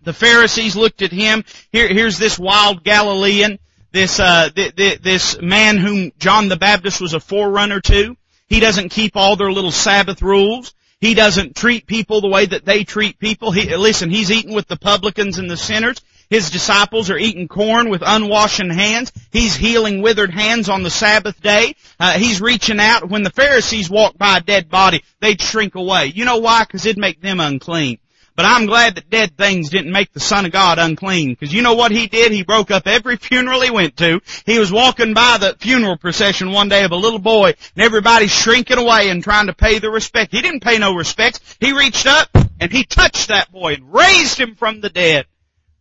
The 0.03 0.13
Pharisees 0.13 0.76
looked 0.76 1.01
at 1.01 1.11
him. 1.11 1.43
Here, 1.72 1.88
here's 1.88 2.17
this 2.17 2.39
wild 2.39 2.84
Galilean, 2.84 3.59
this, 3.91 4.20
uh, 4.20 4.49
th- 4.49 4.76
th- 4.76 5.01
this 5.01 5.41
man 5.41 5.78
whom 5.78 6.11
John 6.20 6.47
the 6.47 6.57
Baptist 6.57 7.01
was 7.01 7.13
a 7.13 7.20
forerunner 7.20 7.82
to. 7.82 8.15
He 8.47 8.59
doesn't 8.59 8.89
keep 8.89 9.15
all 9.15 9.36
their 9.36 9.51
little 9.51 9.72
Sabbath 9.72 10.22
rules. 10.22 10.74
He 11.02 11.14
doesn't 11.14 11.56
treat 11.56 11.88
people 11.88 12.20
the 12.20 12.28
way 12.28 12.45
that 12.45 12.66
they 12.66 12.84
treat 12.84 13.20
people. 13.20 13.52
He, 13.52 13.74
listen, 13.76 14.10
he's 14.10 14.32
eating 14.32 14.54
with 14.54 14.68
the 14.68 14.78
publicans 14.78 15.38
and 15.38 15.50
the 15.50 15.56
sinners. 15.56 16.02
His 16.30 16.50
disciples 16.52 17.10
are 17.10 17.18
eating 17.18 17.47
corn 17.47 17.89
with 17.89 18.04
unwashed 18.06 18.60
hands. 18.60 19.12
He's 19.32 19.56
healing 19.56 20.02
withered 20.02 20.32
hands 20.32 20.68
on 20.68 20.84
the 20.84 20.91
Sabbath 20.91 21.41
day. 21.41 21.76
Uh, 22.00 22.20
he's 22.20 22.41
reaching 22.41 22.80
out. 22.80 23.10
When 23.10 23.24
the 23.24 23.32
Pharisees 23.32 23.89
walked 23.89 24.18
by 24.18 24.38
a 24.38 24.41
dead 24.41 24.70
body, 24.70 25.04
they'd 25.22 25.41
shrink 25.41 25.76
away. 25.76 26.08
You 26.08 26.26
know 26.26 26.38
why? 26.38 26.64
Because 26.66 26.86
it'd 26.86 27.00
make 27.00 27.22
them 27.22 27.39
unclean. 27.39 27.97
But 28.39 28.45
I'm 28.45 28.67
glad 28.67 28.95
that 28.95 29.09
dead 29.09 29.35
things 29.35 29.69
didn't 29.69 29.91
make 29.91 30.13
the 30.13 30.21
Son 30.21 30.45
of 30.45 30.53
God 30.53 30.79
unclean. 30.79 31.31
Because 31.31 31.53
you 31.53 31.61
know 31.61 31.73
what 31.73 31.91
he 31.91 32.07
did? 32.07 32.31
He 32.31 32.43
broke 32.43 32.71
up 32.71 32.87
every 32.87 33.17
funeral 33.17 33.59
he 33.59 33.69
went 33.69 33.97
to. 33.97 34.21
He 34.45 34.57
was 34.57 34.71
walking 34.71 35.13
by 35.13 35.39
the 35.41 35.57
funeral 35.59 35.97
procession 35.97 36.53
one 36.53 36.69
day 36.69 36.85
of 36.85 36.91
a 36.91 36.95
little 36.95 37.19
boy, 37.19 37.49
and 37.49 37.83
everybody 37.83 38.27
shrinking 38.27 38.77
away 38.77 39.09
and 39.09 39.21
trying 39.21 39.47
to 39.47 39.53
pay 39.53 39.79
the 39.79 39.89
respect. 39.91 40.31
He 40.31 40.41
didn't 40.41 40.63
pay 40.63 40.77
no 40.77 40.95
respects. 40.95 41.57
He 41.59 41.73
reached 41.73 42.07
up 42.07 42.29
and 42.61 42.71
he 42.71 42.85
touched 42.85 43.27
that 43.27 43.51
boy 43.51 43.73
and 43.73 43.93
raised 43.93 44.39
him 44.39 44.55
from 44.55 44.79
the 44.79 44.89
dead. 44.89 45.25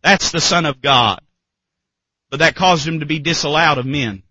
That's 0.01 0.31
the 0.31 0.41
Son 0.41 0.65
of 0.65 0.81
God. 0.81 1.21
But 2.29 2.39
that 2.39 2.55
caused 2.55 2.85
him 2.85 2.99
to 2.99 3.05
be 3.05 3.19
disallowed 3.19 3.77
of 3.77 3.85
men. 3.85 4.21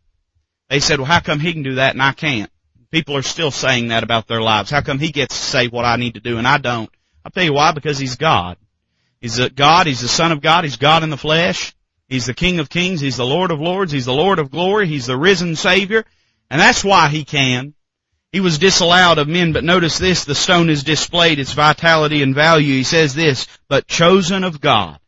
They 0.68 0.80
said, 0.80 0.98
well, 0.98 1.06
how 1.06 1.20
come 1.20 1.40
he 1.40 1.54
can 1.54 1.62
do 1.62 1.76
that 1.76 1.94
and 1.94 2.02
I 2.02 2.12
can't? 2.12 2.50
People 2.90 3.16
are 3.16 3.22
still 3.22 3.50
saying 3.50 3.88
that 3.88 4.02
about 4.02 4.26
their 4.26 4.42
lives. 4.42 4.70
How 4.70 4.82
come 4.82 4.98
he 4.98 5.12
gets 5.12 5.34
to 5.34 5.42
say 5.46 5.68
what 5.68 5.86
I 5.86 5.96
need 5.96 6.12
to 6.12 6.20
do 6.20 6.36
and 6.36 6.46
I 6.46 6.58
don't? 6.58 6.90
I'll 7.28 7.32
tell 7.32 7.44
you 7.44 7.52
why, 7.52 7.72
because 7.72 7.98
he's 7.98 8.16
God. 8.16 8.56
He's 9.20 9.38
a 9.38 9.50
God, 9.50 9.86
he's 9.86 10.00
the 10.00 10.08
Son 10.08 10.32
of 10.32 10.40
God, 10.40 10.64
he's 10.64 10.78
God 10.78 11.02
in 11.02 11.10
the 11.10 11.18
flesh. 11.18 11.74
He's 12.08 12.24
the 12.24 12.32
King 12.32 12.58
of 12.58 12.70
Kings, 12.70 13.02
he's 13.02 13.18
the 13.18 13.26
Lord 13.26 13.50
of 13.50 13.60
Lords, 13.60 13.92
he's 13.92 14.06
the 14.06 14.14
Lord 14.14 14.38
of 14.38 14.50
glory, 14.50 14.86
he's 14.86 15.04
the 15.04 15.18
risen 15.18 15.54
Savior, 15.54 16.06
and 16.48 16.58
that's 16.58 16.82
why 16.82 17.08
he 17.08 17.26
can. 17.26 17.74
He 18.32 18.40
was 18.40 18.56
disallowed 18.56 19.18
of 19.18 19.28
men, 19.28 19.52
but 19.52 19.62
notice 19.62 19.98
this, 19.98 20.24
the 20.24 20.34
stone 20.34 20.70
is 20.70 20.84
displayed 20.84 21.38
its 21.38 21.52
vitality 21.52 22.22
and 22.22 22.34
value. 22.34 22.72
He 22.72 22.82
says 22.82 23.14
this, 23.14 23.46
but 23.68 23.86
chosen 23.86 24.42
of 24.42 24.62
God. 24.62 24.98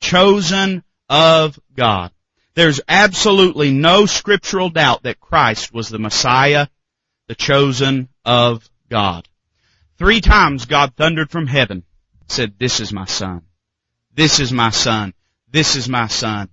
Chosen 0.00 0.82
of 1.08 1.60
God. 1.76 2.10
There's 2.54 2.80
absolutely 2.88 3.70
no 3.70 4.06
scriptural 4.06 4.68
doubt 4.68 5.04
that 5.04 5.20
Christ 5.20 5.72
was 5.72 5.88
the 5.88 6.00
Messiah, 6.00 6.66
the 7.28 7.36
chosen 7.36 8.08
of 8.24 8.68
God. 8.90 9.28
Three 10.02 10.20
times 10.20 10.64
God 10.64 10.96
thundered 10.96 11.30
from 11.30 11.46
heaven, 11.46 11.84
said, 12.26 12.54
this 12.58 12.80
is 12.80 12.92
my 12.92 13.04
son. 13.04 13.42
This 14.12 14.40
is 14.40 14.52
my 14.52 14.70
son. 14.70 15.14
This 15.48 15.76
is 15.76 15.88
my 15.88 16.08
son. 16.08 16.48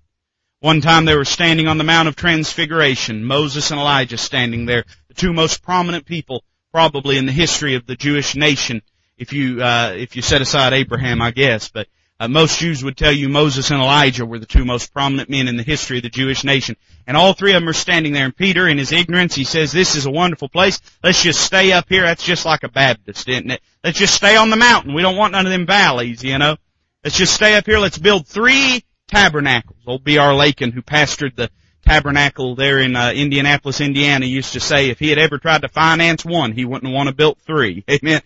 One 0.59 0.81
time 0.81 1.05
they 1.05 1.15
were 1.15 1.25
standing 1.25 1.67
on 1.67 1.79
the 1.79 1.83
Mount 1.83 2.07
of 2.07 2.15
Transfiguration, 2.15 3.25
Moses 3.25 3.71
and 3.71 3.79
Elijah 3.79 4.19
standing 4.19 4.67
there, 4.67 4.85
the 5.07 5.15
two 5.15 5.33
most 5.33 5.63
prominent 5.63 6.05
people 6.05 6.43
probably 6.71 7.17
in 7.17 7.25
the 7.25 7.31
history 7.31 7.73
of 7.73 7.87
the 7.87 7.95
Jewish 7.95 8.35
nation, 8.35 8.83
if 9.17 9.33
you, 9.33 9.63
uh, 9.63 9.95
if 9.97 10.15
you 10.15 10.21
set 10.21 10.43
aside 10.43 10.73
Abraham, 10.73 11.19
I 11.19 11.31
guess, 11.31 11.69
but 11.69 11.87
uh, 12.19 12.27
most 12.27 12.59
Jews 12.59 12.83
would 12.83 12.97
tell 12.97 13.13
you 13.13 13.29
Moses 13.29 13.71
and 13.71 13.79
Elijah 13.79 14.25
were 14.25 14.39
the 14.39 14.45
two 14.45 14.65
most 14.65 14.91
prominent 14.91 15.29
men 15.29 15.47
in 15.47 15.55
the 15.55 15.63
history 15.63 15.97
of 15.97 16.03
the 16.03 16.09
Jewish 16.09 16.43
nation. 16.43 16.75
And 17.07 17.15
all 17.15 17.33
three 17.33 17.53
of 17.53 17.61
them 17.61 17.69
are 17.69 17.73
standing 17.73 18.11
there. 18.11 18.25
And 18.25 18.35
Peter, 18.35 18.67
in 18.67 18.77
his 18.77 18.91
ignorance, 18.91 19.35
he 19.35 19.45
says, 19.45 19.71
this 19.71 19.95
is 19.95 20.05
a 20.05 20.11
wonderful 20.11 20.49
place. 20.49 20.81
Let's 21.01 21.23
just 21.23 21.39
stay 21.39 21.71
up 21.71 21.87
here. 21.87 22.01
That's 22.01 22.23
just 22.23 22.45
like 22.45 22.63
a 22.63 22.69
Baptist, 22.69 23.29
isn't 23.29 23.51
it? 23.51 23.61
Let's 23.83 23.97
just 23.97 24.13
stay 24.13 24.35
on 24.35 24.49
the 24.49 24.57
mountain. 24.57 24.93
We 24.93 25.01
don't 25.01 25.15
want 25.15 25.31
none 25.31 25.45
of 25.45 25.51
them 25.51 25.65
valleys, 25.65 26.21
you 26.21 26.37
know. 26.37 26.57
Let's 27.05 27.17
just 27.17 27.33
stay 27.33 27.55
up 27.55 27.65
here. 27.65 27.79
Let's 27.79 27.97
build 27.97 28.27
three 28.27 28.83
tabernacles. 29.07 29.79
Old 29.87 30.03
B.R. 30.03 30.35
Lakin, 30.35 30.73
who 30.73 30.81
pastored 30.81 31.35
the 31.35 31.49
tabernacle 31.85 32.55
there 32.55 32.79
in 32.79 32.97
uh, 32.97 33.13
Indianapolis, 33.15 33.79
Indiana, 33.79 34.25
used 34.25 34.53
to 34.53 34.59
say 34.59 34.89
if 34.89 34.99
he 34.99 35.09
had 35.09 35.19
ever 35.19 35.37
tried 35.37 35.61
to 35.61 35.69
finance 35.69 36.25
one, 36.25 36.51
he 36.51 36.65
wouldn't 36.65 36.93
want 36.93 37.07
to 37.07 37.15
build 37.15 37.37
three. 37.39 37.85
Amen. 37.89 38.21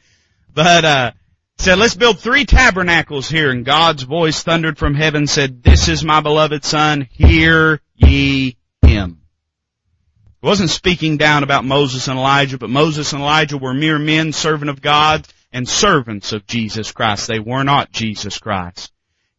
But, 0.52 0.84
uh, 0.84 1.12
said, 1.58 1.78
let's 1.78 1.96
build 1.96 2.20
three 2.20 2.46
tabernacles 2.46 3.30
here. 3.30 3.50
And 3.50 3.66
God's 3.66 4.04
voice 4.04 4.44
thundered 4.44 4.78
from 4.78 4.96
heaven 4.96 5.28
said, 5.28 5.64
this 5.64 5.88
is 5.88 6.04
my 6.04 6.22
beloved 6.22 6.64
son, 6.64 7.08
hear 7.12 7.82
ye 7.96 8.58
him. 8.82 9.22
He 10.42 10.48
wasn't 10.48 10.70
speaking 10.70 11.18
down 11.18 11.44
about 11.44 11.64
Moses 11.64 12.08
and 12.08 12.20
Elijah, 12.20 12.58
but 12.58 12.70
Moses 12.70 13.14
and 13.14 13.22
Elijah 13.22 13.58
were 13.58 13.74
mere 13.74 14.00
men, 14.00 14.34
servant 14.34 14.70
of 14.70 14.82
God, 14.82 15.28
and 15.54 15.70
servants 15.70 16.34
of 16.34 16.46
Jesus 16.48 16.92
Christ. 16.92 17.28
They 17.28 17.40
were 17.40 17.64
not 17.64 17.92
Jesus 17.92 18.40
Christ. 18.40 18.92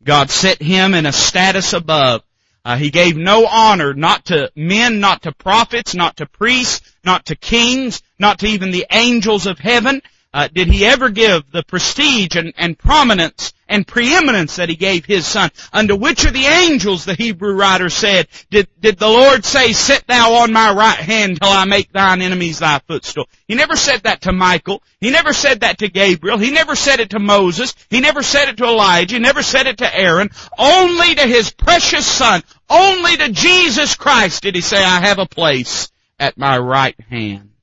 God 0.02 0.30
set 0.30 0.62
him 0.62 0.94
in 0.94 1.06
a 1.06 1.12
status 1.12 1.72
above. 1.72 2.22
Uh, 2.64 2.76
he 2.76 2.90
gave 2.90 3.16
no 3.16 3.46
honor 3.46 3.92
not 3.92 4.26
to 4.26 4.50
men, 4.56 5.00
not 5.00 5.22
to 5.22 5.32
prophets, 5.32 5.94
not 5.94 6.16
to 6.16 6.26
priests, 6.26 6.80
not 7.04 7.26
to 7.26 7.36
kings, 7.36 8.00
not 8.18 8.38
to 8.38 8.46
even 8.46 8.70
the 8.70 8.86
angels 8.90 9.46
of 9.46 9.58
heaven. 9.58 10.00
Uh, 10.34 10.48
did 10.52 10.68
he 10.68 10.84
ever 10.84 11.08
give 11.08 11.48
the 11.52 11.62
prestige 11.62 12.34
and, 12.34 12.52
and 12.58 12.76
prominence 12.76 13.54
and 13.68 13.86
preeminence 13.86 14.56
that 14.56 14.68
he 14.68 14.76
gave 14.76 15.04
his 15.04 15.26
son. 15.26 15.50
Unto 15.72 15.96
which 15.96 16.24
of 16.24 16.32
the 16.32 16.44
angels, 16.44 17.04
the 17.04 17.14
Hebrew 17.14 17.54
writer 17.54 17.88
said, 17.88 18.28
did, 18.50 18.68
did 18.80 18.98
the 18.98 19.08
Lord 19.08 19.44
say, 19.44 19.72
sit 19.72 20.06
thou 20.06 20.34
on 20.42 20.52
my 20.52 20.72
right 20.72 20.98
hand 20.98 21.40
till 21.40 21.50
I 21.50 21.64
make 21.64 21.90
thine 21.92 22.20
enemies 22.20 22.58
thy 22.58 22.80
footstool? 22.80 23.28
He 23.48 23.54
never 23.54 23.76
said 23.76 24.02
that 24.02 24.22
to 24.22 24.32
Michael. 24.32 24.82
He 25.00 25.10
never 25.10 25.32
said 25.32 25.60
that 25.60 25.78
to 25.78 25.88
Gabriel. 25.88 26.38
He 26.38 26.50
never 26.50 26.76
said 26.76 27.00
it 27.00 27.10
to 27.10 27.18
Moses. 27.18 27.74
He 27.88 28.00
never 28.00 28.22
said 28.22 28.48
it 28.48 28.56
to 28.58 28.64
Elijah. 28.64 29.14
He 29.14 29.20
never 29.20 29.42
said 29.42 29.66
it 29.66 29.78
to 29.78 29.96
Aaron. 29.96 30.30
Only 30.58 31.14
to 31.14 31.26
his 31.26 31.50
precious 31.50 32.06
son, 32.06 32.42
only 32.68 33.16
to 33.16 33.30
Jesus 33.30 33.94
Christ 33.94 34.42
did 34.42 34.54
he 34.54 34.60
say, 34.60 34.82
I 34.82 35.00
have 35.00 35.18
a 35.18 35.26
place 35.26 35.90
at 36.18 36.36
my 36.36 36.58
right 36.58 36.98
hand. 37.08 37.53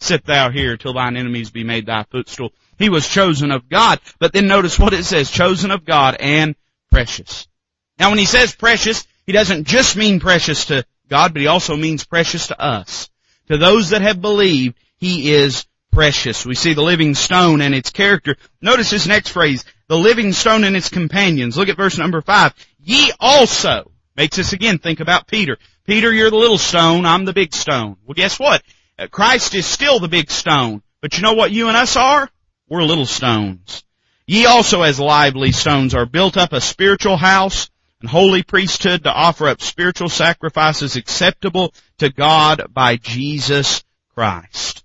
Sit 0.00 0.24
thou 0.24 0.50
here 0.50 0.76
till 0.76 0.94
thine 0.94 1.16
enemies 1.16 1.50
be 1.50 1.64
made 1.64 1.86
thy 1.86 2.04
footstool. 2.04 2.52
He 2.78 2.88
was 2.88 3.08
chosen 3.08 3.50
of 3.50 3.68
God. 3.68 4.00
But 4.18 4.32
then 4.32 4.46
notice 4.46 4.78
what 4.78 4.92
it 4.92 5.04
says, 5.04 5.30
chosen 5.30 5.70
of 5.70 5.84
God 5.84 6.16
and 6.20 6.54
precious. 6.90 7.48
Now 7.98 8.10
when 8.10 8.18
he 8.18 8.26
says 8.26 8.54
precious, 8.54 9.06
he 9.24 9.32
doesn't 9.32 9.66
just 9.66 9.96
mean 9.96 10.20
precious 10.20 10.66
to 10.66 10.84
God, 11.08 11.32
but 11.32 11.40
he 11.40 11.46
also 11.46 11.76
means 11.76 12.04
precious 12.04 12.48
to 12.48 12.60
us. 12.60 13.08
To 13.48 13.56
those 13.56 13.90
that 13.90 14.02
have 14.02 14.20
believed, 14.20 14.76
he 14.98 15.32
is 15.32 15.66
precious. 15.92 16.44
We 16.44 16.54
see 16.54 16.74
the 16.74 16.82
living 16.82 17.14
stone 17.14 17.62
and 17.62 17.74
its 17.74 17.90
character. 17.90 18.36
Notice 18.60 18.90
this 18.90 19.06
next 19.06 19.30
phrase, 19.30 19.64
the 19.88 19.96
living 19.96 20.32
stone 20.32 20.64
and 20.64 20.76
its 20.76 20.90
companions. 20.90 21.56
Look 21.56 21.68
at 21.68 21.76
verse 21.76 21.96
number 21.96 22.20
five. 22.20 22.54
Ye 22.78 23.12
also, 23.18 23.90
makes 24.16 24.38
us 24.38 24.52
again 24.52 24.78
think 24.78 25.00
about 25.00 25.26
Peter. 25.26 25.58
Peter, 25.84 26.12
you're 26.12 26.30
the 26.30 26.36
little 26.36 26.58
stone, 26.58 27.06
I'm 27.06 27.24
the 27.24 27.32
big 27.32 27.54
stone. 27.54 27.96
Well 28.04 28.14
guess 28.14 28.38
what? 28.38 28.62
Uh, 28.98 29.06
Christ 29.08 29.54
is 29.54 29.66
still 29.66 29.98
the 29.98 30.08
big 30.08 30.30
stone. 30.30 30.82
But 31.00 31.16
you 31.16 31.22
know 31.22 31.34
what 31.34 31.50
you 31.50 31.68
and 31.68 31.76
us 31.76 31.96
are? 31.96 32.28
We're 32.68 32.82
little 32.82 33.06
stones. 33.06 33.84
Ye 34.26 34.46
also 34.46 34.82
as 34.82 34.98
lively 34.98 35.52
stones 35.52 35.94
are 35.94 36.06
built 36.06 36.36
up 36.36 36.52
a 36.52 36.60
spiritual 36.60 37.16
house 37.16 37.70
and 38.00 38.10
holy 38.10 38.42
priesthood 38.42 39.04
to 39.04 39.12
offer 39.12 39.48
up 39.48 39.60
spiritual 39.60 40.08
sacrifices 40.08 40.96
acceptable 40.96 41.72
to 41.98 42.10
God 42.10 42.66
by 42.72 42.96
Jesus 42.96 43.84
Christ. 44.14 44.82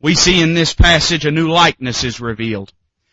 We 0.00 0.14
see 0.14 0.40
in 0.40 0.54
this 0.54 0.72
passage 0.72 1.26
a 1.26 1.30
new 1.30 1.50
likeness 1.50 2.04
is 2.04 2.20
revealed. 2.20 2.72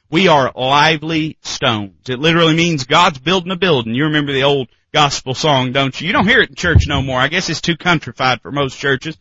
We 0.10 0.30
are 0.30 0.54
lively 0.56 1.38
stones. 1.42 2.08
It 2.08 2.20
literally 2.20 2.56
means 2.56 2.86
God's 2.86 3.20
building 3.20 3.52
a 3.52 3.58
building. 3.58 3.94
You 3.94 4.06
remember 4.06 4.32
the 4.32 4.44
old 4.44 4.70
gospel 4.94 5.34
song, 5.34 5.74
don't 5.74 6.00
you? 6.00 6.08
You 6.08 6.14
don't 6.14 6.28
hear 6.28 6.42
it 6.42 6.50
in 6.50 6.56
church 6.56 6.88
no 6.88 7.02
more. 7.02 7.20
I 7.20 7.28
guess 7.28 7.50
it's 7.50 7.60
too 7.60 7.76
countrified 7.76 8.42
for 8.42 8.54
most 8.54 8.80
churches. 8.80 9.18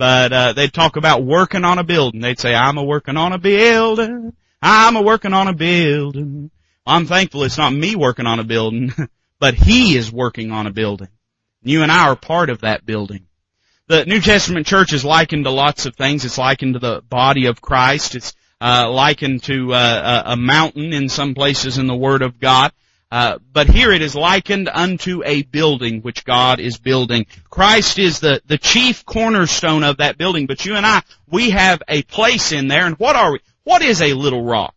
But 0.00 0.32
uh, 0.32 0.52
they'd 0.54 0.72
talk 0.72 0.96
about 0.96 1.24
working 1.24 1.62
on 1.62 1.78
a 1.78 1.84
building. 1.84 2.22
They'd 2.22 2.40
say, 2.40 2.54
"I'm 2.54 2.78
a 2.78 2.82
working 2.82 3.18
on 3.18 3.34
a 3.34 3.38
building. 3.38 4.32
I'm 4.62 4.96
a 4.96 5.02
working 5.02 5.34
on 5.34 5.46
a 5.46 5.52
building." 5.52 6.50
I'm 6.86 7.04
thankful 7.04 7.44
it's 7.44 7.58
not 7.58 7.74
me 7.74 7.96
working 7.96 8.26
on 8.26 8.40
a 8.40 8.44
building, 8.44 8.94
but 9.38 9.52
He 9.52 9.98
is 9.98 10.10
working 10.10 10.52
on 10.52 10.66
a 10.66 10.72
building. 10.72 11.08
You 11.62 11.82
and 11.82 11.92
I 11.92 12.08
are 12.08 12.16
part 12.16 12.48
of 12.48 12.62
that 12.62 12.86
building. 12.86 13.26
The 13.88 14.06
New 14.06 14.22
Testament 14.22 14.66
church 14.66 14.94
is 14.94 15.04
likened 15.04 15.44
to 15.44 15.50
lots 15.50 15.84
of 15.84 15.94
things. 15.96 16.24
It's 16.24 16.38
likened 16.38 16.74
to 16.74 16.80
the 16.80 17.02
body 17.02 17.44
of 17.44 17.60
Christ. 17.60 18.14
It's 18.14 18.32
uh, 18.58 18.90
likened 18.90 19.42
to 19.44 19.74
uh, 19.74 20.22
a 20.24 20.36
mountain 20.38 20.94
in 20.94 21.10
some 21.10 21.34
places 21.34 21.76
in 21.76 21.86
the 21.86 21.94
Word 21.94 22.22
of 22.22 22.40
God. 22.40 22.72
Uh, 23.10 23.38
but 23.52 23.68
here 23.68 23.90
it 23.90 24.02
is 24.02 24.14
likened 24.14 24.68
unto 24.72 25.22
a 25.24 25.42
building 25.42 26.00
which 26.00 26.24
God 26.24 26.60
is 26.60 26.78
building. 26.78 27.26
Christ 27.48 27.98
is 27.98 28.20
the, 28.20 28.40
the 28.46 28.58
chief 28.58 29.04
cornerstone 29.04 29.82
of 29.82 29.96
that 29.96 30.16
building, 30.16 30.46
but 30.46 30.64
you 30.64 30.76
and 30.76 30.86
I, 30.86 31.02
we 31.28 31.50
have 31.50 31.82
a 31.88 32.02
place 32.02 32.52
in 32.52 32.68
there, 32.68 32.86
and 32.86 32.96
what 32.96 33.16
are 33.16 33.32
we? 33.32 33.40
What 33.64 33.82
is 33.82 34.00
a 34.00 34.14
little 34.14 34.44
rock? 34.44 34.74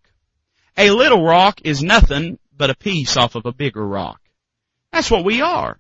A 0.77 0.89
little 0.89 1.23
rock 1.23 1.61
is 1.63 1.84
nothing 1.84 2.39
but 2.57 2.71
a 2.71 2.75
piece 2.75 3.17
off 3.17 3.36
of 3.36 3.45
a 3.45 3.51
bigger 3.51 3.86
rock. 3.86 4.19
That's 4.91 5.11
what 5.11 5.25
we 5.25 5.41
are. 5.41 5.77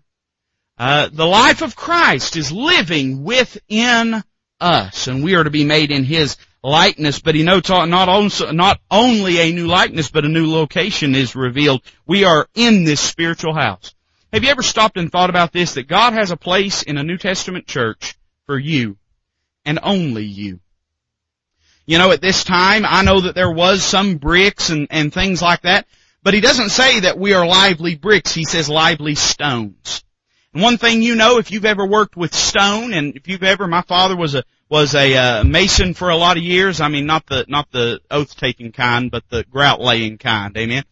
Uh, 0.77 1.09
the 1.11 1.25
life 1.25 1.61
of 1.61 1.75
Christ 1.75 2.35
is 2.35 2.51
living 2.51 3.23
within 3.23 4.23
us, 4.59 5.07
and 5.07 5.23
we 5.23 5.35
are 5.35 5.43
to 5.43 5.49
be 5.49 5.65
made 5.65 5.91
in 5.91 6.03
His 6.03 6.37
likeness, 6.63 7.19
but 7.19 7.35
he 7.35 7.43
notes 7.43 7.69
not, 7.69 8.09
not 8.53 8.79
only 8.89 9.39
a 9.39 9.51
new 9.51 9.67
likeness, 9.67 10.09
but 10.09 10.25
a 10.25 10.29
new 10.29 10.51
location 10.51 11.13
is 11.13 11.35
revealed. 11.35 11.81
We 12.07 12.23
are 12.23 12.47
in 12.55 12.85
this 12.85 13.01
spiritual 13.01 13.53
house. 13.53 13.93
Have 14.31 14.43
you 14.43 14.49
ever 14.49 14.63
stopped 14.63 14.97
and 14.97 15.11
thought 15.11 15.29
about 15.29 15.51
this, 15.51 15.73
that 15.73 15.87
God 15.87 16.13
has 16.13 16.31
a 16.31 16.37
place 16.37 16.81
in 16.81 16.97
a 16.97 17.03
New 17.03 17.17
Testament 17.17 17.67
church 17.67 18.17
for 18.45 18.57
you, 18.57 18.97
and 19.65 19.77
only 19.83 20.25
you? 20.25 20.59
You 21.85 21.97
know, 21.97 22.11
at 22.11 22.21
this 22.21 22.43
time, 22.43 22.85
I 22.85 23.03
know 23.03 23.21
that 23.21 23.35
there 23.35 23.51
was 23.51 23.83
some 23.83 24.15
bricks 24.15 24.69
and, 24.69 24.87
and 24.89 25.13
things 25.13 25.41
like 25.41 25.63
that, 25.63 25.85
but 26.23 26.33
he 26.33 26.39
doesn't 26.39 26.69
say 26.69 27.01
that 27.01 27.19
we 27.19 27.33
are 27.33 27.45
lively 27.45 27.95
bricks, 27.95 28.33
he 28.33 28.45
says 28.45 28.69
lively 28.69 29.15
stones. 29.15 30.03
One 30.53 30.77
thing 30.77 31.01
you 31.01 31.15
know, 31.15 31.39
if 31.39 31.49
you've 31.49 31.65
ever 31.65 31.83
worked 31.83 32.15
with 32.15 32.33
stone, 32.35 32.93
and 32.93 33.15
if 33.15 33.27
you've 33.27 33.41
ever, 33.41 33.67
my 33.67 33.81
father 33.81 34.15
was 34.15 34.35
a 34.35 34.43
was 34.69 34.93
a 34.93 35.15
uh, 35.15 35.43
mason 35.43 35.95
for 35.95 36.09
a 36.09 36.15
lot 36.15 36.37
of 36.37 36.43
years. 36.43 36.79
I 36.79 36.89
mean, 36.89 37.07
not 37.07 37.25
the 37.25 37.45
not 37.47 37.71
the 37.71 38.01
oath 38.11 38.35
taking 38.37 38.71
kind, 38.71 39.09
but 39.09 39.23
the 39.29 39.43
grout 39.43 39.81
laying 39.81 40.19
kind. 40.19 40.55
Amen. 40.55 40.83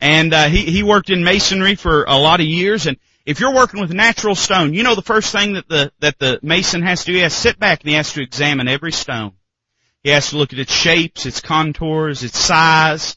And 0.00 0.32
uh, 0.32 0.44
he 0.44 0.62
he 0.70 0.84
worked 0.84 1.10
in 1.10 1.24
masonry 1.24 1.74
for 1.74 2.04
a 2.04 2.16
lot 2.16 2.40
of 2.40 2.46
years. 2.46 2.86
And 2.86 2.96
if 3.26 3.40
you're 3.40 3.54
working 3.54 3.80
with 3.80 3.92
natural 3.92 4.36
stone, 4.36 4.72
you 4.72 4.84
know 4.84 4.94
the 4.94 5.02
first 5.02 5.32
thing 5.32 5.54
that 5.54 5.68
the 5.68 5.90
that 5.98 6.20
the 6.20 6.38
mason 6.42 6.82
has 6.82 7.04
to 7.04 7.12
do, 7.12 7.20
to 7.20 7.28
sit 7.28 7.58
back 7.58 7.80
and 7.80 7.90
he 7.90 7.96
has 7.96 8.12
to 8.12 8.22
examine 8.22 8.68
every 8.68 8.92
stone. 8.92 9.32
He 10.04 10.10
has 10.10 10.30
to 10.30 10.36
look 10.36 10.52
at 10.52 10.60
its 10.60 10.72
shapes, 10.72 11.26
its 11.26 11.40
contours, 11.40 12.22
its 12.22 12.38
size. 12.38 13.16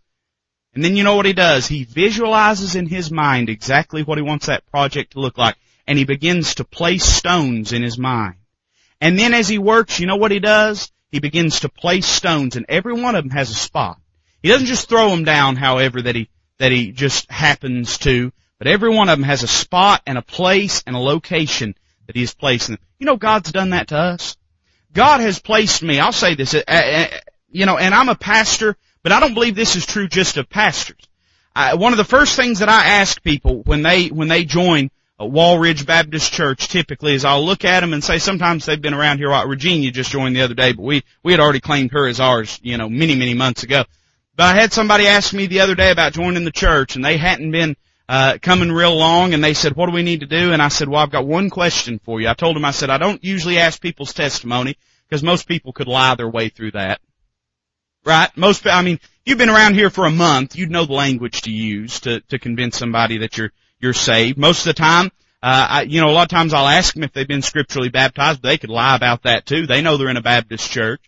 And 0.73 0.83
then 0.83 0.95
you 0.95 1.03
know 1.03 1.15
what 1.15 1.27
he 1.27 1.33
does? 1.33 1.67
He 1.67 1.83
visualizes 1.83 2.75
in 2.75 2.87
his 2.87 3.11
mind 3.11 3.49
exactly 3.49 4.01
what 4.01 4.17
he 4.17 4.23
wants 4.23 4.47
that 4.47 4.65
project 4.65 5.13
to 5.13 5.19
look 5.19 5.37
like. 5.37 5.57
And 5.87 5.97
he 5.97 6.05
begins 6.05 6.55
to 6.55 6.63
place 6.63 7.03
stones 7.03 7.73
in 7.73 7.83
his 7.83 7.97
mind. 7.97 8.35
And 8.99 9.17
then 9.17 9.33
as 9.33 9.47
he 9.47 9.57
works, 9.57 9.99
you 9.99 10.05
know 10.05 10.15
what 10.15 10.31
he 10.31 10.39
does? 10.39 10.91
He 11.11 11.19
begins 11.19 11.61
to 11.61 11.69
place 11.69 12.05
stones 12.05 12.55
and 12.55 12.65
every 12.69 12.93
one 12.93 13.15
of 13.15 13.23
them 13.23 13.31
has 13.31 13.49
a 13.49 13.55
spot. 13.55 13.99
He 14.41 14.49
doesn't 14.49 14.67
just 14.67 14.87
throw 14.87 15.09
them 15.09 15.23
down 15.23 15.55
however 15.55 16.01
that 16.01 16.15
he, 16.15 16.29
that 16.59 16.71
he 16.71 16.91
just 16.91 17.29
happens 17.29 17.97
to, 17.99 18.31
but 18.57 18.67
every 18.67 18.89
one 18.89 19.09
of 19.09 19.17
them 19.17 19.27
has 19.27 19.43
a 19.43 19.47
spot 19.47 20.01
and 20.05 20.17
a 20.17 20.21
place 20.21 20.83
and 20.85 20.95
a 20.95 20.99
location 20.99 21.75
that 22.07 22.15
he 22.15 22.21
has 22.21 22.33
placed 22.33 22.67
them. 22.67 22.77
You 22.99 23.07
know 23.07 23.17
God's 23.17 23.51
done 23.51 23.71
that 23.71 23.89
to 23.89 23.97
us. 23.97 24.37
God 24.93 25.21
has 25.21 25.39
placed 25.39 25.83
me, 25.83 25.99
I'll 25.99 26.11
say 26.11 26.35
this, 26.35 26.53
uh, 26.53 26.63
uh, 26.67 27.07
you 27.49 27.65
know, 27.65 27.77
and 27.77 27.93
I'm 27.93 28.09
a 28.09 28.15
pastor, 28.15 28.75
but 29.03 29.11
I 29.11 29.19
don't 29.19 29.33
believe 29.33 29.55
this 29.55 29.75
is 29.75 29.85
true 29.85 30.07
just 30.07 30.37
of 30.37 30.49
pastors. 30.49 31.01
I, 31.55 31.75
one 31.75 31.93
of 31.93 31.97
the 31.97 32.03
first 32.03 32.35
things 32.35 32.59
that 32.59 32.69
I 32.69 32.85
ask 32.85 33.21
people 33.21 33.63
when 33.63 33.81
they, 33.81 34.07
when 34.07 34.27
they 34.27 34.45
join 34.45 34.91
Walridge 35.29 35.85
Baptist 35.85 36.31
Church 36.31 36.67
typically 36.67 37.13
is 37.13 37.25
I'll 37.25 37.45
look 37.45 37.65
at 37.65 37.81
them 37.81 37.93
and 37.93 38.03
say 38.03 38.17
sometimes 38.17 38.65
they've 38.65 38.81
been 38.81 38.93
around 38.93 39.17
here. 39.17 39.29
Well, 39.29 39.47
Regina 39.47 39.91
just 39.91 40.11
joined 40.11 40.35
the 40.35 40.41
other 40.41 40.53
day, 40.53 40.73
but 40.73 40.83
we, 40.83 41.03
we 41.23 41.33
had 41.33 41.39
already 41.39 41.59
claimed 41.59 41.91
her 41.91 42.07
as 42.07 42.19
ours, 42.19 42.59
you 42.63 42.77
know, 42.77 42.89
many, 42.89 43.15
many 43.15 43.33
months 43.33 43.63
ago. 43.63 43.83
But 44.35 44.55
I 44.55 44.59
had 44.59 44.73
somebody 44.73 45.07
ask 45.07 45.33
me 45.33 45.47
the 45.47 45.61
other 45.61 45.75
day 45.75 45.91
about 45.91 46.13
joining 46.13 46.45
the 46.45 46.51
church 46.51 46.95
and 46.95 47.03
they 47.03 47.17
hadn't 47.17 47.51
been, 47.51 47.75
uh, 48.07 48.37
coming 48.41 48.71
real 48.71 48.95
long 48.95 49.33
and 49.33 49.43
they 49.43 49.53
said, 49.53 49.75
what 49.75 49.85
do 49.87 49.93
we 49.93 50.03
need 50.03 50.21
to 50.21 50.25
do? 50.25 50.51
And 50.51 50.61
I 50.61 50.67
said, 50.67 50.89
well, 50.89 51.01
I've 51.01 51.11
got 51.11 51.25
one 51.25 51.49
question 51.49 51.99
for 52.03 52.19
you. 52.19 52.27
I 52.27 52.33
told 52.33 52.55
them, 52.55 52.65
I 52.65 52.71
said, 52.71 52.89
I 52.89 52.97
don't 52.97 53.23
usually 53.23 53.57
ask 53.57 53.81
people's 53.81 54.13
testimony 54.13 54.77
because 55.07 55.23
most 55.23 55.47
people 55.47 55.73
could 55.73 55.87
lie 55.87 56.15
their 56.15 56.29
way 56.29 56.49
through 56.49 56.71
that. 56.71 56.99
Right? 58.03 58.29
Most, 58.35 58.65
I 58.65 58.81
mean, 58.81 58.99
you've 59.25 59.37
been 59.37 59.49
around 59.49 59.75
here 59.75 59.89
for 59.89 60.05
a 60.05 60.11
month, 60.11 60.55
you'd 60.55 60.71
know 60.71 60.85
the 60.85 60.93
language 60.93 61.43
to 61.43 61.51
use 61.51 61.99
to, 62.01 62.21
to 62.21 62.39
convince 62.39 62.77
somebody 62.77 63.19
that 63.19 63.37
you're, 63.37 63.51
you're 63.81 63.93
saved. 63.93 64.37
Most 64.37 64.59
of 64.59 64.75
the 64.75 64.81
time, 64.81 65.11
uh, 65.43 65.67
I, 65.69 65.81
you 65.83 66.01
know, 66.01 66.09
a 66.09 66.13
lot 66.13 66.23
of 66.23 66.29
times 66.29 66.53
I'll 66.53 66.67
ask 66.67 66.93
them 66.93 67.03
if 67.03 67.13
they've 67.13 67.27
been 67.27 67.41
scripturally 67.41 67.89
baptized, 67.89 68.41
but 68.41 68.49
they 68.49 68.57
could 68.57 68.69
lie 68.69 68.95
about 68.95 69.23
that 69.23 69.45
too. 69.45 69.65
They 69.65 69.81
know 69.81 69.97
they're 69.97 70.09
in 70.09 70.17
a 70.17 70.21
Baptist 70.21 70.69
church. 70.69 71.01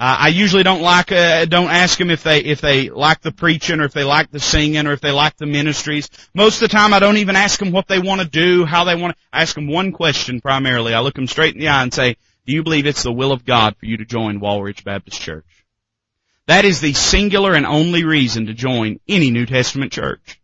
Uh, 0.00 0.16
I 0.20 0.28
usually 0.28 0.62
don't 0.62 0.82
like, 0.82 1.10
uh, 1.10 1.44
don't 1.46 1.70
ask 1.70 1.98
them 1.98 2.10
if 2.10 2.22
they, 2.22 2.40
if 2.40 2.60
they 2.60 2.88
like 2.88 3.20
the 3.20 3.32
preaching 3.32 3.80
or 3.80 3.84
if 3.84 3.92
they 3.92 4.04
like 4.04 4.30
the 4.30 4.38
singing 4.38 4.86
or 4.86 4.92
if 4.92 5.00
they 5.00 5.10
like 5.10 5.36
the 5.36 5.46
ministries. 5.46 6.08
Most 6.34 6.62
of 6.62 6.70
the 6.70 6.76
time 6.76 6.94
I 6.94 7.00
don't 7.00 7.16
even 7.16 7.34
ask 7.34 7.58
them 7.58 7.72
what 7.72 7.88
they 7.88 7.98
want 7.98 8.20
to 8.20 8.28
do, 8.28 8.64
how 8.64 8.84
they 8.84 8.94
want 8.94 9.16
to, 9.16 9.22
I 9.32 9.42
ask 9.42 9.56
them 9.56 9.66
one 9.66 9.90
question 9.90 10.40
primarily. 10.40 10.94
I 10.94 11.00
look 11.00 11.14
them 11.14 11.26
straight 11.26 11.54
in 11.54 11.60
the 11.60 11.68
eye 11.68 11.82
and 11.82 11.92
say, 11.92 12.16
do 12.46 12.54
you 12.54 12.62
believe 12.62 12.86
it's 12.86 13.02
the 13.02 13.12
will 13.12 13.32
of 13.32 13.44
God 13.44 13.76
for 13.76 13.86
you 13.86 13.96
to 13.96 14.04
join 14.04 14.40
Walridge 14.40 14.84
Baptist 14.84 15.20
Church? 15.20 15.44
That 16.46 16.64
is 16.64 16.80
the 16.80 16.94
singular 16.94 17.54
and 17.54 17.66
only 17.66 18.04
reason 18.04 18.46
to 18.46 18.54
join 18.54 19.00
any 19.08 19.30
New 19.30 19.46
Testament 19.46 19.92
church 19.92 20.37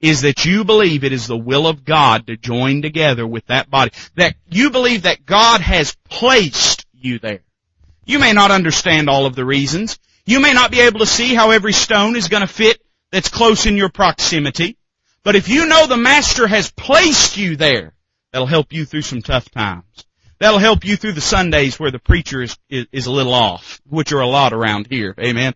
is 0.00 0.22
that 0.22 0.44
you 0.44 0.64
believe 0.64 1.04
it 1.04 1.12
is 1.12 1.26
the 1.26 1.36
will 1.36 1.66
of 1.66 1.84
God 1.84 2.26
to 2.26 2.36
join 2.36 2.82
together 2.82 3.26
with 3.26 3.46
that 3.46 3.70
body. 3.70 3.92
That 4.16 4.34
you 4.48 4.70
believe 4.70 5.02
that 5.02 5.26
God 5.26 5.60
has 5.60 5.96
placed 6.08 6.86
you 6.92 7.18
there. 7.18 7.40
You 8.04 8.18
may 8.18 8.32
not 8.32 8.50
understand 8.50 9.08
all 9.08 9.26
of 9.26 9.34
the 9.34 9.44
reasons. 9.44 9.98
You 10.24 10.40
may 10.40 10.52
not 10.52 10.70
be 10.70 10.80
able 10.80 11.00
to 11.00 11.06
see 11.06 11.34
how 11.34 11.50
every 11.50 11.72
stone 11.72 12.16
is 12.16 12.28
going 12.28 12.42
to 12.42 12.52
fit 12.52 12.80
that's 13.10 13.28
close 13.28 13.66
in 13.66 13.76
your 13.76 13.88
proximity. 13.88 14.76
But 15.22 15.36
if 15.36 15.48
you 15.48 15.66
know 15.66 15.86
the 15.86 15.96
Master 15.96 16.46
has 16.46 16.70
placed 16.70 17.36
you 17.36 17.56
there, 17.56 17.92
that'll 18.32 18.46
help 18.46 18.72
you 18.72 18.84
through 18.84 19.02
some 19.02 19.22
tough 19.22 19.50
times. 19.50 20.06
That'll 20.38 20.58
help 20.58 20.86
you 20.86 20.96
through 20.96 21.12
the 21.12 21.20
Sundays 21.20 21.78
where 21.78 21.90
the 21.90 21.98
preacher 21.98 22.40
is, 22.40 22.56
is, 22.70 22.86
is 22.90 23.06
a 23.06 23.12
little 23.12 23.34
off, 23.34 23.80
which 23.86 24.12
are 24.12 24.20
a 24.20 24.26
lot 24.26 24.54
around 24.54 24.86
here. 24.86 25.14
Amen. 25.20 25.52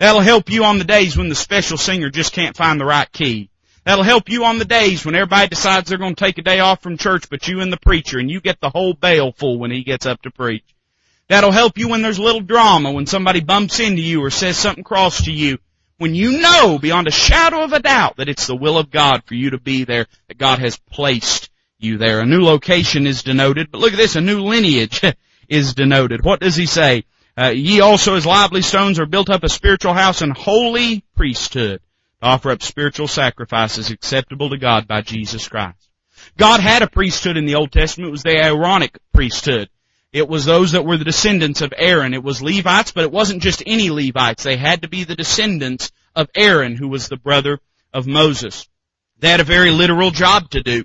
That'll 0.00 0.20
help 0.20 0.50
you 0.50 0.64
on 0.64 0.78
the 0.78 0.84
days 0.84 1.16
when 1.16 1.28
the 1.28 1.36
special 1.36 1.78
singer 1.78 2.10
just 2.10 2.32
can't 2.32 2.56
find 2.56 2.80
the 2.80 2.84
right 2.84 3.10
key. 3.12 3.50
That'll 3.86 4.02
help 4.02 4.28
you 4.28 4.44
on 4.44 4.58
the 4.58 4.64
days 4.64 5.06
when 5.06 5.14
everybody 5.14 5.46
decides 5.46 5.88
they're 5.88 5.96
going 5.96 6.16
to 6.16 6.24
take 6.24 6.38
a 6.38 6.42
day 6.42 6.58
off 6.58 6.82
from 6.82 6.98
church, 6.98 7.30
but 7.30 7.46
you 7.46 7.60
and 7.60 7.72
the 7.72 7.76
preacher, 7.76 8.18
and 8.18 8.28
you 8.28 8.40
get 8.40 8.60
the 8.60 8.68
whole 8.68 8.94
bale 8.94 9.30
full 9.30 9.60
when 9.60 9.70
he 9.70 9.84
gets 9.84 10.06
up 10.06 10.20
to 10.22 10.30
preach. 10.32 10.64
That'll 11.28 11.52
help 11.52 11.78
you 11.78 11.86
when 11.86 12.02
there's 12.02 12.18
a 12.18 12.22
little 12.22 12.40
drama, 12.40 12.90
when 12.90 13.06
somebody 13.06 13.38
bumps 13.38 13.78
into 13.78 14.02
you 14.02 14.24
or 14.24 14.30
says 14.30 14.56
something 14.56 14.82
cross 14.82 15.26
to 15.26 15.32
you, 15.32 15.58
when 15.98 16.16
you 16.16 16.40
know 16.40 16.80
beyond 16.80 17.06
a 17.06 17.12
shadow 17.12 17.62
of 17.62 17.72
a 17.72 17.78
doubt 17.78 18.16
that 18.16 18.28
it's 18.28 18.48
the 18.48 18.56
will 18.56 18.76
of 18.76 18.90
God 18.90 19.22
for 19.24 19.34
you 19.34 19.50
to 19.50 19.58
be 19.58 19.84
there, 19.84 20.06
that 20.26 20.36
God 20.36 20.58
has 20.58 20.76
placed 20.90 21.48
you 21.78 21.96
there. 21.96 22.18
A 22.18 22.26
new 22.26 22.42
location 22.42 23.06
is 23.06 23.22
denoted, 23.22 23.70
but 23.70 23.80
look 23.80 23.92
at 23.92 23.98
this, 23.98 24.16
a 24.16 24.20
new 24.20 24.40
lineage 24.40 25.00
is 25.48 25.74
denoted. 25.74 26.24
What 26.24 26.40
does 26.40 26.56
he 26.56 26.66
say? 26.66 27.04
Uh, 27.38 27.50
ye 27.50 27.80
also 27.80 28.16
as 28.16 28.26
lively 28.26 28.62
stones 28.62 28.98
are 28.98 29.06
built 29.06 29.30
up 29.30 29.44
a 29.44 29.48
spiritual 29.48 29.94
house 29.94 30.22
and 30.22 30.36
holy 30.36 31.04
priesthood 31.14 31.80
to 32.20 32.26
offer 32.26 32.50
up 32.50 32.62
spiritual 32.62 33.08
sacrifices 33.08 33.90
acceptable 33.90 34.50
to 34.50 34.58
God 34.58 34.86
by 34.86 35.02
Jesus 35.02 35.48
Christ. 35.48 35.88
God 36.36 36.60
had 36.60 36.82
a 36.82 36.88
priesthood 36.88 37.36
in 37.36 37.46
the 37.46 37.56
Old 37.56 37.72
Testament. 37.72 38.08
It 38.08 38.12
was 38.12 38.22
the 38.22 38.36
Aaronic 38.36 38.98
priesthood. 39.12 39.68
It 40.12 40.28
was 40.28 40.44
those 40.44 40.72
that 40.72 40.84
were 40.84 40.96
the 40.96 41.04
descendants 41.04 41.60
of 41.60 41.74
Aaron. 41.76 42.14
It 42.14 42.22
was 42.22 42.42
Levites, 42.42 42.92
but 42.92 43.04
it 43.04 43.12
wasn't 43.12 43.42
just 43.42 43.62
any 43.66 43.90
Levites. 43.90 44.44
They 44.44 44.56
had 44.56 44.82
to 44.82 44.88
be 44.88 45.04
the 45.04 45.16
descendants 45.16 45.92
of 46.14 46.30
Aaron, 46.34 46.76
who 46.76 46.88
was 46.88 47.08
the 47.08 47.18
brother 47.18 47.58
of 47.92 48.06
Moses. 48.06 48.66
They 49.18 49.28
had 49.28 49.40
a 49.40 49.44
very 49.44 49.70
literal 49.70 50.10
job 50.10 50.50
to 50.50 50.62
do. 50.62 50.84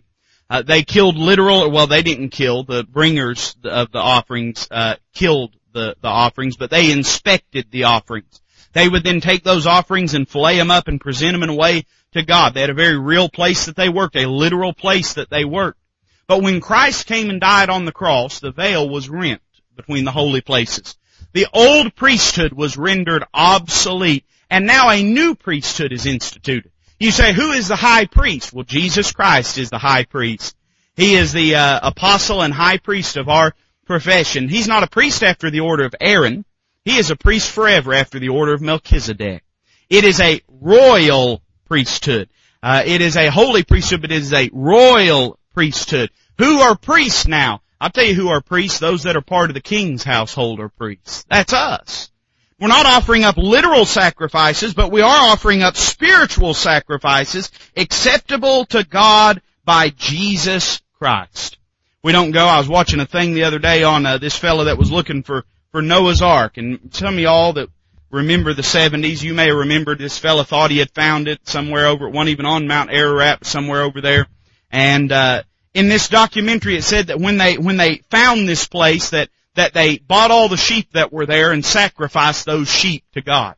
Uh, 0.50 0.64
they 0.64 0.84
killed 0.84 1.16
literal, 1.16 1.72
well, 1.72 1.88
they 1.88 2.04
didn't 2.04 2.30
kill. 2.30 2.64
The 2.64 2.84
bringers 2.84 3.56
of 3.64 3.92
the 3.92 4.00
offerings 4.00 4.68
uh, 4.70 4.96
killed 5.14 5.56
the, 5.72 5.96
the 6.02 6.10
offerings, 6.10 6.58
but 6.58 6.70
they 6.70 6.92
inspected 6.92 7.72
the 7.72 7.86
offerings. 7.86 8.41
They 8.74 8.88
would 8.88 9.04
then 9.04 9.22
take 9.22 9.44
those 9.44 9.68
offerings 9.68 10.14
and 10.14 10.28
fillet 10.28 10.58
them 10.58 10.72
up 10.72 10.88
and 10.88 11.00
present 11.00 11.34
them 11.34 11.44
in 11.44 11.50
a 11.50 11.56
way 11.56 11.86
to 12.14 12.24
God. 12.24 12.54
They 12.54 12.62
had 12.62 12.70
a 12.70 12.76
very 12.76 12.98
real 12.98 13.30
place 13.30 13.66
that 13.66 13.76
they 13.76 13.90
worked, 13.90 14.16
a 14.16 14.30
literal 14.30 14.74
place 14.74 15.14
that 15.16 15.30
they 15.30 15.46
worked. 15.46 15.80
But 16.28 16.42
when 16.42 16.62
Christ 16.62 17.08
came 17.08 17.30
and 17.30 17.42
died 17.42 17.70
on 17.70 17.86
the 17.86 17.92
cross, 17.92 18.40
the 18.40 18.52
veil 18.52 18.88
was 18.88 19.10
rent 19.10 19.42
between 19.76 20.06
the 20.06 20.12
holy 20.12 20.42
places. 20.42 20.98
The 21.34 21.48
old 21.54 21.96
priesthood 21.96 22.54
was 22.54 22.78
rendered 22.78 23.24
obsolete, 23.34 24.26
and 24.50 24.66
now 24.66 24.90
a 24.90 25.04
new 25.04 25.36
priesthood 25.36 25.92
is 25.92 26.06
instituted. 26.06 26.72
You 27.00 27.12
say, 27.12 27.34
who 27.34 27.52
is 27.52 27.68
the 27.68 27.76
high 27.76 28.06
priest? 28.06 28.54
Well, 28.54 28.64
Jesus 28.64 29.12
Christ 29.12 29.58
is 29.58 29.70
the 29.70 29.78
high 29.78 30.06
priest. 30.06 30.56
He 30.96 31.16
is 31.16 31.34
the 31.34 31.56
uh, 31.56 31.80
apostle 31.84 32.42
and 32.42 32.54
high 32.54 32.78
priest 32.78 33.18
of 33.18 33.28
our 33.28 33.54
profession. 33.86 34.50
He's 34.50 34.68
not 34.68 34.84
a 34.84 34.88
priest 34.88 35.24
after 35.24 35.50
the 35.50 35.62
order 35.62 35.84
of 35.84 35.96
Aaron. 36.00 36.46
He 36.84 36.98
is 36.98 37.12
a 37.12 37.16
priest 37.16 37.52
forever 37.52 37.94
after 37.94 38.20
the 38.20 38.30
order 38.30 38.54
of 38.54 38.62
Melchizedek. 38.62 39.44
It 39.90 40.04
is 40.04 40.20
a 40.20 40.42
royal 40.48 41.42
priesthood. 41.68 42.30
Uh, 42.64 42.84
it 42.86 43.02
is 43.02 43.18
a 43.18 43.30
holy 43.30 43.64
priesthood, 43.64 44.02
but 44.02 44.12
it 44.12 44.22
is 44.22 44.34
a 44.34 44.50
royal 44.52 45.38
priesthood. 45.54 46.10
Who 46.38 46.60
are 46.60 46.76
priests 46.76 47.28
now? 47.28 47.62
I'll 47.80 47.90
tell 47.90 48.06
you 48.06 48.14
who 48.14 48.30
are 48.30 48.42
priests. 48.42 48.80
Those 48.80 49.04
that 49.04 49.16
are 49.16 49.22
part 49.22 49.50
of 49.50 49.54
the 49.54 49.62
king's 49.62 50.04
household 50.04 50.60
are 50.60 50.70
priests. 50.70 51.26
That's 51.30 51.54
us. 51.54 52.12
We're 52.60 52.68
not 52.68 52.86
offering 52.86 53.24
up 53.24 53.38
literal 53.38 53.86
sacrifices, 53.86 54.76
but 54.76 54.92
we 54.92 55.02
are 55.02 55.32
offering 55.32 55.64
up 55.64 55.76
spiritual 55.76 56.54
sacrifices 56.54 57.52
acceptable 57.76 58.66
to 58.66 58.84
God 58.84 59.42
by 59.66 59.90
Jesus 59.90 60.80
Christ. 61.00 61.58
We 62.04 62.12
don't 62.12 62.32
go, 62.32 62.46
I 62.46 62.60
was 62.60 62.70
watching 62.70 63.00
a 63.00 63.08
thing 63.08 63.34
the 63.34 63.46
other 63.46 63.58
day 63.58 63.84
on 63.84 64.06
uh, 64.06 64.20
this 64.20 64.36
fellow 64.36 64.66
that 64.66 64.78
was 64.78 64.92
looking 64.92 65.24
for 65.24 65.44
for 65.72 65.82
Noah's 65.82 66.22
Ark. 66.22 66.58
And 66.58 66.94
some 66.94 67.16
of 67.16 67.20
y'all 67.20 67.54
that 67.54 67.70
remember 68.10 68.54
the 68.54 68.62
70s, 68.62 69.24
you 69.24 69.34
may 69.34 69.52
remember 69.52 69.96
this 69.96 70.18
fella 70.18 70.44
thought 70.44 70.72
he 70.72 70.80
had 70.80 70.92
found 70.92 71.28
it 71.28 71.48
somewhere 71.48 71.88
over, 71.88 72.10
wasn't 72.10 72.30
even 72.30 72.46
on 72.46 72.68
Mount 72.68 72.92
Ararat, 72.92 73.46
somewhere 73.46 73.82
over 73.82 74.02
there. 74.02 74.28
And, 74.70 75.12
uh, 75.12 75.44
in 75.74 75.88
this 75.88 76.10
documentary 76.10 76.76
it 76.76 76.84
said 76.84 77.08
that 77.08 77.20
when 77.20 77.38
they, 77.38 77.58
when 77.58 77.78
they 77.78 78.02
found 78.10 78.48
this 78.48 78.68
place 78.68 79.12
that, 79.12 79.30
that 79.56 79.74
they 79.74 79.98
bought 79.98 80.32
all 80.32 80.50
the 80.50 80.58
sheep 80.58 80.92
that 80.94 81.14
were 81.14 81.26
there 81.26 81.52
and 81.52 81.66
sacrificed 81.66 82.46
those 82.46 82.70
sheep 82.70 83.04
to 83.14 83.22
God. 83.22 83.56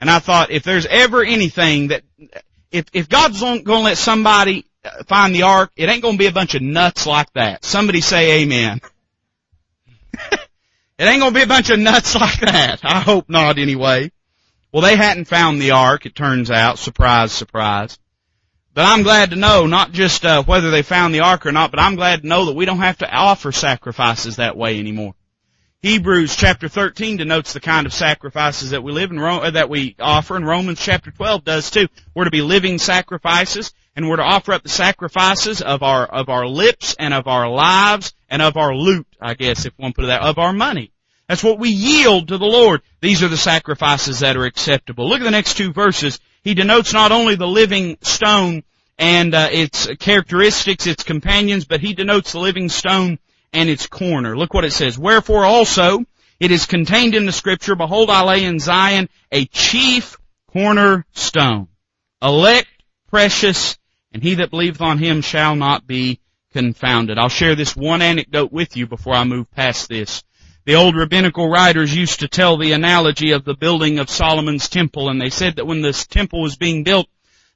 And 0.00 0.10
I 0.10 0.18
thought, 0.18 0.50
if 0.50 0.62
there's 0.62 0.86
ever 0.86 1.22
anything 1.22 1.88
that, 1.88 2.02
if, 2.70 2.86
if 2.92 3.08
God's 3.08 3.42
not 3.42 3.64
gonna 3.64 3.84
let 3.84 3.98
somebody 3.98 4.64
find 5.06 5.34
the 5.34 5.42
ark, 5.42 5.72
it 5.76 5.88
ain't 5.88 6.02
gonna 6.02 6.16
be 6.16 6.26
a 6.26 6.32
bunch 6.32 6.54
of 6.54 6.62
nuts 6.62 7.06
like 7.06 7.30
that. 7.34 7.64
Somebody 7.64 8.00
say 8.00 8.42
amen. 8.42 8.80
It 11.00 11.04
ain't 11.04 11.20
gonna 11.22 11.34
be 11.34 11.40
a 11.40 11.46
bunch 11.46 11.70
of 11.70 11.78
nuts 11.78 12.14
like 12.20 12.40
that. 12.40 12.80
I 12.84 13.00
hope 13.00 13.30
not 13.30 13.56
anyway. 13.56 14.12
Well, 14.70 14.82
they 14.82 14.96
hadn't 14.96 15.28
found 15.28 15.58
the 15.58 15.70
ark, 15.70 16.04
it 16.04 16.14
turns 16.14 16.50
out. 16.50 16.78
Surprise, 16.78 17.32
surprise. 17.32 17.98
But 18.74 18.84
I'm 18.84 19.02
glad 19.02 19.30
to 19.30 19.36
know, 19.36 19.66
not 19.66 19.92
just 19.92 20.26
uh, 20.26 20.42
whether 20.42 20.70
they 20.70 20.82
found 20.82 21.14
the 21.14 21.20
ark 21.20 21.46
or 21.46 21.52
not, 21.52 21.70
but 21.70 21.80
I'm 21.80 21.96
glad 21.96 22.20
to 22.20 22.28
know 22.28 22.44
that 22.44 22.54
we 22.54 22.66
don't 22.66 22.80
have 22.80 22.98
to 22.98 23.10
offer 23.10 23.50
sacrifices 23.50 24.36
that 24.36 24.58
way 24.58 24.78
anymore. 24.78 25.14
Hebrews 25.82 26.36
chapter 26.36 26.68
13 26.68 27.16
denotes 27.16 27.54
the 27.54 27.60
kind 27.60 27.86
of 27.86 27.94
sacrifices 27.94 28.70
that 28.70 28.82
we 28.82 28.92
live 28.92 29.10
in, 29.12 29.18
uh, 29.18 29.50
that 29.52 29.70
we 29.70 29.96
offer, 29.98 30.36
and 30.36 30.46
Romans 30.46 30.78
chapter 30.78 31.10
12 31.10 31.42
does 31.42 31.70
too. 31.70 31.88
We're 32.14 32.24
to 32.24 32.30
be 32.30 32.42
living 32.42 32.76
sacrifices, 32.76 33.72
and 33.96 34.06
we're 34.06 34.16
to 34.16 34.22
offer 34.22 34.52
up 34.52 34.62
the 34.62 34.68
sacrifices 34.68 35.62
of 35.62 35.82
our, 35.82 36.04
of 36.04 36.28
our 36.28 36.46
lips 36.46 36.94
and 36.98 37.14
of 37.14 37.26
our 37.28 37.48
lives 37.48 38.12
and 38.28 38.42
of 38.42 38.58
our 38.58 38.74
loot, 38.74 39.06
I 39.22 39.32
guess, 39.32 39.64
if 39.64 39.72
one 39.78 39.94
put 39.94 40.04
it 40.04 40.08
that, 40.08 40.20
of 40.20 40.36
our 40.36 40.52
money. 40.52 40.92
That's 41.28 41.42
what 41.42 41.58
we 41.58 41.70
yield 41.70 42.28
to 42.28 42.36
the 42.36 42.44
Lord. 42.44 42.82
These 43.00 43.22
are 43.22 43.28
the 43.28 43.38
sacrifices 43.38 44.20
that 44.20 44.36
are 44.36 44.44
acceptable. 44.44 45.08
Look 45.08 45.22
at 45.22 45.24
the 45.24 45.30
next 45.30 45.56
two 45.56 45.72
verses. 45.72 46.20
He 46.44 46.52
denotes 46.52 46.92
not 46.92 47.10
only 47.10 47.36
the 47.36 47.48
living 47.48 47.96
stone 48.02 48.64
and 48.98 49.34
uh, 49.34 49.48
its 49.50 49.86
characteristics, 49.98 50.86
its 50.86 51.04
companions, 51.04 51.64
but 51.64 51.80
he 51.80 51.94
denotes 51.94 52.32
the 52.32 52.38
living 52.38 52.68
stone 52.68 53.18
and 53.52 53.68
its 53.68 53.86
corner. 53.86 54.36
Look 54.36 54.54
what 54.54 54.64
it 54.64 54.72
says. 54.72 54.98
Wherefore 54.98 55.44
also 55.44 56.04
it 56.38 56.50
is 56.50 56.66
contained 56.66 57.14
in 57.14 57.26
the 57.26 57.32
scripture, 57.32 57.76
Behold, 57.76 58.10
I 58.10 58.24
lay 58.24 58.44
in 58.44 58.58
Zion 58.58 59.08
a 59.30 59.44
chief 59.46 60.16
cornerstone, 60.52 61.68
elect, 62.22 62.68
precious, 63.08 63.76
and 64.12 64.22
he 64.22 64.34
that 64.34 64.50
believeth 64.50 64.80
on 64.80 64.98
him 64.98 65.20
shall 65.20 65.54
not 65.54 65.86
be 65.86 66.20
confounded. 66.52 67.18
I'll 67.18 67.28
share 67.28 67.54
this 67.54 67.76
one 67.76 68.02
anecdote 68.02 68.52
with 68.52 68.76
you 68.76 68.86
before 68.86 69.14
I 69.14 69.24
move 69.24 69.50
past 69.50 69.88
this. 69.88 70.24
The 70.64 70.74
old 70.74 70.96
rabbinical 70.96 71.48
writers 71.48 71.94
used 71.94 72.20
to 72.20 72.28
tell 72.28 72.56
the 72.56 72.72
analogy 72.72 73.32
of 73.32 73.44
the 73.44 73.54
building 73.54 73.98
of 73.98 74.10
Solomon's 74.10 74.68
temple, 74.68 75.08
and 75.08 75.20
they 75.20 75.30
said 75.30 75.56
that 75.56 75.66
when 75.66 75.80
this 75.80 76.06
temple 76.06 76.42
was 76.42 76.56
being 76.56 76.84
built, 76.84 77.08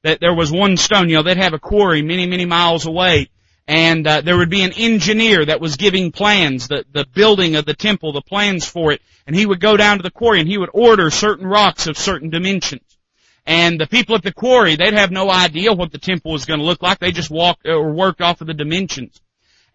that 0.03 0.21
there 0.21 0.35
was 0.35 0.53
one 0.53 0.77
stone, 0.77 1.09
you 1.09 1.17
know, 1.17 1.23
they'd 1.23 1.37
have 1.37 1.55
a 1.55 1.59
quarry 1.59 2.03
many, 2.03 2.27
many 2.27 2.45
miles 2.45 2.87
away, 2.87 3.31
and 3.67 4.07
uh, 4.07 4.21
there 4.21 4.37
would 4.37 4.51
be 4.51 4.63
an 4.63 4.73
engineer 4.73 5.45
that 5.45 5.61
was 5.61 5.77
giving 5.77 6.13
plans, 6.13 6.69
the, 6.69 6.85
the 6.93 7.07
building 7.15 7.57
of 7.57 7.65
the 7.65 7.75
temple, 7.75 8.13
the 8.13 8.21
plans 8.21 8.67
for 8.67 8.93
it, 8.93 9.01
and 9.27 9.35
he 9.35 9.47
would 9.47 9.61
go 9.61 9.77
down 9.77 9.97
to 9.97 10.03
the 10.03 10.11
quarry 10.11 10.41
and 10.41 10.49
he 10.49 10.59
would 10.59 10.71
order 10.75 11.11
certain 11.11 11.47
rocks 11.47 11.87
of 11.87 11.97
certain 11.97 12.31
dimensions. 12.31 12.83
And 13.47 13.79
the 13.79 13.87
people 13.87 14.15
at 14.17 14.23
the 14.23 14.33
quarry, 14.33 14.77
they'd 14.77 14.95
have 14.95 15.11
no 15.11 15.31
idea 15.31 15.73
what 15.73 15.93
the 15.93 15.99
temple 15.99 16.33
was 16.33 16.47
going 16.47 16.61
to 16.61 16.67
look 16.67 16.83
like. 16.83 16.99
They 16.99 17.13
just 17.13 17.31
walked 17.31 17.67
or 17.67 17.93
worked 17.93 18.21
off 18.21 18.41
of 18.41 18.47
the 18.47 18.55
dimensions. 18.55 19.21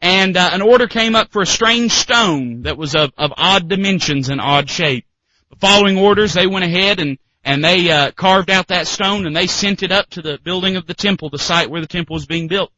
And 0.01 0.37
uh, 0.37 0.49
an 0.53 0.61
order 0.61 0.87
came 0.87 1.15
up 1.15 1.31
for 1.31 1.41
a 1.41 1.47
strange 1.47 1.91
stone 1.91 2.63
that 2.63 2.77
was 2.77 2.95
of, 2.95 3.11
of 3.17 3.33
odd 3.37 3.67
dimensions 3.67 4.29
and 4.29 4.39
odd 4.39 4.69
shape. 4.69 5.05
The 5.49 5.57
following 5.57 5.97
orders, 5.97 6.33
they 6.33 6.47
went 6.47 6.65
ahead 6.65 6.99
and 6.99 7.17
and 7.43 7.63
they 7.63 7.89
uh, 7.89 8.11
carved 8.11 8.49
out 8.49 8.67
that 8.67 8.85
stone 8.85 9.25
and 9.25 9.35
they 9.35 9.47
sent 9.47 9.81
it 9.81 9.91
up 9.91 10.09
to 10.11 10.21
the 10.21 10.39
building 10.43 10.75
of 10.75 10.85
the 10.85 10.93
temple, 10.93 11.29
the 11.29 11.39
site 11.39 11.69
where 11.69 11.81
the 11.81 11.87
temple 11.87 12.13
was 12.13 12.25
being 12.25 12.47
built. 12.47 12.71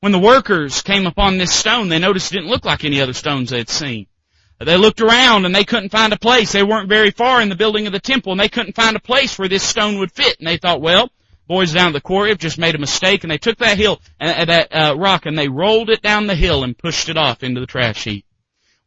When 0.00 0.12
the 0.12 0.18
workers 0.18 0.82
came 0.82 1.06
upon 1.06 1.38
this 1.38 1.52
stone, 1.52 1.88
they 1.88 1.98
noticed 1.98 2.30
it 2.30 2.36
didn't 2.36 2.50
look 2.50 2.64
like 2.64 2.84
any 2.84 3.00
other 3.00 3.14
stones 3.14 3.50
they 3.50 3.58
had 3.58 3.68
seen. 3.68 4.06
They 4.58 4.76
looked 4.76 5.00
around 5.00 5.44
and 5.44 5.54
they 5.54 5.64
couldn't 5.64 5.90
find 5.90 6.12
a 6.12 6.18
place. 6.18 6.52
They 6.52 6.62
weren't 6.62 6.88
very 6.88 7.10
far 7.10 7.42
in 7.42 7.50
the 7.50 7.56
building 7.56 7.86
of 7.86 7.92
the 7.92 8.00
temple 8.00 8.32
and 8.32 8.40
they 8.40 8.48
couldn't 8.48 8.76
find 8.76 8.96
a 8.96 9.00
place 9.00 9.38
where 9.38 9.48
this 9.48 9.62
stone 9.62 9.98
would 9.98 10.12
fit. 10.12 10.38
And 10.38 10.46
they 10.46 10.56
thought, 10.56 10.80
well, 10.80 11.10
boys 11.46 11.72
down 11.72 11.88
at 11.88 11.92
the 11.92 12.00
quarry 12.00 12.30
have 12.30 12.38
just 12.38 12.58
made 12.58 12.74
a 12.74 12.78
mistake 12.78 13.22
and 13.22 13.30
they 13.30 13.38
took 13.38 13.58
that 13.58 13.76
hill, 13.76 14.00
uh, 14.20 14.44
that 14.46 14.74
uh, 14.74 14.96
rock 14.96 15.26
and 15.26 15.38
they 15.38 15.48
rolled 15.48 15.90
it 15.90 16.00
down 16.00 16.26
the 16.26 16.34
hill 16.34 16.64
and 16.64 16.76
pushed 16.76 17.08
it 17.08 17.18
off 17.18 17.42
into 17.42 17.60
the 17.60 17.66
trash 17.66 18.04
heap. 18.04 18.24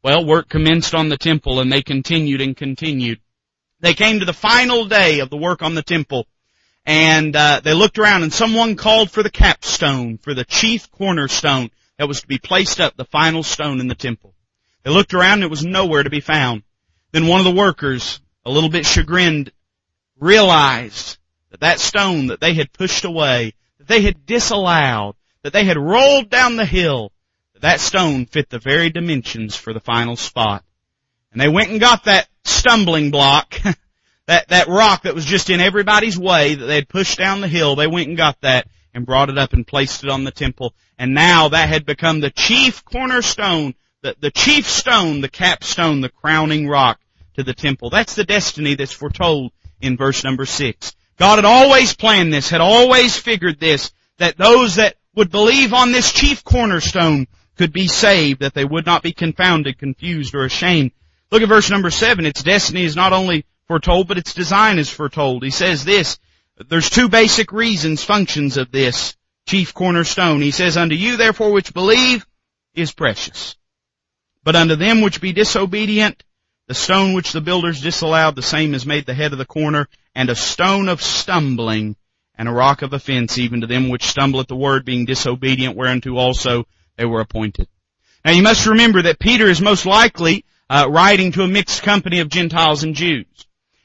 Well, 0.04 0.26
work 0.26 0.50
commenced 0.50 0.96
on 0.96 1.10
the 1.10 1.18
temple 1.18 1.60
and 1.60 1.72
they 1.72 1.84
continued 1.84 2.42
and 2.42 2.58
continued. 2.58 3.20
They 3.80 3.94
came 3.94 4.20
to 4.20 4.26
the 4.26 4.34
final 4.34 4.86
day 4.86 5.20
of 5.20 5.30
the 5.30 5.38
work 5.38 5.62
on 5.62 5.76
the 5.76 5.84
temple 5.84 6.26
and 6.90 7.36
uh, 7.36 7.62
they 7.64 7.76
looked 7.76 8.00
around 8.00 8.24
and 8.24 8.34
someone 8.34 8.76
called 8.76 9.12
for 9.12 9.22
the 9.22 9.30
capstone, 9.30 10.18
for 10.18 10.34
the 10.34 10.44
chief 10.44 10.90
cornerstone 10.90 11.70
that 12.00 12.08
was 12.08 12.22
to 12.22 12.28
be 12.28 12.40
placed 12.40 12.82
up, 12.82 12.98
the 12.98 13.06
final 13.06 13.44
stone 13.44 13.80
in 13.80 13.88
the 13.88 13.94
temple. 13.94 14.34
They 14.82 14.90
looked 14.90 15.14
around 15.14 15.34
and 15.34 15.44
it 15.44 15.52
was 15.52 15.64
nowhere 15.64 16.02
to 16.02 16.10
be 16.10 16.20
found. 16.20 16.64
Then 17.12 17.28
one 17.28 17.40
of 17.42 17.46
the 17.46 17.52
workers, 17.52 18.20
a 18.44 18.50
little 18.50 18.72
bit 18.72 18.88
chagrined, 18.88 19.52
realized 20.20 21.20
that 21.52 21.60
that 21.60 21.80
stone 21.80 22.26
that 22.28 22.42
they 22.42 22.56
had 22.56 22.74
pushed 22.74 23.06
away, 23.06 23.54
that 23.78 23.88
they 23.88 24.02
had 24.02 24.26
disallowed, 24.26 25.14
that 25.44 25.54
they 25.54 25.66
had 25.66 25.78
rolled 25.78 26.32
down 26.32 26.56
the 26.56 26.66
hill, 26.66 27.12
that 27.54 27.62
that 27.62 27.82
stone 27.82 28.26
fit 28.26 28.50
the 28.50 28.58
very 28.58 28.90
dimensions 28.90 29.56
for 29.56 29.74
the 29.74 29.80
final 29.80 30.16
spot. 30.16 30.64
And 31.32 31.40
they 31.40 31.50
went 31.50 31.70
and 31.70 31.80
got 31.80 32.06
that 32.06 32.28
stumbling 32.46 33.12
block, 33.12 33.60
That, 34.30 34.50
that 34.50 34.68
rock 34.68 35.04
that 35.04 35.16
was 35.16 35.26
just 35.26 35.50
in 35.50 35.60
everybody's 35.60 36.16
way 36.16 36.54
that 36.54 36.64
they 36.64 36.76
had 36.76 36.88
pushed 36.88 37.18
down 37.18 37.42
the 37.42 37.48
hill, 37.48 37.76
they 37.76 37.88
went 37.88 38.10
and 38.10 38.16
got 38.16 38.40
that 38.42 38.68
and 38.94 39.04
brought 39.04 39.32
it 39.32 39.40
up 39.40 39.54
and 39.54 39.66
placed 39.66 40.04
it 40.04 40.12
on 40.12 40.24
the 40.24 40.30
temple. 40.30 40.76
And 41.00 41.16
now 41.16 41.50
that 41.50 41.68
had 41.68 41.84
become 41.84 42.20
the 42.20 42.30
chief 42.30 42.86
cornerstone, 42.86 43.74
the, 44.04 44.16
the 44.20 44.30
chief 44.30 44.68
stone, 44.68 45.22
the 45.22 45.30
capstone, 45.30 46.02
the 46.02 46.10
crowning 46.10 46.68
rock 46.68 47.00
to 47.38 47.44
the 47.44 47.56
temple. 47.56 47.90
That's 47.90 48.14
the 48.14 48.24
destiny 48.24 48.76
that's 48.76 48.92
foretold 48.92 49.52
in 49.82 49.98
verse 49.98 50.24
number 50.24 50.46
six. 50.46 50.94
God 51.18 51.38
had 51.38 51.46
always 51.46 51.96
planned 51.96 52.32
this, 52.32 52.52
had 52.52 52.62
always 52.62 53.18
figured 53.18 53.60
this, 53.60 53.92
that 54.20 54.38
those 54.38 54.76
that 54.76 54.96
would 55.16 55.32
believe 55.32 55.74
on 55.74 55.92
this 55.92 56.14
chief 56.14 56.44
cornerstone 56.44 57.26
could 57.58 57.74
be 57.74 57.88
saved, 57.88 58.42
that 58.42 58.54
they 58.54 58.64
would 58.64 58.86
not 58.86 59.02
be 59.02 59.12
confounded, 59.12 59.80
confused, 59.80 60.36
or 60.36 60.46
ashamed. 60.46 60.92
Look 61.32 61.42
at 61.42 61.50
verse 61.50 61.72
number 61.72 61.90
seven. 61.90 62.28
Its 62.28 62.44
destiny 62.44 62.84
is 62.84 62.96
not 62.96 63.12
only 63.12 63.46
foretold, 63.70 64.08
but 64.08 64.18
its 64.18 64.34
design 64.34 64.80
is 64.80 64.90
foretold. 64.90 65.44
He 65.44 65.52
says 65.52 65.86
this, 65.86 66.18
there's 66.68 66.90
two 66.90 67.08
basic 67.08 67.52
reasons, 67.54 68.04
functions 68.04 68.58
of 68.58 68.72
this 68.72 69.16
chief 69.48 69.76
cornerstone. 69.76 70.42
He 70.42 70.50
says, 70.50 70.76
unto 70.76 70.96
you 70.96 71.18
therefore 71.18 71.52
which 71.52 71.74
believe 71.74 72.26
is 72.74 72.92
precious. 72.92 73.56
But 74.44 74.56
unto 74.56 74.76
them 74.76 75.02
which 75.02 75.22
be 75.22 75.34
disobedient, 75.34 76.24
the 76.68 76.74
stone 76.74 77.14
which 77.14 77.32
the 77.32 77.42
builders 77.42 77.80
disallowed, 77.80 78.36
the 78.36 78.42
same 78.42 78.74
is 78.74 78.88
made 78.88 79.06
the 79.06 79.14
head 79.14 79.34
of 79.34 79.38
the 79.38 79.46
corner, 79.46 79.88
and 80.16 80.32
a 80.32 80.36
stone 80.36 80.90
of 80.90 81.02
stumbling, 81.02 81.96
and 82.36 82.50
a 82.50 82.52
rock 82.52 82.82
of 82.82 82.94
offense, 82.94 83.38
even 83.38 83.62
to 83.62 83.68
them 83.68 83.90
which 83.90 84.08
stumble 84.08 84.40
at 84.40 84.48
the 84.48 84.56
word, 84.56 84.84
being 84.84 85.06
disobedient, 85.06 85.78
whereunto 85.78 86.18
also 86.18 86.66
they 86.98 87.06
were 87.06 87.22
appointed. 87.22 87.68
Now 88.26 88.32
you 88.32 88.42
must 88.42 88.66
remember 88.66 89.04
that 89.04 89.20
Peter 89.20 89.46
is 89.46 89.62
most 89.62 89.86
likely 89.86 90.44
uh, 90.70 90.88
writing 90.90 91.32
to 91.34 91.44
a 91.44 91.48
mixed 91.48 91.84
company 91.84 92.20
of 92.20 92.30
Gentiles 92.30 92.84
and 92.84 92.96
Jews. 92.96 93.28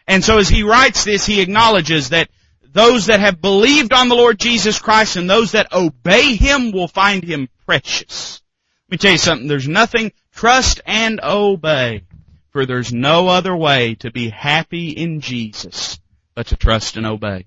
And 0.07 0.25
so 0.25 0.39
as 0.39 0.49
he 0.49 0.63
writes 0.63 1.05
this, 1.05 1.25
he 1.27 1.41
acknowledges 1.41 2.11
that 2.11 2.29
those 2.75 3.07
that 3.07 3.21
have 3.21 3.41
believed 3.41 3.93
on 3.93 4.09
the 4.09 4.17
Lord 4.17 4.39
Jesus 4.39 4.81
Christ 4.81 5.17
and 5.17 5.31
those 5.31 5.53
that 5.53 5.73
obey 5.73 6.35
Him 6.35 6.73
will 6.73 6.89
find 6.89 7.23
Him 7.23 7.49
precious. 7.65 8.43
Let 8.89 8.93
me 8.93 8.99
tell 8.99 9.13
you 9.13 9.19
something, 9.19 9.49
there's 9.49 9.69
nothing, 9.69 10.13
trust 10.35 10.81
and 10.85 11.21
obey, 11.23 12.03
for 12.51 12.67
there's 12.67 12.93
no 12.93 13.29
other 13.29 13.57
way 13.57 13.95
to 14.01 14.11
be 14.11 14.29
happy 14.29 14.91
in 14.91 15.21
Jesus 15.21 16.01
but 16.35 16.49
to 16.49 16.57
trust 16.57 16.97
and 16.97 17.07
obey. 17.07 17.47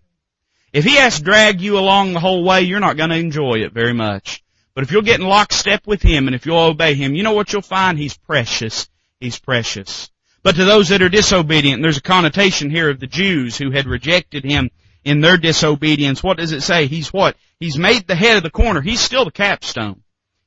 If 0.71 0.85
He 0.85 0.95
has 0.95 1.17
to 1.17 1.23
drag 1.23 1.59
you 1.59 1.77
along 1.77 2.13
the 2.13 2.21
whole 2.21 2.45
way, 2.45 2.61
you're 2.61 2.79
not 2.79 2.97
going 2.97 3.09
to 3.09 3.17
enjoy 3.17 3.55
it 3.65 3.73
very 3.73 3.93
much. 3.93 4.41
But 4.73 4.85
if 4.85 4.91
you'll 4.91 5.01
get 5.01 5.19
in 5.19 5.27
lockstep 5.27 5.85
with 5.85 6.01
Him 6.01 6.27
and 6.27 6.35
if 6.35 6.45
you'll 6.45 6.57
obey 6.57 6.93
Him, 6.93 7.15
you 7.15 7.23
know 7.23 7.33
what 7.33 7.51
you'll 7.51 7.61
find? 7.61 7.97
He's 7.97 8.15
precious. 8.15 8.87
He's 9.19 9.37
precious. 9.37 10.09
But 10.47 10.55
to 10.55 10.63
those 10.63 10.87
that 10.87 11.01
are 11.01 11.09
disobedient, 11.09 11.81
there's 11.81 11.97
a 11.97 12.01
connotation 12.01 12.69
here 12.69 12.89
of 12.89 13.01
the 13.01 13.05
Jews 13.05 13.57
who 13.57 13.71
had 13.71 13.85
rejected 13.85 14.45
Him 14.45 14.71
in 15.03 15.19
their 15.19 15.35
disobedience, 15.35 16.23
what 16.23 16.37
does 16.37 16.53
it 16.53 16.61
say? 16.61 16.87
He's 16.87 17.11
what? 17.11 17.35
He's 17.59 17.77
made 17.77 18.07
the 18.07 18.15
head 18.15 18.37
of 18.37 18.43
the 18.43 18.49
corner. 18.49 18.79
He's 18.79 19.01
still 19.01 19.25
the 19.25 19.31
capstone. 19.31 20.03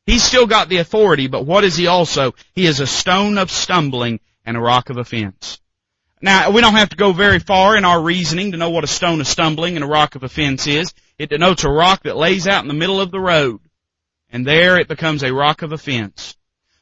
He's 0.06 0.22
still 0.22 0.46
got 0.46 0.70
the 0.70 0.78
authority, 0.78 1.26
but 1.26 1.44
what 1.44 1.64
is 1.64 1.76
he 1.76 1.86
also? 1.86 2.32
He 2.54 2.64
is 2.64 2.80
a 2.80 2.86
stone 2.86 3.36
of 3.36 3.50
stumbling 3.50 4.20
and 4.46 4.56
a 4.56 4.60
rock 4.60 4.88
of 4.88 4.96
offense. 4.96 5.60
Now, 6.22 6.50
we 6.50 6.62
don't 6.62 6.76
have 6.76 6.88
to 6.88 6.96
go 6.96 7.12
very 7.12 7.38
far 7.38 7.76
in 7.76 7.84
our 7.84 8.00
reasoning 8.00 8.52
to 8.52 8.56
know 8.56 8.70
what 8.70 8.84
a 8.84 8.86
stone 8.86 9.20
of 9.20 9.26
stumbling 9.26 9.76
and 9.76 9.84
a 9.84 9.86
rock 9.86 10.14
of 10.14 10.22
offense 10.22 10.66
is. 10.66 10.94
It 11.18 11.28
denotes 11.28 11.64
a 11.64 11.70
rock 11.70 12.04
that 12.04 12.16
lays 12.16 12.48
out 12.48 12.64
in 12.64 12.68
the 12.68 12.72
middle 12.72 13.02
of 13.02 13.10
the 13.10 13.20
road. 13.20 13.60
And 14.30 14.46
there 14.46 14.78
it 14.78 14.88
becomes 14.88 15.22
a 15.22 15.34
rock 15.34 15.60
of 15.60 15.72
offense. 15.72 16.38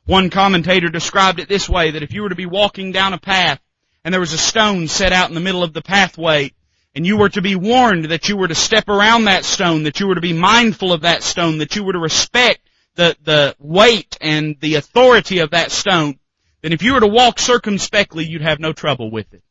One 0.08 0.30
commentator 0.30 0.88
described 0.88 1.38
it 1.38 1.50
this 1.50 1.68
way, 1.68 1.90
that 1.90 2.02
if 2.02 2.14
you 2.14 2.22
were 2.22 2.30
to 2.30 2.34
be 2.34 2.46
walking 2.46 2.92
down 2.92 3.12
a 3.12 3.18
path 3.18 3.60
and 4.02 4.14
there 4.14 4.22
was 4.22 4.32
a 4.32 4.38
stone 4.38 4.88
set 4.88 5.12
out 5.12 5.28
in 5.28 5.34
the 5.34 5.40
middle 5.42 5.62
of 5.62 5.74
the 5.74 5.82
pathway 5.82 6.52
and 6.94 7.06
you 7.06 7.18
were 7.18 7.28
to 7.28 7.42
be 7.42 7.56
warned 7.56 8.06
that 8.06 8.26
you 8.26 8.38
were 8.38 8.48
to 8.48 8.54
step 8.54 8.88
around 8.88 9.24
that 9.24 9.44
stone, 9.44 9.82
that 9.82 10.00
you 10.00 10.06
were 10.06 10.14
to 10.14 10.22
be 10.22 10.32
mindful 10.32 10.94
of 10.94 11.02
that 11.02 11.22
stone, 11.22 11.58
that 11.58 11.76
you 11.76 11.84
were 11.84 11.92
to 11.92 11.98
respect 11.98 12.60
the, 12.94 13.18
the 13.22 13.54
weight 13.58 14.16
and 14.22 14.56
the 14.60 14.76
authority 14.76 15.40
of 15.40 15.50
that 15.50 15.70
stone, 15.70 16.18
then 16.62 16.72
if 16.72 16.82
you 16.82 16.94
were 16.94 17.00
to 17.00 17.06
walk 17.06 17.38
circumspectly, 17.38 18.24
you'd 18.24 18.40
have 18.40 18.60
no 18.60 18.72
trouble 18.72 19.10
with 19.10 19.34
it. 19.34 19.42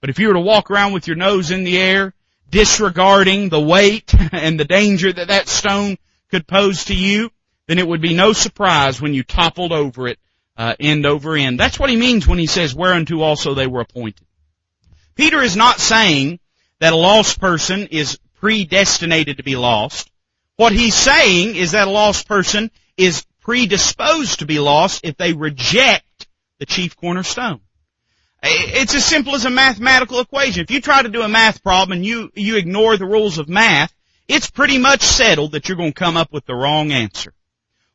But 0.00 0.10
if 0.10 0.20
you 0.20 0.28
were 0.28 0.34
to 0.34 0.40
walk 0.40 0.70
around 0.70 0.92
with 0.92 1.08
your 1.08 1.16
nose 1.16 1.50
in 1.50 1.64
the 1.64 1.78
air, 1.78 2.14
disregarding 2.48 3.48
the 3.48 3.60
weight 3.60 4.14
and 4.32 4.60
the 4.60 4.64
danger 4.64 5.12
that 5.12 5.26
that 5.26 5.48
stone 5.48 5.98
could 6.30 6.46
pose 6.46 6.84
to 6.84 6.94
you, 6.94 7.32
then 7.66 7.78
it 7.78 7.86
would 7.86 8.00
be 8.00 8.14
no 8.14 8.32
surprise 8.32 9.00
when 9.00 9.14
you 9.14 9.22
toppled 9.22 9.72
over 9.72 10.08
it, 10.08 10.18
uh, 10.56 10.74
end 10.78 11.06
over 11.06 11.36
end. 11.36 11.58
That's 11.58 11.78
what 11.78 11.90
he 11.90 11.96
means 11.96 12.26
when 12.26 12.38
he 12.38 12.46
says, 12.46 12.74
whereunto 12.74 13.20
also 13.20 13.54
they 13.54 13.66
were 13.66 13.80
appointed. 13.80 14.26
Peter 15.14 15.42
is 15.42 15.56
not 15.56 15.80
saying 15.80 16.38
that 16.80 16.92
a 16.92 16.96
lost 16.96 17.40
person 17.40 17.88
is 17.88 18.18
predestinated 18.40 19.38
to 19.38 19.42
be 19.42 19.56
lost. 19.56 20.10
What 20.56 20.72
he's 20.72 20.94
saying 20.94 21.56
is 21.56 21.72
that 21.72 21.88
a 21.88 21.90
lost 21.90 22.28
person 22.28 22.70
is 22.96 23.24
predisposed 23.40 24.40
to 24.40 24.46
be 24.46 24.58
lost 24.58 25.04
if 25.04 25.16
they 25.16 25.32
reject 25.32 26.26
the 26.58 26.66
chief 26.66 26.96
cornerstone. 26.96 27.60
It's 28.42 28.94
as 28.94 29.04
simple 29.04 29.34
as 29.34 29.44
a 29.44 29.50
mathematical 29.50 30.20
equation. 30.20 30.62
If 30.62 30.70
you 30.70 30.80
try 30.80 31.02
to 31.02 31.08
do 31.08 31.22
a 31.22 31.28
math 31.28 31.62
problem 31.62 31.96
and 31.96 32.06
you, 32.06 32.30
you 32.34 32.56
ignore 32.56 32.96
the 32.96 33.06
rules 33.06 33.38
of 33.38 33.48
math, 33.48 33.92
it's 34.28 34.50
pretty 34.50 34.78
much 34.78 35.02
settled 35.02 35.52
that 35.52 35.68
you're 35.68 35.76
going 35.76 35.92
to 35.92 35.98
come 35.98 36.16
up 36.16 36.32
with 36.32 36.44
the 36.46 36.54
wrong 36.54 36.92
answer. 36.92 37.32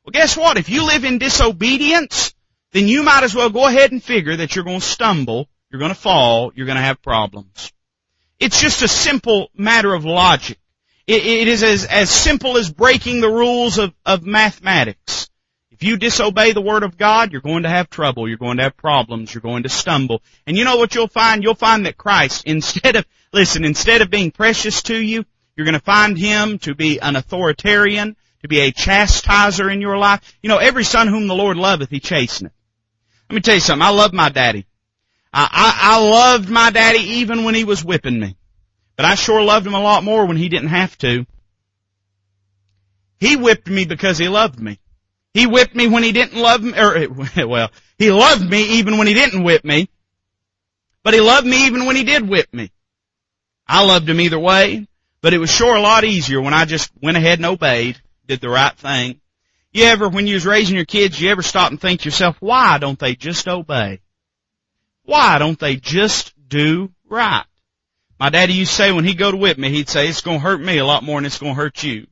Well 0.04 0.12
guess 0.12 0.36
what? 0.36 0.58
If 0.58 0.70
you 0.70 0.86
live 0.86 1.04
in 1.06 1.18
disobedience, 1.18 2.34
then 2.72 2.88
you 2.88 3.04
might 3.04 3.24
as 3.24 3.36
well 3.36 3.50
go 3.50 3.68
ahead 3.68 3.92
and 3.92 4.04
figure 4.04 4.36
that 4.38 4.56
you're 4.56 4.66
going 4.66 4.80
to 4.80 4.86
stumble, 4.86 5.48
you're 5.70 5.80
going 5.80 5.94
to 5.94 6.00
fall, 6.00 6.52
you're 6.56 6.66
going 6.66 6.78
to 6.78 6.82
have 6.82 7.02
problems. 7.02 7.72
It's 8.40 8.60
just 8.60 8.82
a 8.82 8.88
simple 8.88 9.50
matter 9.56 9.94
of 9.94 10.06
logic. 10.06 10.58
it, 11.06 11.26
it 11.26 11.48
is 11.48 11.62
as, 11.64 11.86
as 11.86 12.10
simple 12.10 12.58
as 12.58 12.72
breaking 12.72 13.22
the 13.22 13.30
rules 13.30 13.78
of, 13.78 13.94
of 14.06 14.26
mathematics. 14.26 15.30
If 15.82 15.88
you 15.88 15.98
disobey 15.98 16.52
the 16.52 16.62
Word 16.62 16.84
of 16.84 16.96
God, 16.96 17.32
you're 17.32 17.42
going 17.42 17.64
to 17.64 17.70
have 17.70 17.90
trouble, 17.90 18.28
you're 18.28 18.38
going 18.38 18.58
to 18.58 18.64
have 18.64 18.78
problems, 18.78 19.34
you're 19.34 19.42
going 19.42 19.64
to 19.64 19.70
stumble. 19.70 20.22
And 20.46 20.56
you 20.56 20.64
know 20.64 20.78
what 20.78 20.94
you'll 20.94 21.08
find? 21.08 21.44
You'll 21.44 21.56
find 21.56 21.88
that 21.88 21.98
Christ, 21.98 22.44
instead 22.46 22.96
of, 22.96 23.06
listen, 23.34 23.66
instead 23.66 24.04
of 24.04 24.12
being 24.12 24.30
precious 24.30 24.84
to 24.84 24.96
you, 24.96 25.26
you're 25.56 25.66
going 25.66 25.74
to 25.74 25.80
find 25.80 26.20
Him 26.20 26.60
to 26.60 26.76
be 26.76 27.00
an 27.00 27.16
authoritarian, 27.16 28.16
to 28.42 28.48
be 28.48 28.60
a 28.62 28.72
chastiser 28.72 29.70
in 29.70 29.82
your 29.82 29.98
life. 29.98 30.22
You 30.42 30.50
know, 30.50 30.58
every 30.58 30.84
son 30.84 31.08
whom 31.08 31.28
the 31.28 31.36
Lord 31.36 31.58
loveth, 31.58 31.90
He 31.90 32.00
chasteneth. 32.00 32.54
Let 33.30 33.36
me 33.36 33.42
tell 33.42 33.56
you 33.56 33.62
something, 33.62 33.86
I 33.86 33.92
love 33.92 34.14
my 34.14 34.30
daddy. 34.30 34.66
I, 35.34 35.48
I, 35.50 35.96
I 35.96 36.10
loved 36.10 36.50
my 36.50 36.72
daddy 36.72 37.00
even 37.00 37.46
when 37.46 37.56
he 37.56 37.64
was 37.64 37.84
whipping 37.84 38.20
me. 38.20 38.36
But 38.98 39.06
I 39.06 39.16
sure 39.16 39.42
loved 39.42 39.66
him 39.66 39.74
a 39.74 39.82
lot 39.82 40.04
more 40.04 40.26
when 40.26 40.38
he 40.38 40.50
didn't 40.50 40.70
have 40.70 40.98
to. 41.00 41.26
He 43.20 43.36
whipped 43.36 43.68
me 43.68 43.86
because 43.86 44.18
he 44.18 44.28
loved 44.28 44.60
me. 44.60 44.80
He 45.34 45.48
whipped 45.48 45.76
me 45.76 45.88
when 45.88 46.04
he 46.04 46.12
didn't 46.12 46.42
love 46.42 46.62
me, 46.62 46.78
or, 46.78 47.08
well, 47.48 47.72
he 47.98 48.12
loved 48.12 48.48
me 48.48 48.80
even 48.80 48.98
when 48.98 49.08
he 49.08 49.14
didn't 49.14 49.44
whip 49.44 49.64
me. 49.64 49.90
But 51.04 51.14
he 51.14 51.22
loved 51.22 51.48
me 51.48 51.68
even 51.68 51.86
when 51.86 51.96
he 51.96 52.04
did 52.04 52.28
whip 52.28 52.54
me. 52.54 52.72
I 53.68 53.86
loved 53.86 54.10
him 54.10 54.20
either 54.20 54.40
way, 54.40 54.88
but 55.22 55.34
it 55.34 55.38
was 55.38 55.50
sure 55.50 55.76
a 55.76 55.82
lot 55.82 56.04
easier 56.04 56.42
when 56.42 56.54
I 56.54 56.66
just 56.66 56.92
went 57.02 57.16
ahead 57.16 57.40
and 57.40 57.46
obeyed, 57.46 58.02
did 58.28 58.42
the 58.42 58.50
right 58.50 58.76
thing. 58.78 59.20
You 59.74 59.86
ever, 59.86 60.10
when 60.10 60.28
you 60.28 60.34
was 60.34 60.46
raising 60.46 60.76
your 60.76 60.86
kids, 60.86 61.20
you 61.20 61.30
ever 61.30 61.42
stop 61.42 61.72
and 61.72 61.80
think 61.80 62.02
to 62.02 62.06
yourself, 62.06 62.36
why 62.40 62.78
don't 62.78 63.00
they 63.00 63.16
just 63.16 63.48
obey? 63.48 64.02
Why 65.04 65.38
don't 65.38 65.60
they 65.60 65.78
just 65.78 66.34
do 66.48 66.92
right? 67.08 67.46
My 68.20 68.30
daddy 68.30 68.54
used 68.54 68.72
to 68.72 68.78
say 68.78 68.92
when 68.92 69.06
he'd 69.06 69.18
go 69.18 69.32
to 69.32 69.38
whip 69.38 69.58
me, 69.58 69.70
he'd 69.70 69.90
say, 69.90 70.08
it's 70.08 70.22
gonna 70.22 70.40
hurt 70.40 70.62
me 70.62 70.78
a 70.78 70.86
lot 70.86 71.04
more 71.04 71.18
than 71.20 71.26
it's 71.26 71.40
gonna 71.40 71.54
hurt 71.54 71.84
you. 71.84 72.08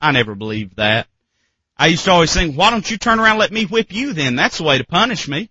I 0.00 0.12
never 0.12 0.34
believed 0.34 0.76
that. 0.76 1.06
I 1.76 1.86
used 1.86 2.04
to 2.04 2.10
always 2.10 2.32
think, 2.32 2.56
why 2.56 2.70
don't 2.70 2.90
you 2.90 2.98
turn 2.98 3.20
around 3.20 3.32
and 3.32 3.38
let 3.38 3.52
me 3.52 3.64
whip 3.64 3.92
you 3.92 4.12
then? 4.12 4.36
That's 4.36 4.58
the 4.58 4.64
way 4.64 4.78
to 4.78 4.84
punish 4.84 5.28
me. 5.28 5.50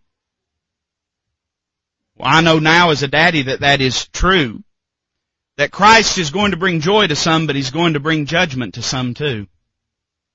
Well, 2.16 2.30
I 2.30 2.42
know 2.42 2.60
now 2.60 2.90
as 2.90 3.04
a 3.04 3.08
daddy 3.08 3.44
that 3.44 3.62
that 3.62 3.82
is 3.82 4.08
true. 4.10 4.64
That 5.58 5.72
Christ 5.72 6.18
is 6.18 6.30
going 6.30 6.52
to 6.52 6.58
bring 6.58 6.82
joy 6.82 7.08
to 7.08 7.16
some, 7.16 7.48
but 7.48 7.56
He's 7.56 7.72
going 7.72 7.94
to 7.94 8.00
bring 8.00 8.26
judgment 8.26 8.76
to 8.76 8.82
some 8.82 9.14
too. 9.14 9.48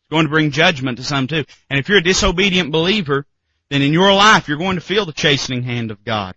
He's 0.04 0.14
going 0.16 0.26
to 0.26 0.30
bring 0.30 0.50
judgment 0.50 0.98
to 0.98 1.04
some 1.04 1.26
too. 1.26 1.44
And 1.70 1.78
if 1.78 1.88
you're 1.88 1.98
a 1.98 2.02
disobedient 2.02 2.72
believer, 2.72 3.26
then 3.70 3.82
in 3.82 3.92
your 3.92 4.12
life 4.12 4.48
you're 4.48 4.58
going 4.58 4.76
to 4.76 4.82
feel 4.82 5.06
the 5.06 5.12
chastening 5.12 5.62
hand 5.62 5.90
of 5.90 6.04
God. 6.04 6.34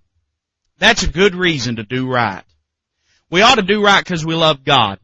That's 0.80 1.03
a 1.03 1.09
good 1.09 1.36
reason 1.36 1.78
to 1.78 1.84
do 1.84 2.09
right. 2.09 2.43
We 3.30 3.41
ought 3.41 3.55
to 3.55 3.61
do 3.61 3.84
right 3.84 4.03
because 4.03 4.26
we 4.26 4.36
love 4.36 4.63
God. 4.63 4.99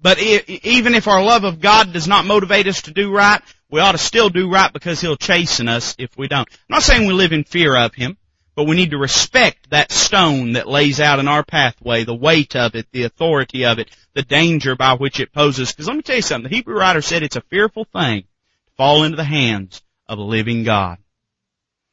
But 0.00 0.20
even 0.20 0.94
if 0.94 1.08
our 1.08 1.22
love 1.22 1.44
of 1.44 1.60
God 1.60 1.92
does 1.92 2.06
not 2.06 2.24
motivate 2.24 2.68
us 2.68 2.82
to 2.82 2.92
do 2.92 3.12
right, 3.12 3.42
we 3.70 3.80
ought 3.80 3.92
to 3.92 3.98
still 3.98 4.30
do 4.30 4.50
right 4.50 4.72
because 4.72 5.00
He'll 5.00 5.16
chasten 5.16 5.68
us 5.68 5.96
if 5.98 6.16
we 6.16 6.28
don't. 6.28 6.48
I'm 6.48 6.74
not 6.74 6.82
saying 6.82 7.06
we 7.06 7.12
live 7.12 7.32
in 7.32 7.44
fear 7.44 7.76
of 7.76 7.94
Him, 7.94 8.16
but 8.58 8.66
we 8.66 8.74
need 8.74 8.90
to 8.90 8.98
respect 8.98 9.70
that 9.70 9.92
stone 9.92 10.54
that 10.54 10.66
lays 10.66 10.98
out 10.98 11.20
in 11.20 11.28
our 11.28 11.44
pathway, 11.44 12.02
the 12.02 12.12
weight 12.12 12.56
of 12.56 12.74
it, 12.74 12.88
the 12.90 13.04
authority 13.04 13.64
of 13.64 13.78
it, 13.78 13.88
the 14.14 14.22
danger 14.22 14.74
by 14.74 14.94
which 14.94 15.20
it 15.20 15.32
poses. 15.32 15.70
Because 15.70 15.86
let 15.86 15.94
me 15.94 16.02
tell 16.02 16.16
you 16.16 16.22
something, 16.22 16.50
the 16.50 16.56
Hebrew 16.56 16.76
writer 16.76 17.00
said 17.00 17.22
it's 17.22 17.36
a 17.36 17.40
fearful 17.40 17.84
thing 17.84 18.22
to 18.22 18.72
fall 18.76 19.04
into 19.04 19.16
the 19.16 19.22
hands 19.22 19.80
of 20.08 20.18
a 20.18 20.22
living 20.22 20.64
God. 20.64 20.98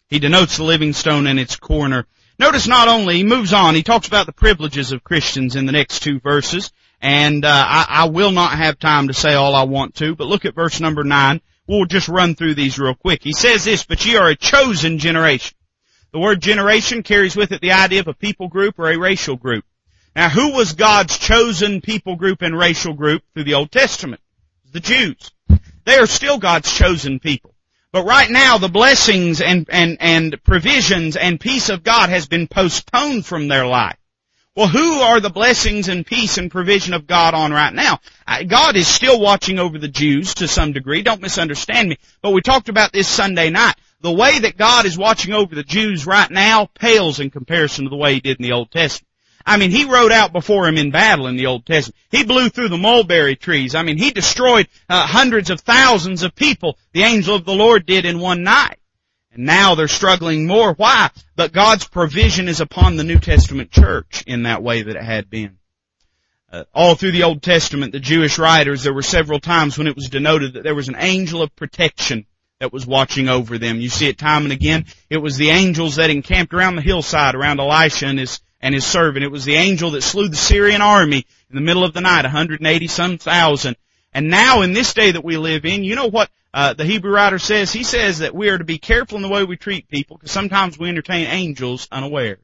He 0.07 0.17
denotes 0.17 0.57
the 0.57 0.63
living 0.63 0.93
stone 0.93 1.27
in 1.27 1.37
its 1.37 1.55
corner. 1.55 2.07
Notice 2.39 2.65
not 2.65 2.87
only, 2.87 3.17
he 3.17 3.23
moves 3.23 3.53
on, 3.53 3.75
he 3.75 3.83
talks 3.83 4.07
about 4.07 4.25
the 4.25 4.33
privileges 4.33 4.91
of 4.91 5.03
Christians 5.03 5.55
in 5.55 5.67
the 5.67 5.71
next 5.71 5.99
two 5.99 6.19
verses, 6.19 6.71
and 6.99 7.45
uh, 7.45 7.49
I, 7.67 7.85
I 7.87 8.05
will 8.05 8.31
not 8.31 8.57
have 8.57 8.79
time 8.79 9.09
to 9.09 9.13
say 9.13 9.35
all 9.35 9.53
I 9.53 9.65
want 9.65 9.93
to, 9.97 10.15
but 10.15 10.25
look 10.25 10.45
at 10.45 10.55
verse 10.55 10.79
number 10.79 11.03
nine. 11.03 11.41
We'll 11.67 11.85
just 11.85 12.07
run 12.07 12.33
through 12.33 12.55
these 12.55 12.79
real 12.79 12.95
quick. 12.95 13.23
He 13.23 13.33
says 13.33 13.65
this, 13.65 13.83
but 13.83 14.03
ye 14.03 14.15
are 14.17 14.29
a 14.29 14.35
chosen 14.35 14.97
generation. 14.97 15.54
The 16.15 16.21
word 16.21 16.41
generation 16.41 17.03
carries 17.03 17.35
with 17.35 17.51
it 17.51 17.59
the 17.59 17.73
idea 17.73 17.99
of 17.99 18.07
a 18.07 18.13
people 18.13 18.47
group 18.47 18.79
or 18.79 18.89
a 18.89 18.97
racial 18.97 19.35
group. 19.35 19.65
Now 20.15 20.29
who 20.29 20.53
was 20.53 20.71
God's 20.71 21.17
chosen 21.17 21.81
people 21.81 22.15
group 22.15 22.41
and 22.41 22.57
racial 22.57 22.93
group 22.93 23.21
through 23.33 23.43
the 23.43 23.55
Old 23.55 23.69
Testament? 23.69 24.21
The 24.71 24.79
Jews. 24.79 25.33
They 25.83 25.97
are 25.97 26.07
still 26.07 26.37
God's 26.37 26.71
chosen 26.71 27.19
people. 27.19 27.53
But 27.91 28.05
right 28.05 28.31
now, 28.31 28.57
the 28.57 28.69
blessings 28.69 29.41
and, 29.41 29.67
and, 29.69 29.97
and 29.99 30.41
provisions 30.45 31.17
and 31.17 31.37
peace 31.37 31.67
of 31.67 31.83
God 31.83 32.07
has 32.07 32.29
been 32.29 32.47
postponed 32.47 33.25
from 33.25 33.49
their 33.49 33.67
life. 33.67 33.97
Well, 34.55 34.69
who 34.69 34.99
are 35.01 35.19
the 35.19 35.29
blessings 35.29 35.89
and 35.89 36.05
peace 36.05 36.37
and 36.37 36.49
provision 36.49 36.93
of 36.93 37.07
God 37.07 37.33
on 37.33 37.51
right 37.51 37.73
now? 37.73 37.99
God 38.47 38.77
is 38.77 38.87
still 38.87 39.19
watching 39.19 39.59
over 39.59 39.77
the 39.77 39.89
Jews 39.89 40.35
to 40.35 40.47
some 40.47 40.71
degree. 40.71 41.01
Don't 41.01 41.21
misunderstand 41.21 41.89
me. 41.89 41.97
But 42.21 42.31
we 42.31 42.39
talked 42.39 42.69
about 42.69 42.93
this 42.93 43.09
Sunday 43.09 43.49
night. 43.49 43.75
The 44.05 44.11
way 44.11 44.37
that 44.37 44.55
God 44.55 44.85
is 44.85 44.99
watching 44.99 45.33
over 45.33 45.55
the 45.55 45.63
Jews 45.63 46.05
right 46.05 46.29
now 46.29 46.69
pales 46.75 47.19
in 47.19 47.31
comparison 47.31 47.85
to 47.85 47.89
the 47.89 47.95
way 47.95 48.13
He 48.13 48.19
did 48.19 48.39
in 48.39 48.43
the 48.43 48.51
Old 48.51 48.69
Testament. 48.69 49.09
I 49.43 49.57
mean, 49.57 49.71
he 49.71 49.85
rode 49.85 50.11
out 50.11 50.31
before 50.31 50.67
him 50.67 50.77
in 50.77 50.91
battle 50.91 51.25
in 51.25 51.37
the 51.37 51.47
Old 51.47 51.65
Testament. 51.65 51.95
He 52.11 52.23
blew 52.23 52.49
through 52.49 52.69
the 52.69 52.77
mulberry 52.77 53.35
trees. 53.35 53.73
I 53.73 53.81
mean, 53.81 53.97
he 53.97 54.11
destroyed 54.11 54.67
uh, 54.87 55.07
hundreds 55.07 55.49
of 55.49 55.61
thousands 55.61 56.21
of 56.21 56.35
people. 56.35 56.77
The 56.93 57.01
angel 57.01 57.33
of 57.35 57.45
the 57.45 57.55
Lord 57.55 57.87
did 57.87 58.05
in 58.05 58.19
one 58.19 58.43
night. 58.43 58.77
And 59.31 59.45
now 59.45 59.73
they're 59.73 59.87
struggling 59.87 60.45
more. 60.45 60.73
Why? 60.73 61.09
But 61.35 61.51
God's 61.51 61.87
provision 61.87 62.47
is 62.47 62.61
upon 62.61 62.97
the 62.97 63.03
New 63.03 63.17
Testament 63.17 63.71
church 63.71 64.23
in 64.27 64.43
that 64.43 64.61
way 64.61 64.83
that 64.83 64.95
it 64.95 65.03
had 65.03 65.31
been. 65.31 65.57
Uh, 66.51 66.65
all 66.75 66.93
through 66.93 67.13
the 67.13 67.23
Old 67.23 67.41
Testament, 67.41 67.91
the 67.91 67.99
Jewish 67.99 68.37
writers, 68.37 68.83
there 68.83 68.93
were 68.93 69.01
several 69.01 69.39
times 69.39 69.79
when 69.79 69.87
it 69.87 69.95
was 69.95 70.09
denoted 70.09 70.53
that 70.53 70.63
there 70.63 70.75
was 70.75 70.89
an 70.89 70.97
angel 70.99 71.41
of 71.41 71.55
protection 71.55 72.27
that 72.59 72.71
was 72.71 72.85
watching 72.85 73.27
over 73.27 73.57
them. 73.57 73.79
You 73.79 73.89
see 73.89 74.07
it 74.07 74.17
time 74.17 74.43
and 74.43 74.53
again. 74.53 74.85
It 75.09 75.17
was 75.17 75.37
the 75.37 75.49
angels 75.49 75.97
that 75.97 76.09
encamped 76.09 76.53
around 76.53 76.75
the 76.75 76.81
hillside 76.81 77.35
around 77.35 77.59
Elisha 77.59 78.07
and 78.07 78.19
his 78.19 78.39
and 78.61 78.73
his 78.73 78.85
servant. 78.85 79.25
It 79.25 79.31
was 79.31 79.45
the 79.45 79.55
angel 79.55 79.91
that 79.91 80.01
slew 80.01 80.29
the 80.29 80.35
Syrian 80.35 80.81
army 80.81 81.25
in 81.49 81.55
the 81.55 81.61
middle 81.61 81.83
of 81.83 81.93
the 81.93 82.01
night, 82.01 82.23
180 82.23 82.87
some 82.87 83.17
thousand. 83.17 83.75
And 84.13 84.29
now 84.29 84.61
in 84.61 84.73
this 84.73 84.93
day 84.93 85.11
that 85.11 85.23
we 85.23 85.37
live 85.37 85.65
in, 85.65 85.83
you 85.83 85.95
know 85.95 86.07
what 86.07 86.31
uh, 86.53 86.73
the 86.73 86.85
Hebrew 86.85 87.11
writer 87.11 87.37
says? 87.37 87.73
He 87.73 87.83
says 87.83 88.19
that 88.19 88.33
we 88.33 88.49
are 88.49 88.57
to 88.57 88.63
be 88.63 88.77
careful 88.77 89.17
in 89.17 89.21
the 89.21 89.29
way 89.29 89.43
we 89.43 89.57
treat 89.57 89.89
people 89.89 90.15
because 90.15 90.31
sometimes 90.31 90.79
we 90.79 90.87
entertain 90.87 91.27
angels 91.27 91.87
unawares. 91.91 92.39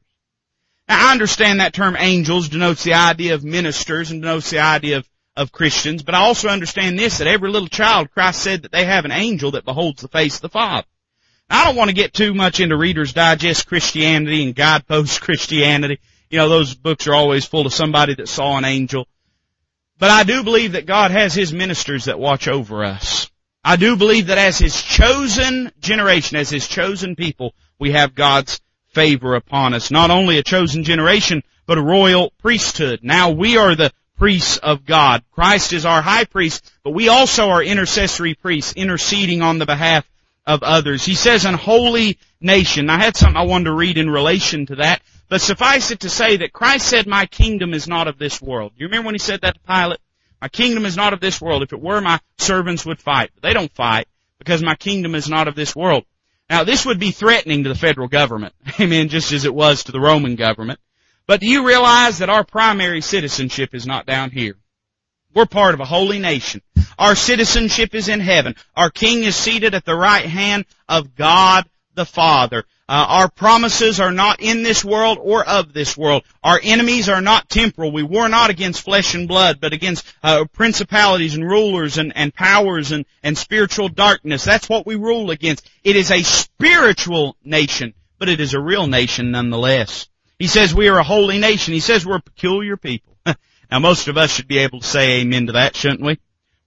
Now 0.86 1.08
I 1.08 1.12
understand 1.12 1.60
that 1.60 1.72
term 1.72 1.96
angels 1.98 2.50
denotes 2.50 2.84
the 2.84 2.94
idea 2.94 3.34
of 3.34 3.42
ministers 3.42 4.10
and 4.10 4.20
denotes 4.20 4.50
the 4.50 4.58
idea 4.58 4.98
of, 4.98 5.08
of 5.36 5.52
Christians, 5.52 6.02
but 6.02 6.14
I 6.14 6.18
also 6.18 6.48
understand 6.48 6.98
this, 6.98 7.18
that 7.18 7.26
every 7.26 7.50
little 7.50 7.68
child, 7.68 8.10
Christ 8.10 8.42
said 8.42 8.62
that 8.62 8.72
they 8.72 8.84
have 8.84 9.04
an 9.04 9.12
angel 9.12 9.52
that 9.52 9.64
beholds 9.64 10.02
the 10.02 10.08
face 10.08 10.36
of 10.36 10.42
the 10.42 10.48
Father. 10.48 10.86
I 11.48 11.64
don't 11.64 11.76
want 11.76 11.90
to 11.90 11.94
get 11.94 12.14
too 12.14 12.34
much 12.34 12.60
into 12.60 12.76
Reader's 12.76 13.12
Digest 13.12 13.66
Christianity 13.66 14.44
and 14.44 14.54
Guidepost 14.54 15.20
Christianity. 15.22 16.00
You 16.30 16.38
know, 16.38 16.48
those 16.48 16.74
books 16.74 17.06
are 17.06 17.14
always 17.14 17.44
full 17.44 17.66
of 17.66 17.74
somebody 17.74 18.14
that 18.14 18.28
saw 18.28 18.56
an 18.56 18.64
angel. 18.64 19.06
But 19.98 20.10
I 20.10 20.24
do 20.24 20.42
believe 20.42 20.72
that 20.72 20.86
God 20.86 21.10
has 21.10 21.34
His 21.34 21.52
ministers 21.52 22.06
that 22.06 22.18
watch 22.18 22.48
over 22.48 22.84
us. 22.84 23.30
I 23.64 23.76
do 23.76 23.96
believe 23.96 24.28
that 24.28 24.38
as 24.38 24.58
His 24.58 24.80
chosen 24.80 25.70
generation, 25.78 26.36
as 26.36 26.50
His 26.50 26.66
chosen 26.66 27.16
people, 27.16 27.54
we 27.78 27.92
have 27.92 28.14
God's 28.14 28.60
favor 28.94 29.34
upon 29.34 29.74
us. 29.74 29.90
Not 29.90 30.10
only 30.10 30.38
a 30.38 30.42
chosen 30.42 30.84
generation, 30.84 31.42
but 31.66 31.78
a 31.78 31.82
royal 31.82 32.32
priesthood. 32.38 33.00
Now 33.02 33.30
we 33.30 33.56
are 33.56 33.74
the 33.74 33.92
priests 34.22 34.56
of 34.58 34.84
God. 34.84 35.24
Christ 35.32 35.72
is 35.72 35.84
our 35.84 36.00
high 36.00 36.22
priest, 36.22 36.72
but 36.84 36.92
we 36.92 37.08
also 37.08 37.48
are 37.48 37.60
intercessory 37.60 38.34
priests, 38.34 38.72
interceding 38.74 39.42
on 39.42 39.58
the 39.58 39.66
behalf 39.66 40.08
of 40.46 40.62
others. 40.62 41.04
He 41.04 41.16
says 41.16 41.44
an 41.44 41.54
holy 41.54 42.20
nation. 42.40 42.88
I 42.88 42.98
had 42.98 43.16
something 43.16 43.36
I 43.36 43.42
wanted 43.42 43.64
to 43.64 43.74
read 43.74 43.98
in 43.98 44.08
relation 44.08 44.66
to 44.66 44.76
that. 44.76 45.02
But 45.28 45.40
suffice 45.40 45.90
it 45.90 46.00
to 46.00 46.08
say 46.08 46.36
that 46.36 46.52
Christ 46.52 46.86
said, 46.86 47.08
my 47.08 47.26
kingdom 47.26 47.74
is 47.74 47.88
not 47.88 48.06
of 48.06 48.16
this 48.16 48.40
world. 48.40 48.70
You 48.76 48.86
remember 48.86 49.06
when 49.06 49.16
he 49.16 49.18
said 49.18 49.40
that 49.40 49.54
to 49.54 49.60
Pilate? 49.66 49.98
My 50.40 50.46
kingdom 50.46 50.86
is 50.86 50.96
not 50.96 51.12
of 51.12 51.18
this 51.18 51.40
world. 51.40 51.64
If 51.64 51.72
it 51.72 51.82
were, 51.82 52.00
my 52.00 52.20
servants 52.38 52.86
would 52.86 53.00
fight. 53.00 53.32
But 53.34 53.42
they 53.42 53.54
don't 53.54 53.72
fight 53.72 54.06
because 54.38 54.62
my 54.62 54.76
kingdom 54.76 55.16
is 55.16 55.28
not 55.28 55.48
of 55.48 55.56
this 55.56 55.74
world. 55.74 56.04
Now 56.48 56.62
this 56.62 56.86
would 56.86 57.00
be 57.00 57.10
threatening 57.10 57.64
to 57.64 57.70
the 57.70 57.74
federal 57.74 58.06
government. 58.06 58.54
Amen. 58.80 59.08
Just 59.08 59.32
as 59.32 59.44
it 59.44 59.54
was 59.54 59.82
to 59.82 59.90
the 59.90 60.00
Roman 60.00 60.36
government. 60.36 60.78
But 61.26 61.40
do 61.40 61.46
you 61.46 61.66
realize 61.66 62.18
that 62.18 62.30
our 62.30 62.44
primary 62.44 63.00
citizenship 63.00 63.74
is 63.74 63.86
not 63.86 64.06
down 64.06 64.30
here? 64.30 64.56
We're 65.34 65.46
part 65.46 65.74
of 65.74 65.80
a 65.80 65.84
holy 65.84 66.18
nation. 66.18 66.62
Our 66.98 67.14
citizenship 67.14 67.94
is 67.94 68.08
in 68.08 68.20
heaven. 68.20 68.54
Our 68.76 68.90
King 68.90 69.24
is 69.24 69.34
seated 69.34 69.74
at 69.74 69.84
the 69.84 69.94
right 69.94 70.26
hand 70.26 70.66
of 70.88 71.14
God 71.14 71.64
the 71.94 72.04
Father. 72.04 72.64
Uh, 72.88 73.06
our 73.08 73.30
promises 73.30 74.00
are 74.00 74.12
not 74.12 74.40
in 74.40 74.62
this 74.62 74.84
world 74.84 75.18
or 75.20 75.44
of 75.44 75.72
this 75.72 75.96
world. 75.96 76.24
Our 76.42 76.60
enemies 76.62 77.08
are 77.08 77.20
not 77.20 77.48
temporal. 77.48 77.92
We 77.92 78.02
war 78.02 78.28
not 78.28 78.50
against 78.50 78.82
flesh 78.82 79.14
and 79.14 79.28
blood, 79.28 79.60
but 79.60 79.72
against 79.72 80.04
uh, 80.22 80.44
principalities 80.52 81.34
and 81.34 81.48
rulers 81.48 81.96
and, 81.96 82.12
and 82.14 82.34
powers 82.34 82.92
and, 82.92 83.06
and 83.22 83.38
spiritual 83.38 83.88
darkness. 83.88 84.44
That's 84.44 84.68
what 84.68 84.86
we 84.86 84.96
rule 84.96 85.30
against. 85.30 85.66
It 85.84 85.96
is 85.96 86.10
a 86.10 86.22
spiritual 86.22 87.36
nation, 87.44 87.94
but 88.18 88.28
it 88.28 88.40
is 88.40 88.52
a 88.52 88.60
real 88.60 88.86
nation 88.86 89.30
nonetheless. 89.30 90.08
He 90.38 90.46
says 90.46 90.74
we 90.74 90.88
are 90.88 90.98
a 90.98 91.04
holy 91.04 91.38
nation. 91.38 91.74
He 91.74 91.80
says 91.80 92.04
we're 92.04 92.16
a 92.16 92.22
peculiar 92.22 92.76
people. 92.76 93.16
now 93.70 93.78
most 93.78 94.08
of 94.08 94.16
us 94.16 94.30
should 94.30 94.48
be 94.48 94.58
able 94.58 94.80
to 94.80 94.86
say 94.86 95.20
amen 95.20 95.46
to 95.46 95.52
that, 95.52 95.76
shouldn't 95.76 96.02
we? 96.02 96.18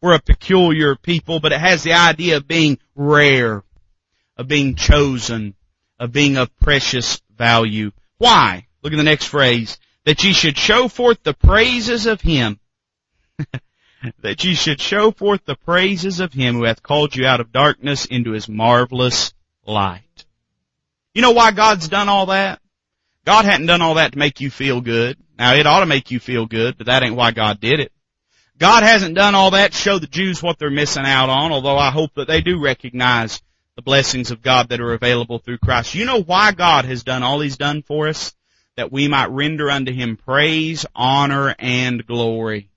We're 0.02 0.16
a 0.16 0.22
peculiar 0.22 0.96
people, 0.96 1.40
but 1.40 1.52
it 1.52 1.60
has 1.60 1.84
the 1.84 1.94
idea 1.94 2.38
of 2.38 2.48
being 2.48 2.78
rare, 2.96 3.64
of 4.38 4.48
being 4.48 4.76
chosen, 4.76 5.56
of 6.00 6.12
being 6.12 6.38
of 6.38 6.56
precious 6.60 7.22
value. 7.36 7.92
Why? 8.18 8.68
Look 8.84 8.94
at 8.94 8.98
the 8.98 9.04
next 9.04 9.26
phrase. 9.26 9.78
That 10.06 10.24
ye 10.24 10.34
should 10.34 10.58
show 10.58 10.88
forth 10.88 11.24
the 11.24 11.34
praises 11.34 12.06
of 12.06 12.22
Him. 12.22 12.60
that 14.22 14.44
ye 14.44 14.54
should 14.54 14.80
show 14.80 15.12
forth 15.12 15.44
the 15.46 15.56
praises 15.56 16.20
of 16.20 16.34
Him 16.34 16.56
who 16.56 16.66
hath 16.66 16.84
called 16.84 17.16
you 17.16 17.26
out 17.26 17.40
of 17.40 17.52
darkness 17.52 18.06
into 18.06 18.32
His 18.32 18.48
marvelous 18.48 19.34
light. 19.66 20.26
You 21.14 21.22
know 21.22 21.32
why 21.32 21.52
God's 21.52 21.90
done 21.90 22.10
all 22.10 22.28
that? 22.28 22.60
God 23.26 23.46
hadn't 23.46 23.66
done 23.66 23.82
all 23.82 23.96
that 23.96 24.14
to 24.14 24.20
make 24.20 24.40
you 24.40 24.52
feel 24.52 24.82
good. 24.82 25.18
Now 25.38 25.56
it 25.56 25.66
ought 25.66 25.80
to 25.80 25.88
make 25.88 26.12
you 26.12 26.20
feel 26.20 26.46
good, 26.46 26.78
but 26.78 26.86
that 26.88 27.04
ain't 27.04 27.16
why 27.16 27.32
God 27.32 27.60
did 27.60 27.80
it. 27.80 27.92
God 28.58 28.84
hasn't 28.84 29.16
done 29.16 29.36
all 29.36 29.52
that 29.52 29.74
to 29.74 29.78
show 29.78 30.00
the 30.00 30.08
Jews 30.08 30.42
what 30.42 30.60
they're 30.60 30.70
missing 30.70 31.06
out 31.06 31.30
on, 31.30 31.52
although 31.52 31.78
I 31.78 31.92
hope 31.92 32.14
that 32.16 32.28
they 32.28 32.42
do 32.42 32.62
recognize 32.62 33.42
the 33.76 33.82
blessings 33.82 34.32
of 34.32 34.42
God 34.42 34.70
that 34.70 34.80
are 34.80 34.94
available 34.94 35.40
through 35.40 35.58
Christ. 35.58 35.96
You 35.96 36.06
know 36.06 36.22
why 36.22 36.54
God 36.54 36.86
has 36.86 37.04
done 37.04 37.24
all 37.24 37.42
He's 37.42 37.58
done 37.58 37.82
for 37.82 38.08
us? 38.08 38.34
That 38.78 38.92
we 38.92 39.08
might 39.08 39.32
render 39.32 39.70
unto 39.70 39.92
Him 39.92 40.18
praise, 40.18 40.86
honor, 40.96 41.56
and 41.60 42.06
glory. 42.06 42.70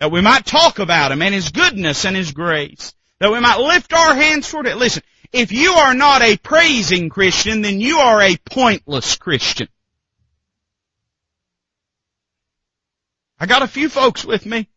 That 0.00 0.10
we 0.10 0.20
might 0.20 0.44
talk 0.44 0.78
about 0.78 1.12
Him 1.12 1.22
and 1.22 1.34
His 1.34 1.50
goodness 1.50 2.04
and 2.04 2.16
His 2.16 2.32
grace. 2.32 2.94
That 3.20 3.32
we 3.32 3.40
might 3.40 3.60
lift 3.60 3.92
our 3.92 4.14
hands 4.14 4.50
toward 4.50 4.66
it. 4.66 4.76
Listen, 4.76 5.02
if 5.32 5.52
you 5.52 5.72
are 5.72 5.94
not 5.94 6.20
a 6.20 6.36
praising 6.36 7.08
Christian, 7.08 7.62
then 7.62 7.80
you 7.80 7.98
are 7.98 8.20
a 8.20 8.36
pointless 8.36 9.16
Christian. 9.16 9.68
I 13.44 13.46
got 13.46 13.60
a 13.60 13.68
few 13.68 13.90
folks 13.90 14.24
with 14.24 14.46
me. 14.46 14.70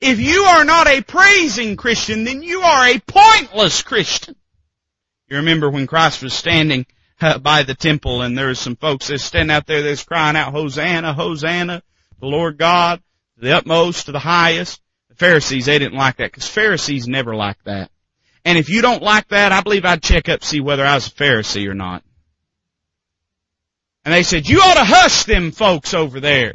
If 0.00 0.18
you 0.18 0.44
are 0.44 0.64
not 0.64 0.86
a 0.86 1.02
praising 1.02 1.76
Christian, 1.76 2.24
then 2.24 2.42
you 2.42 2.62
are 2.62 2.88
a 2.88 2.98
pointless 2.98 3.82
Christian. 3.82 4.36
You 5.28 5.36
remember 5.36 5.68
when 5.68 5.86
Christ 5.86 6.22
was 6.22 6.32
standing 6.32 6.86
uh, 7.20 7.36
by 7.36 7.62
the 7.62 7.74
temple 7.74 8.22
and 8.22 8.38
there 8.38 8.46
was 8.46 8.58
some 8.58 8.76
folks 8.76 9.08
that 9.08 9.18
stand 9.18 9.50
out 9.50 9.66
there 9.66 9.82
that's 9.82 10.02
crying 10.02 10.34
out, 10.34 10.54
Hosanna, 10.54 11.12
Hosanna, 11.12 11.82
the 12.20 12.26
Lord 12.26 12.56
God, 12.56 13.02
to 13.34 13.44
the 13.44 13.52
utmost, 13.54 14.06
to 14.06 14.12
the 14.12 14.18
highest. 14.18 14.80
The 15.10 15.16
Pharisees, 15.16 15.66
they 15.66 15.78
didn't 15.78 15.98
like 15.98 16.16
that 16.16 16.32
because 16.32 16.48
Pharisees 16.48 17.06
never 17.06 17.34
like 17.34 17.62
that. 17.64 17.90
And 18.46 18.56
if 18.56 18.70
you 18.70 18.80
don't 18.80 19.02
like 19.02 19.28
that, 19.28 19.52
I 19.52 19.60
believe 19.60 19.84
I'd 19.84 20.02
check 20.02 20.30
up, 20.30 20.42
see 20.42 20.60
whether 20.60 20.86
I 20.86 20.94
was 20.94 21.08
a 21.08 21.10
Pharisee 21.10 21.68
or 21.68 21.74
not. 21.74 22.02
And 24.06 24.14
they 24.14 24.22
said, 24.22 24.48
you 24.48 24.60
ought 24.60 24.78
to 24.78 24.84
hush 24.84 25.24
them 25.24 25.50
folks 25.50 25.92
over 25.92 26.18
there. 26.18 26.54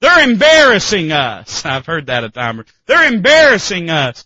They're 0.00 0.28
embarrassing 0.28 1.12
us. 1.12 1.64
I've 1.64 1.86
heard 1.86 2.06
that 2.06 2.24
a 2.24 2.30
time. 2.30 2.64
They're 2.86 3.12
embarrassing 3.12 3.90
us. 3.90 4.24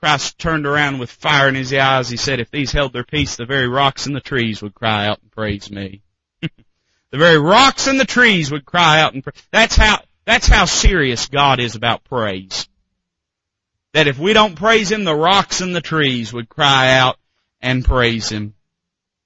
Christ 0.00 0.38
turned 0.38 0.66
around 0.66 0.98
with 0.98 1.10
fire 1.10 1.48
in 1.48 1.54
his 1.54 1.72
eyes. 1.72 2.10
He 2.10 2.18
said, 2.18 2.38
if 2.38 2.50
these 2.50 2.72
held 2.72 2.92
their 2.92 3.04
peace, 3.04 3.36
the 3.36 3.46
very 3.46 3.68
rocks 3.68 4.06
and 4.06 4.14
the 4.14 4.20
trees 4.20 4.60
would 4.62 4.74
cry 4.74 5.06
out 5.06 5.20
and 5.22 5.30
praise 5.30 5.70
me. 5.70 6.02
the 6.40 6.50
very 7.18 7.38
rocks 7.38 7.86
and 7.86 7.98
the 7.98 8.04
trees 8.04 8.50
would 8.52 8.66
cry 8.66 9.00
out 9.00 9.14
and 9.14 9.22
praise. 9.22 9.42
That's 9.50 9.76
how, 9.76 10.02
that's 10.26 10.46
how 10.46 10.66
serious 10.66 11.28
God 11.28 11.58
is 11.58 11.74
about 11.74 12.04
praise. 12.04 12.68
That 13.94 14.06
if 14.06 14.18
we 14.18 14.34
don't 14.34 14.56
praise 14.56 14.92
Him, 14.92 15.04
the 15.04 15.14
rocks 15.14 15.62
and 15.62 15.74
the 15.74 15.80
trees 15.80 16.32
would 16.34 16.50
cry 16.50 16.92
out 16.92 17.16
and 17.62 17.84
praise 17.84 18.28
Him. 18.28 18.54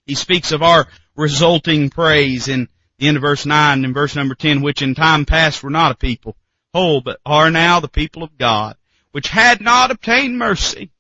He 0.07 0.15
speaks 0.15 0.53
of 0.53 0.63
our 0.63 0.87
resulting 1.17 1.91
praise 1.91 2.47
in 2.47 2.69
The 2.99 3.07
end 3.07 3.17
of 3.17 3.23
verse 3.23 3.47
9 3.47 3.85
and 3.85 3.95
verse 3.95 4.17
number 4.17 4.35
10, 4.35 4.61
which 4.61 4.83
in 4.83 4.97
time 4.97 5.25
past 5.25 5.63
were 5.63 5.71
not 5.71 5.93
a 5.93 5.97
people, 5.97 6.37
whole, 6.75 7.01
but 7.01 7.21
are 7.25 7.51
now 7.51 7.79
the 7.79 7.89
people 7.89 8.25
of 8.25 8.37
God, 8.37 8.77
which 9.13 9.29
had 9.29 9.61
not 9.61 9.93
obtained 9.93 10.37
mercy, 10.37 10.91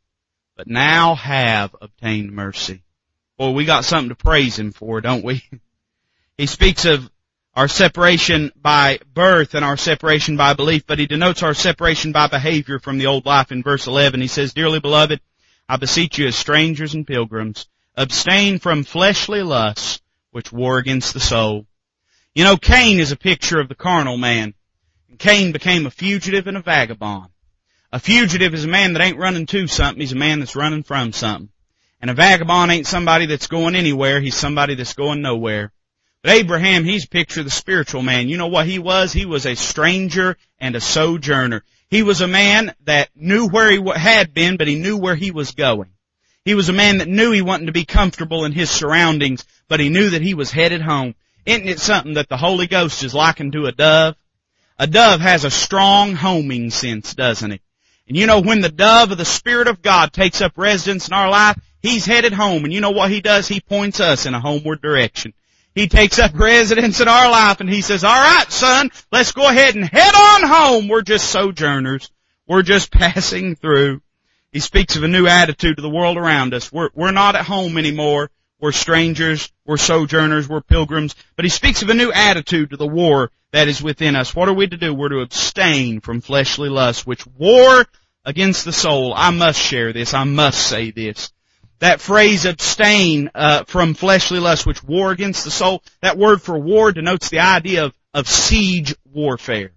but 0.56 0.68
now 0.68 1.16
have 1.16 1.74
obtained 1.80 2.30
mercy. 2.32 2.82
Boy, 3.36 3.50
we 3.50 3.64
got 3.64 3.84
something 3.84 4.10
to 4.10 4.14
praise 4.14 4.58
Him 4.58 4.72
for, 4.72 5.00
don't 5.00 5.24
we? 5.24 5.42
He 6.36 6.46
speaks 6.46 6.84
of 6.84 7.10
our 7.56 7.66
separation 7.66 8.52
by 8.54 9.00
birth 9.12 9.56
and 9.56 9.64
our 9.64 9.76
separation 9.76 10.36
by 10.36 10.54
belief, 10.54 10.86
but 10.86 11.00
he 11.00 11.06
denotes 11.06 11.42
our 11.42 11.54
separation 11.54 12.12
by 12.12 12.28
behavior 12.28 12.78
from 12.78 12.98
the 12.98 13.06
old 13.06 13.26
life 13.26 13.50
in 13.50 13.64
verse 13.64 13.88
11. 13.88 14.20
He 14.20 14.28
says, 14.28 14.54
Dearly 14.54 14.78
beloved, 14.78 15.20
I 15.68 15.76
beseech 15.78 16.16
you 16.16 16.28
as 16.28 16.36
strangers 16.36 16.94
and 16.94 17.04
pilgrims, 17.04 17.66
abstain 17.96 18.60
from 18.60 18.84
fleshly 18.84 19.42
lusts 19.42 20.00
which 20.30 20.52
war 20.52 20.78
against 20.78 21.12
the 21.12 21.18
soul. 21.18 21.66
You 22.38 22.44
know, 22.44 22.56
Cain 22.56 23.00
is 23.00 23.10
a 23.10 23.16
picture 23.16 23.58
of 23.58 23.68
the 23.68 23.74
carnal 23.74 24.16
man. 24.16 24.54
And 25.08 25.18
Cain 25.18 25.50
became 25.50 25.86
a 25.86 25.90
fugitive 25.90 26.46
and 26.46 26.56
a 26.56 26.62
vagabond. 26.62 27.30
A 27.92 27.98
fugitive 27.98 28.54
is 28.54 28.64
a 28.64 28.68
man 28.68 28.92
that 28.92 29.02
ain't 29.02 29.18
running 29.18 29.46
to 29.46 29.66
something, 29.66 30.00
he's 30.00 30.12
a 30.12 30.14
man 30.14 30.38
that's 30.38 30.54
running 30.54 30.84
from 30.84 31.12
something. 31.12 31.48
And 32.00 32.12
a 32.12 32.14
vagabond 32.14 32.70
ain't 32.70 32.86
somebody 32.86 33.26
that's 33.26 33.48
going 33.48 33.74
anywhere, 33.74 34.20
he's 34.20 34.36
somebody 34.36 34.76
that's 34.76 34.94
going 34.94 35.20
nowhere. 35.20 35.72
But 36.22 36.30
Abraham, 36.30 36.84
he's 36.84 37.06
a 37.06 37.08
picture 37.08 37.40
of 37.40 37.46
the 37.46 37.50
spiritual 37.50 38.02
man. 38.02 38.28
You 38.28 38.36
know 38.36 38.46
what 38.46 38.66
he 38.66 38.78
was? 38.78 39.12
He 39.12 39.26
was 39.26 39.44
a 39.44 39.56
stranger 39.56 40.36
and 40.60 40.76
a 40.76 40.80
sojourner. 40.80 41.64
He 41.90 42.04
was 42.04 42.20
a 42.20 42.28
man 42.28 42.72
that 42.84 43.08
knew 43.16 43.48
where 43.48 43.68
he 43.68 43.82
had 43.98 44.32
been, 44.32 44.58
but 44.58 44.68
he 44.68 44.76
knew 44.76 44.96
where 44.96 45.16
he 45.16 45.32
was 45.32 45.50
going. 45.50 45.90
He 46.44 46.54
was 46.54 46.68
a 46.68 46.72
man 46.72 46.98
that 46.98 47.08
knew 47.08 47.32
he 47.32 47.42
wasn't 47.42 47.66
to 47.66 47.72
be 47.72 47.84
comfortable 47.84 48.44
in 48.44 48.52
his 48.52 48.70
surroundings, 48.70 49.44
but 49.66 49.80
he 49.80 49.88
knew 49.88 50.10
that 50.10 50.22
he 50.22 50.34
was 50.34 50.52
headed 50.52 50.82
home. 50.82 51.16
Isn't 51.48 51.66
it 51.66 51.80
something 51.80 52.12
that 52.14 52.28
the 52.28 52.36
Holy 52.36 52.66
Ghost 52.66 53.02
is 53.02 53.14
likened 53.14 53.54
to 53.54 53.64
a 53.64 53.72
dove? 53.72 54.16
A 54.78 54.86
dove 54.86 55.22
has 55.22 55.44
a 55.44 55.50
strong 55.50 56.14
homing 56.14 56.68
sense, 56.68 57.14
doesn't 57.14 57.52
it? 57.52 57.62
And 58.06 58.18
you 58.18 58.26
know, 58.26 58.40
when 58.40 58.60
the 58.60 58.68
dove 58.68 59.12
of 59.12 59.16
the 59.16 59.24
Spirit 59.24 59.66
of 59.66 59.80
God 59.80 60.12
takes 60.12 60.42
up 60.42 60.52
residence 60.56 61.08
in 61.08 61.14
our 61.14 61.30
life, 61.30 61.58
he's 61.80 62.04
headed 62.04 62.34
home. 62.34 62.64
And 62.64 62.72
you 62.74 62.82
know 62.82 62.90
what 62.90 63.10
he 63.10 63.22
does? 63.22 63.48
He 63.48 63.60
points 63.60 63.98
us 63.98 64.26
in 64.26 64.34
a 64.34 64.40
homeward 64.40 64.82
direction. 64.82 65.32
He 65.74 65.88
takes 65.88 66.18
up 66.18 66.32
residence 66.38 67.00
in 67.00 67.08
our 67.08 67.30
life 67.30 67.60
and 67.60 67.70
he 67.70 67.80
says, 67.80 68.04
all 68.04 68.12
right, 68.12 68.52
son, 68.52 68.90
let's 69.10 69.32
go 69.32 69.48
ahead 69.48 69.74
and 69.74 69.86
head 69.86 70.14
on 70.14 70.42
home. 70.46 70.88
We're 70.88 71.00
just 71.00 71.30
sojourners. 71.30 72.10
We're 72.46 72.60
just 72.60 72.92
passing 72.92 73.56
through. 73.56 74.02
He 74.52 74.60
speaks 74.60 74.96
of 74.96 75.02
a 75.02 75.08
new 75.08 75.26
attitude 75.26 75.76
to 75.76 75.82
the 75.82 75.88
world 75.88 76.18
around 76.18 76.52
us. 76.52 76.70
We're, 76.70 76.90
we're 76.94 77.10
not 77.10 77.36
at 77.36 77.46
home 77.46 77.78
anymore. 77.78 78.30
We're 78.60 78.72
strangers. 78.72 79.52
We're 79.64 79.76
sojourners. 79.76 80.48
We're 80.48 80.60
pilgrims. 80.60 81.14
But 81.36 81.44
he 81.44 81.48
speaks 81.50 81.82
of 81.82 81.90
a 81.90 81.94
new 81.94 82.12
attitude 82.12 82.70
to 82.70 82.76
the 82.76 82.86
war 82.86 83.30
that 83.52 83.68
is 83.68 83.82
within 83.82 84.16
us. 84.16 84.34
What 84.34 84.48
are 84.48 84.54
we 84.54 84.66
to 84.66 84.76
do? 84.76 84.92
We're 84.92 85.10
to 85.10 85.20
abstain 85.20 86.00
from 86.00 86.20
fleshly 86.20 86.68
lusts, 86.68 87.06
which 87.06 87.26
war 87.26 87.86
against 88.24 88.64
the 88.64 88.72
soul. 88.72 89.14
I 89.16 89.30
must 89.30 89.60
share 89.60 89.92
this. 89.92 90.12
I 90.12 90.24
must 90.24 90.66
say 90.66 90.90
this. 90.90 91.32
That 91.78 92.00
phrase 92.00 92.44
abstain 92.44 93.30
uh, 93.34 93.64
from 93.64 93.94
fleshly 93.94 94.40
lust 94.40 94.66
which 94.66 94.82
war 94.82 95.12
against 95.12 95.44
the 95.44 95.50
soul, 95.50 95.82
that 96.02 96.18
word 96.18 96.42
for 96.42 96.58
war 96.58 96.90
denotes 96.90 97.28
the 97.28 97.38
idea 97.38 97.84
of, 97.84 97.94
of 98.12 98.28
siege 98.28 98.96
warfare. 99.04 99.70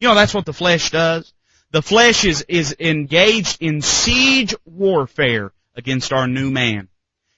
You 0.00 0.08
know, 0.08 0.14
that's 0.14 0.32
what 0.32 0.46
the 0.46 0.54
flesh 0.54 0.90
does. 0.90 1.32
The 1.70 1.82
flesh 1.82 2.24
is, 2.24 2.44
is 2.48 2.74
engaged 2.80 3.58
in 3.60 3.82
siege 3.82 4.54
warfare 4.64 5.52
against 5.74 6.12
our 6.12 6.26
new 6.26 6.50
man. 6.50 6.88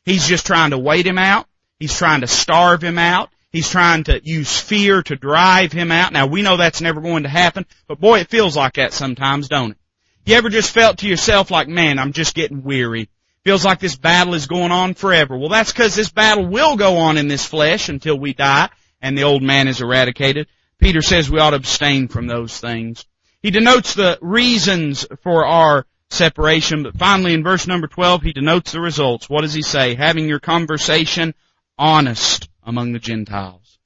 He's 0.04 0.26
just 0.26 0.46
trying 0.46 0.70
to 0.70 0.78
wait 0.78 1.06
him 1.06 1.18
out. 1.18 1.46
He's 1.78 1.96
trying 1.96 2.20
to 2.20 2.26
starve 2.26 2.82
him 2.82 2.98
out. 2.98 3.30
He's 3.50 3.70
trying 3.70 4.04
to 4.04 4.20
use 4.24 4.58
fear 4.58 5.02
to 5.04 5.16
drive 5.16 5.72
him 5.72 5.92
out. 5.92 6.12
Now 6.12 6.26
we 6.26 6.42
know 6.42 6.56
that's 6.56 6.80
never 6.80 7.00
going 7.00 7.22
to 7.22 7.28
happen, 7.28 7.66
but 7.86 8.00
boy, 8.00 8.20
it 8.20 8.28
feels 8.28 8.56
like 8.56 8.74
that 8.74 8.92
sometimes, 8.92 9.48
don't 9.48 9.72
it? 9.72 9.78
You 10.26 10.34
ever 10.36 10.48
just 10.48 10.72
felt 10.72 10.98
to 10.98 11.08
yourself 11.08 11.50
like, 11.50 11.68
man, 11.68 11.98
I'm 11.98 12.12
just 12.12 12.34
getting 12.34 12.64
weary. 12.64 13.08
Feels 13.44 13.64
like 13.64 13.78
this 13.78 13.94
battle 13.94 14.34
is 14.34 14.46
going 14.46 14.72
on 14.72 14.94
forever. 14.94 15.36
Well, 15.36 15.50
that's 15.50 15.70
because 15.70 15.94
this 15.94 16.10
battle 16.10 16.46
will 16.46 16.76
go 16.76 16.96
on 16.96 17.18
in 17.18 17.28
this 17.28 17.44
flesh 17.44 17.88
until 17.88 18.18
we 18.18 18.32
die 18.32 18.70
and 19.02 19.16
the 19.16 19.24
old 19.24 19.42
man 19.42 19.68
is 19.68 19.82
eradicated. 19.82 20.48
Peter 20.78 21.02
says 21.02 21.30
we 21.30 21.38
ought 21.38 21.50
to 21.50 21.56
abstain 21.56 22.08
from 22.08 22.26
those 22.26 22.58
things. 22.58 23.04
He 23.42 23.50
denotes 23.50 23.94
the 23.94 24.18
reasons 24.22 25.06
for 25.22 25.44
our 25.44 25.86
separation, 26.14 26.82
but 26.82 26.96
finally 26.96 27.34
in 27.34 27.42
verse 27.42 27.66
number 27.66 27.86
12 27.86 28.22
he 28.22 28.32
denotes 28.32 28.72
the 28.72 28.80
results. 28.80 29.28
What 29.28 29.42
does 29.42 29.54
he 29.54 29.62
say? 29.62 29.94
Having 29.94 30.28
your 30.28 30.40
conversation 30.40 31.34
honest 31.76 32.48
among 32.62 32.92
the 32.92 32.98
Gentiles. 32.98 33.78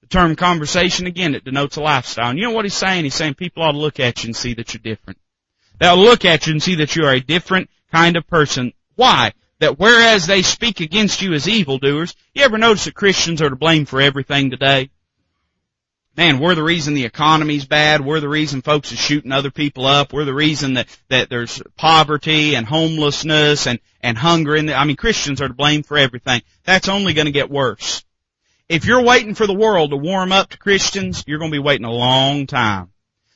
The 0.00 0.06
term 0.06 0.36
conversation, 0.36 1.06
again, 1.06 1.34
it 1.34 1.44
denotes 1.44 1.76
a 1.76 1.82
lifestyle. 1.82 2.30
And 2.30 2.38
you 2.38 2.46
know 2.46 2.52
what 2.52 2.64
he's 2.64 2.74
saying? 2.74 3.04
He's 3.04 3.14
saying 3.14 3.34
people 3.34 3.62
ought 3.62 3.72
to 3.72 3.78
look 3.78 4.00
at 4.00 4.22
you 4.22 4.28
and 4.28 4.36
see 4.36 4.54
that 4.54 4.72
you're 4.72 4.80
different. 4.82 5.18
They'll 5.78 5.96
look 5.96 6.24
at 6.24 6.46
you 6.46 6.52
and 6.52 6.62
see 6.62 6.76
that 6.76 6.94
you 6.94 7.04
are 7.04 7.12
a 7.12 7.20
different 7.20 7.68
kind 7.90 8.16
of 8.16 8.26
person 8.26 8.72
why? 8.96 9.32
That 9.60 9.78
whereas 9.78 10.26
they 10.26 10.42
speak 10.42 10.80
against 10.80 11.22
you 11.22 11.32
as 11.32 11.48
evildoers, 11.48 12.14
you 12.34 12.42
ever 12.42 12.58
notice 12.58 12.84
that 12.84 12.94
Christians 12.94 13.40
are 13.40 13.50
to 13.50 13.56
blame 13.56 13.86
for 13.86 14.00
everything 14.00 14.50
today? 14.50 14.90
Man, 16.16 16.38
we're 16.38 16.54
the 16.54 16.62
reason 16.62 16.94
the 16.94 17.06
economy's 17.06 17.64
bad. 17.64 18.00
We're 18.00 18.20
the 18.20 18.28
reason 18.28 18.62
folks 18.62 18.92
are 18.92 18.96
shooting 18.96 19.32
other 19.32 19.50
people 19.50 19.84
up. 19.84 20.12
We're 20.12 20.24
the 20.24 20.34
reason 20.34 20.74
that, 20.74 20.86
that 21.08 21.28
there's 21.28 21.60
poverty 21.76 22.54
and 22.54 22.64
homelessness 22.64 23.66
and, 23.66 23.80
and 24.00 24.16
hunger 24.16 24.54
in 24.54 24.66
the, 24.66 24.74
I 24.74 24.84
mean, 24.84 24.94
Christians 24.94 25.40
are 25.40 25.48
to 25.48 25.54
blame 25.54 25.82
for 25.82 25.98
everything. 25.98 26.42
That's 26.62 26.88
only 26.88 27.14
going 27.14 27.26
to 27.26 27.32
get 27.32 27.50
worse. 27.50 28.04
If 28.68 28.84
you're 28.84 29.02
waiting 29.02 29.34
for 29.34 29.48
the 29.48 29.54
world 29.54 29.90
to 29.90 29.96
warm 29.96 30.30
up 30.30 30.50
to 30.50 30.58
Christians, 30.58 31.24
you're 31.26 31.40
going 31.40 31.50
to 31.50 31.56
be 31.56 31.62
waiting 31.62 31.84
a 31.84 31.90
long 31.90 32.46
time. 32.46 32.92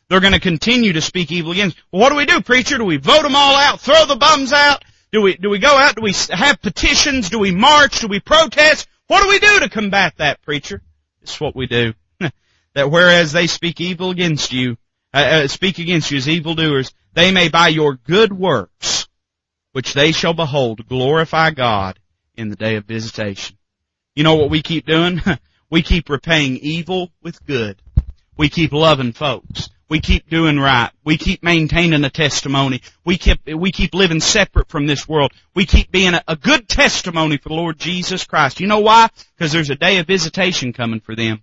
They're 0.08 0.20
going 0.20 0.32
to 0.32 0.40
continue 0.40 0.92
to 0.92 1.00
speak 1.00 1.32
evil 1.32 1.50
against. 1.50 1.76
Well, 1.90 2.00
what 2.00 2.10
do 2.10 2.16
we 2.16 2.26
do, 2.26 2.40
preacher? 2.40 2.78
Do 2.78 2.84
we 2.84 2.96
vote 2.96 3.22
them 3.22 3.34
all 3.34 3.56
out? 3.56 3.80
Throw 3.80 4.06
the 4.06 4.16
bums 4.16 4.52
out? 4.52 4.84
Do 5.10 5.20
we, 5.20 5.36
do 5.36 5.50
we 5.50 5.58
go 5.58 5.76
out? 5.76 5.96
Do 5.96 6.02
we 6.02 6.14
have 6.30 6.62
petitions? 6.62 7.28
Do 7.28 7.40
we 7.40 7.50
march? 7.50 8.00
Do 8.00 8.06
we 8.06 8.20
protest? 8.20 8.86
What 9.08 9.22
do 9.22 9.28
we 9.28 9.40
do 9.40 9.60
to 9.60 9.68
combat 9.68 10.14
that, 10.18 10.42
preacher? 10.42 10.80
It's 11.22 11.40
what 11.40 11.56
we 11.56 11.66
do. 11.66 11.92
That 12.78 12.92
whereas 12.92 13.32
they 13.32 13.48
speak 13.48 13.80
evil 13.80 14.10
against 14.10 14.52
you, 14.52 14.76
uh, 15.12 15.16
uh, 15.16 15.48
speak 15.48 15.80
against 15.80 16.12
you 16.12 16.18
as 16.18 16.28
evildoers, 16.28 16.94
they 17.12 17.32
may 17.32 17.48
by 17.48 17.66
your 17.66 17.94
good 17.94 18.32
works, 18.32 19.08
which 19.72 19.94
they 19.94 20.12
shall 20.12 20.32
behold, 20.32 20.86
glorify 20.86 21.50
God 21.50 21.98
in 22.36 22.50
the 22.50 22.54
day 22.54 22.76
of 22.76 22.84
visitation. 22.84 23.58
You 24.14 24.22
know 24.22 24.36
what 24.36 24.50
we 24.50 24.62
keep 24.62 24.86
doing? 24.86 25.20
we 25.70 25.82
keep 25.82 26.08
repaying 26.08 26.58
evil 26.58 27.10
with 27.20 27.44
good. 27.44 27.82
We 28.36 28.48
keep 28.48 28.72
loving 28.72 29.12
folks. 29.12 29.70
We 29.88 29.98
keep 29.98 30.30
doing 30.30 30.60
right. 30.60 30.92
We 31.04 31.18
keep 31.18 31.42
maintaining 31.42 32.04
a 32.04 32.10
testimony. 32.10 32.82
We 33.04 33.18
keep, 33.18 33.40
we 33.44 33.72
keep 33.72 33.92
living 33.92 34.20
separate 34.20 34.68
from 34.68 34.86
this 34.86 35.08
world. 35.08 35.32
We 35.52 35.66
keep 35.66 35.90
being 35.90 36.14
a, 36.14 36.22
a 36.28 36.36
good 36.36 36.68
testimony 36.68 37.38
for 37.38 37.48
the 37.48 37.56
Lord 37.56 37.76
Jesus 37.76 38.22
Christ. 38.22 38.60
You 38.60 38.68
know 38.68 38.78
why? 38.78 39.08
Because 39.36 39.50
there's 39.50 39.70
a 39.70 39.74
day 39.74 39.98
of 39.98 40.06
visitation 40.06 40.72
coming 40.72 41.00
for 41.00 41.16
them. 41.16 41.42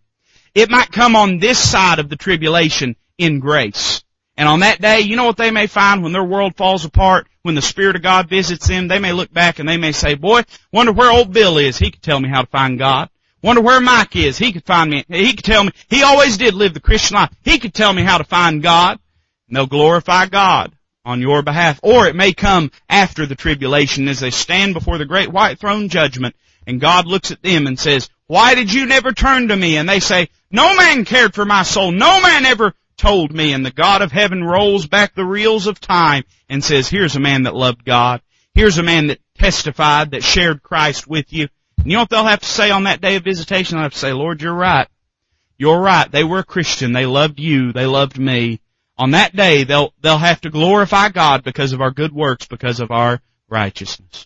It 0.56 0.70
might 0.70 0.90
come 0.90 1.18
on 1.18 1.40
this 1.40 1.60
side 1.60 2.00
of 2.00 2.08
the 2.08 2.16
tribulation 2.16 2.96
in 3.18 3.40
grace. 3.40 4.04
And 4.38 4.48
on 4.48 4.62
that 4.62 4.82
day, 4.82 5.02
you 5.02 5.18
know 5.18 5.26
what 5.26 5.38
they 5.38 5.52
may 5.52 5.68
find 5.68 6.02
when 6.02 6.14
their 6.14 6.24
world 6.24 6.56
falls 6.56 6.86
apart, 6.86 7.28
when 7.42 7.56
the 7.56 7.62
Spirit 7.62 7.98
of 7.98 8.02
God 8.02 8.30
visits 8.30 8.68
them, 8.68 8.88
they 8.88 9.00
may 9.00 9.12
look 9.12 9.32
back 9.32 9.60
and 9.60 9.68
they 9.68 9.78
may 9.78 9.92
say, 9.92 10.16
boy, 10.16 10.42
wonder 10.72 10.94
where 10.94 11.12
old 11.12 11.34
Bill 11.34 11.58
is. 11.58 11.78
He 11.78 11.92
could 11.92 12.02
tell 12.02 12.20
me 12.20 12.30
how 12.30 12.42
to 12.42 12.48
find 12.48 12.80
God. 12.80 13.10
Wonder 13.44 13.62
where 13.62 13.80
Mike 13.80 14.16
is. 14.16 14.38
He 14.38 14.52
could 14.52 14.66
find 14.66 14.90
me. 14.90 15.06
He 15.08 15.34
could 15.34 15.46
tell 15.46 15.64
me. 15.64 15.72
He 15.90 16.04
always 16.04 16.38
did 16.38 16.54
live 16.54 16.74
the 16.74 16.80
Christian 16.80 17.16
life. 17.16 17.30
He 17.44 17.60
could 17.60 17.74
tell 17.74 17.94
me 17.94 18.02
how 18.02 18.18
to 18.18 18.24
find 18.24 18.64
God. 18.64 18.98
And 19.48 19.56
they'll 19.56 19.68
glorify 19.68 20.26
God 20.26 20.74
on 21.04 21.22
your 21.22 21.44
behalf. 21.44 21.80
Or 21.84 22.08
it 22.08 22.16
may 22.16 22.34
come 22.34 22.72
after 22.90 23.26
the 23.26 23.36
tribulation 23.36 24.08
as 24.08 24.22
they 24.22 24.32
stand 24.32 24.74
before 24.74 24.98
the 24.98 25.06
great 25.06 25.32
white 25.32 25.60
throne 25.60 25.90
judgment 25.90 26.36
and 26.68 26.82
God 26.82 27.06
looks 27.06 27.32
at 27.32 27.42
them 27.42 27.68
and 27.68 27.80
says, 27.80 28.10
why 28.28 28.56
did 28.56 28.74
you 28.74 28.86
never 28.86 29.12
turn 29.12 29.50
to 29.50 29.56
me? 29.56 29.78
And 29.78 29.88
they 29.88 30.00
say, 30.00 30.30
no 30.56 30.76
man 30.76 31.06
cared 31.06 31.36
for 31.36 31.46
my 31.46 31.64
soul. 31.64 31.92
No 31.92 32.22
man 32.22 32.46
ever 32.46 32.74
told 32.98 33.34
me. 33.34 33.54
And 33.54 33.66
the 33.66 33.72
God 33.72 34.02
of 34.02 34.12
heaven 34.12 34.44
rolls 34.44 34.88
back 34.88 35.14
the 35.14 35.26
reels 35.26 35.68
of 35.68 35.80
time 35.80 36.24
and 36.50 36.64
says, 36.64 36.88
here's 36.88 37.16
a 37.16 37.20
man 37.20 37.44
that 37.44 37.56
loved 37.56 37.84
God. 37.84 38.22
Here's 38.54 38.78
a 38.78 38.84
man 38.84 39.08
that 39.08 39.20
testified, 39.38 40.12
that 40.12 40.24
shared 40.24 40.64
Christ 40.64 41.08
with 41.08 41.34
you. 41.34 41.50
And 41.78 41.88
you 41.88 41.94
know 41.94 42.04
what 42.04 42.10
they'll 42.10 42.24
have 42.24 42.40
to 42.40 42.46
say 42.46 42.72
on 42.72 42.86
that 42.86 43.02
day 43.02 43.18
of 43.18 43.24
visitation? 43.24 43.76
They'll 43.76 43.84
have 43.84 43.94
to 43.94 44.00
say, 44.00 44.14
Lord, 44.14 44.42
you're 44.42 44.54
right. 44.54 44.88
You're 45.58 45.80
right. 45.80 46.10
They 46.10 46.24
were 46.24 46.40
a 46.40 46.44
Christian. 46.46 46.94
They 46.94 47.06
loved 47.06 47.40
you. 47.40 47.74
They 47.74 47.86
loved 47.86 48.18
me. 48.18 48.62
On 48.98 49.12
that 49.12 49.36
day, 49.36 49.66
they'll, 49.66 49.94
they'll 50.02 50.18
have 50.18 50.40
to 50.42 50.50
glorify 50.50 51.10
God 51.10 51.44
because 51.44 51.74
of 51.74 51.82
our 51.82 51.92
good 51.92 52.14
works, 52.14 52.48
because 52.48 52.80
of 52.80 52.92
our 52.92 53.20
righteousness. 53.50 54.24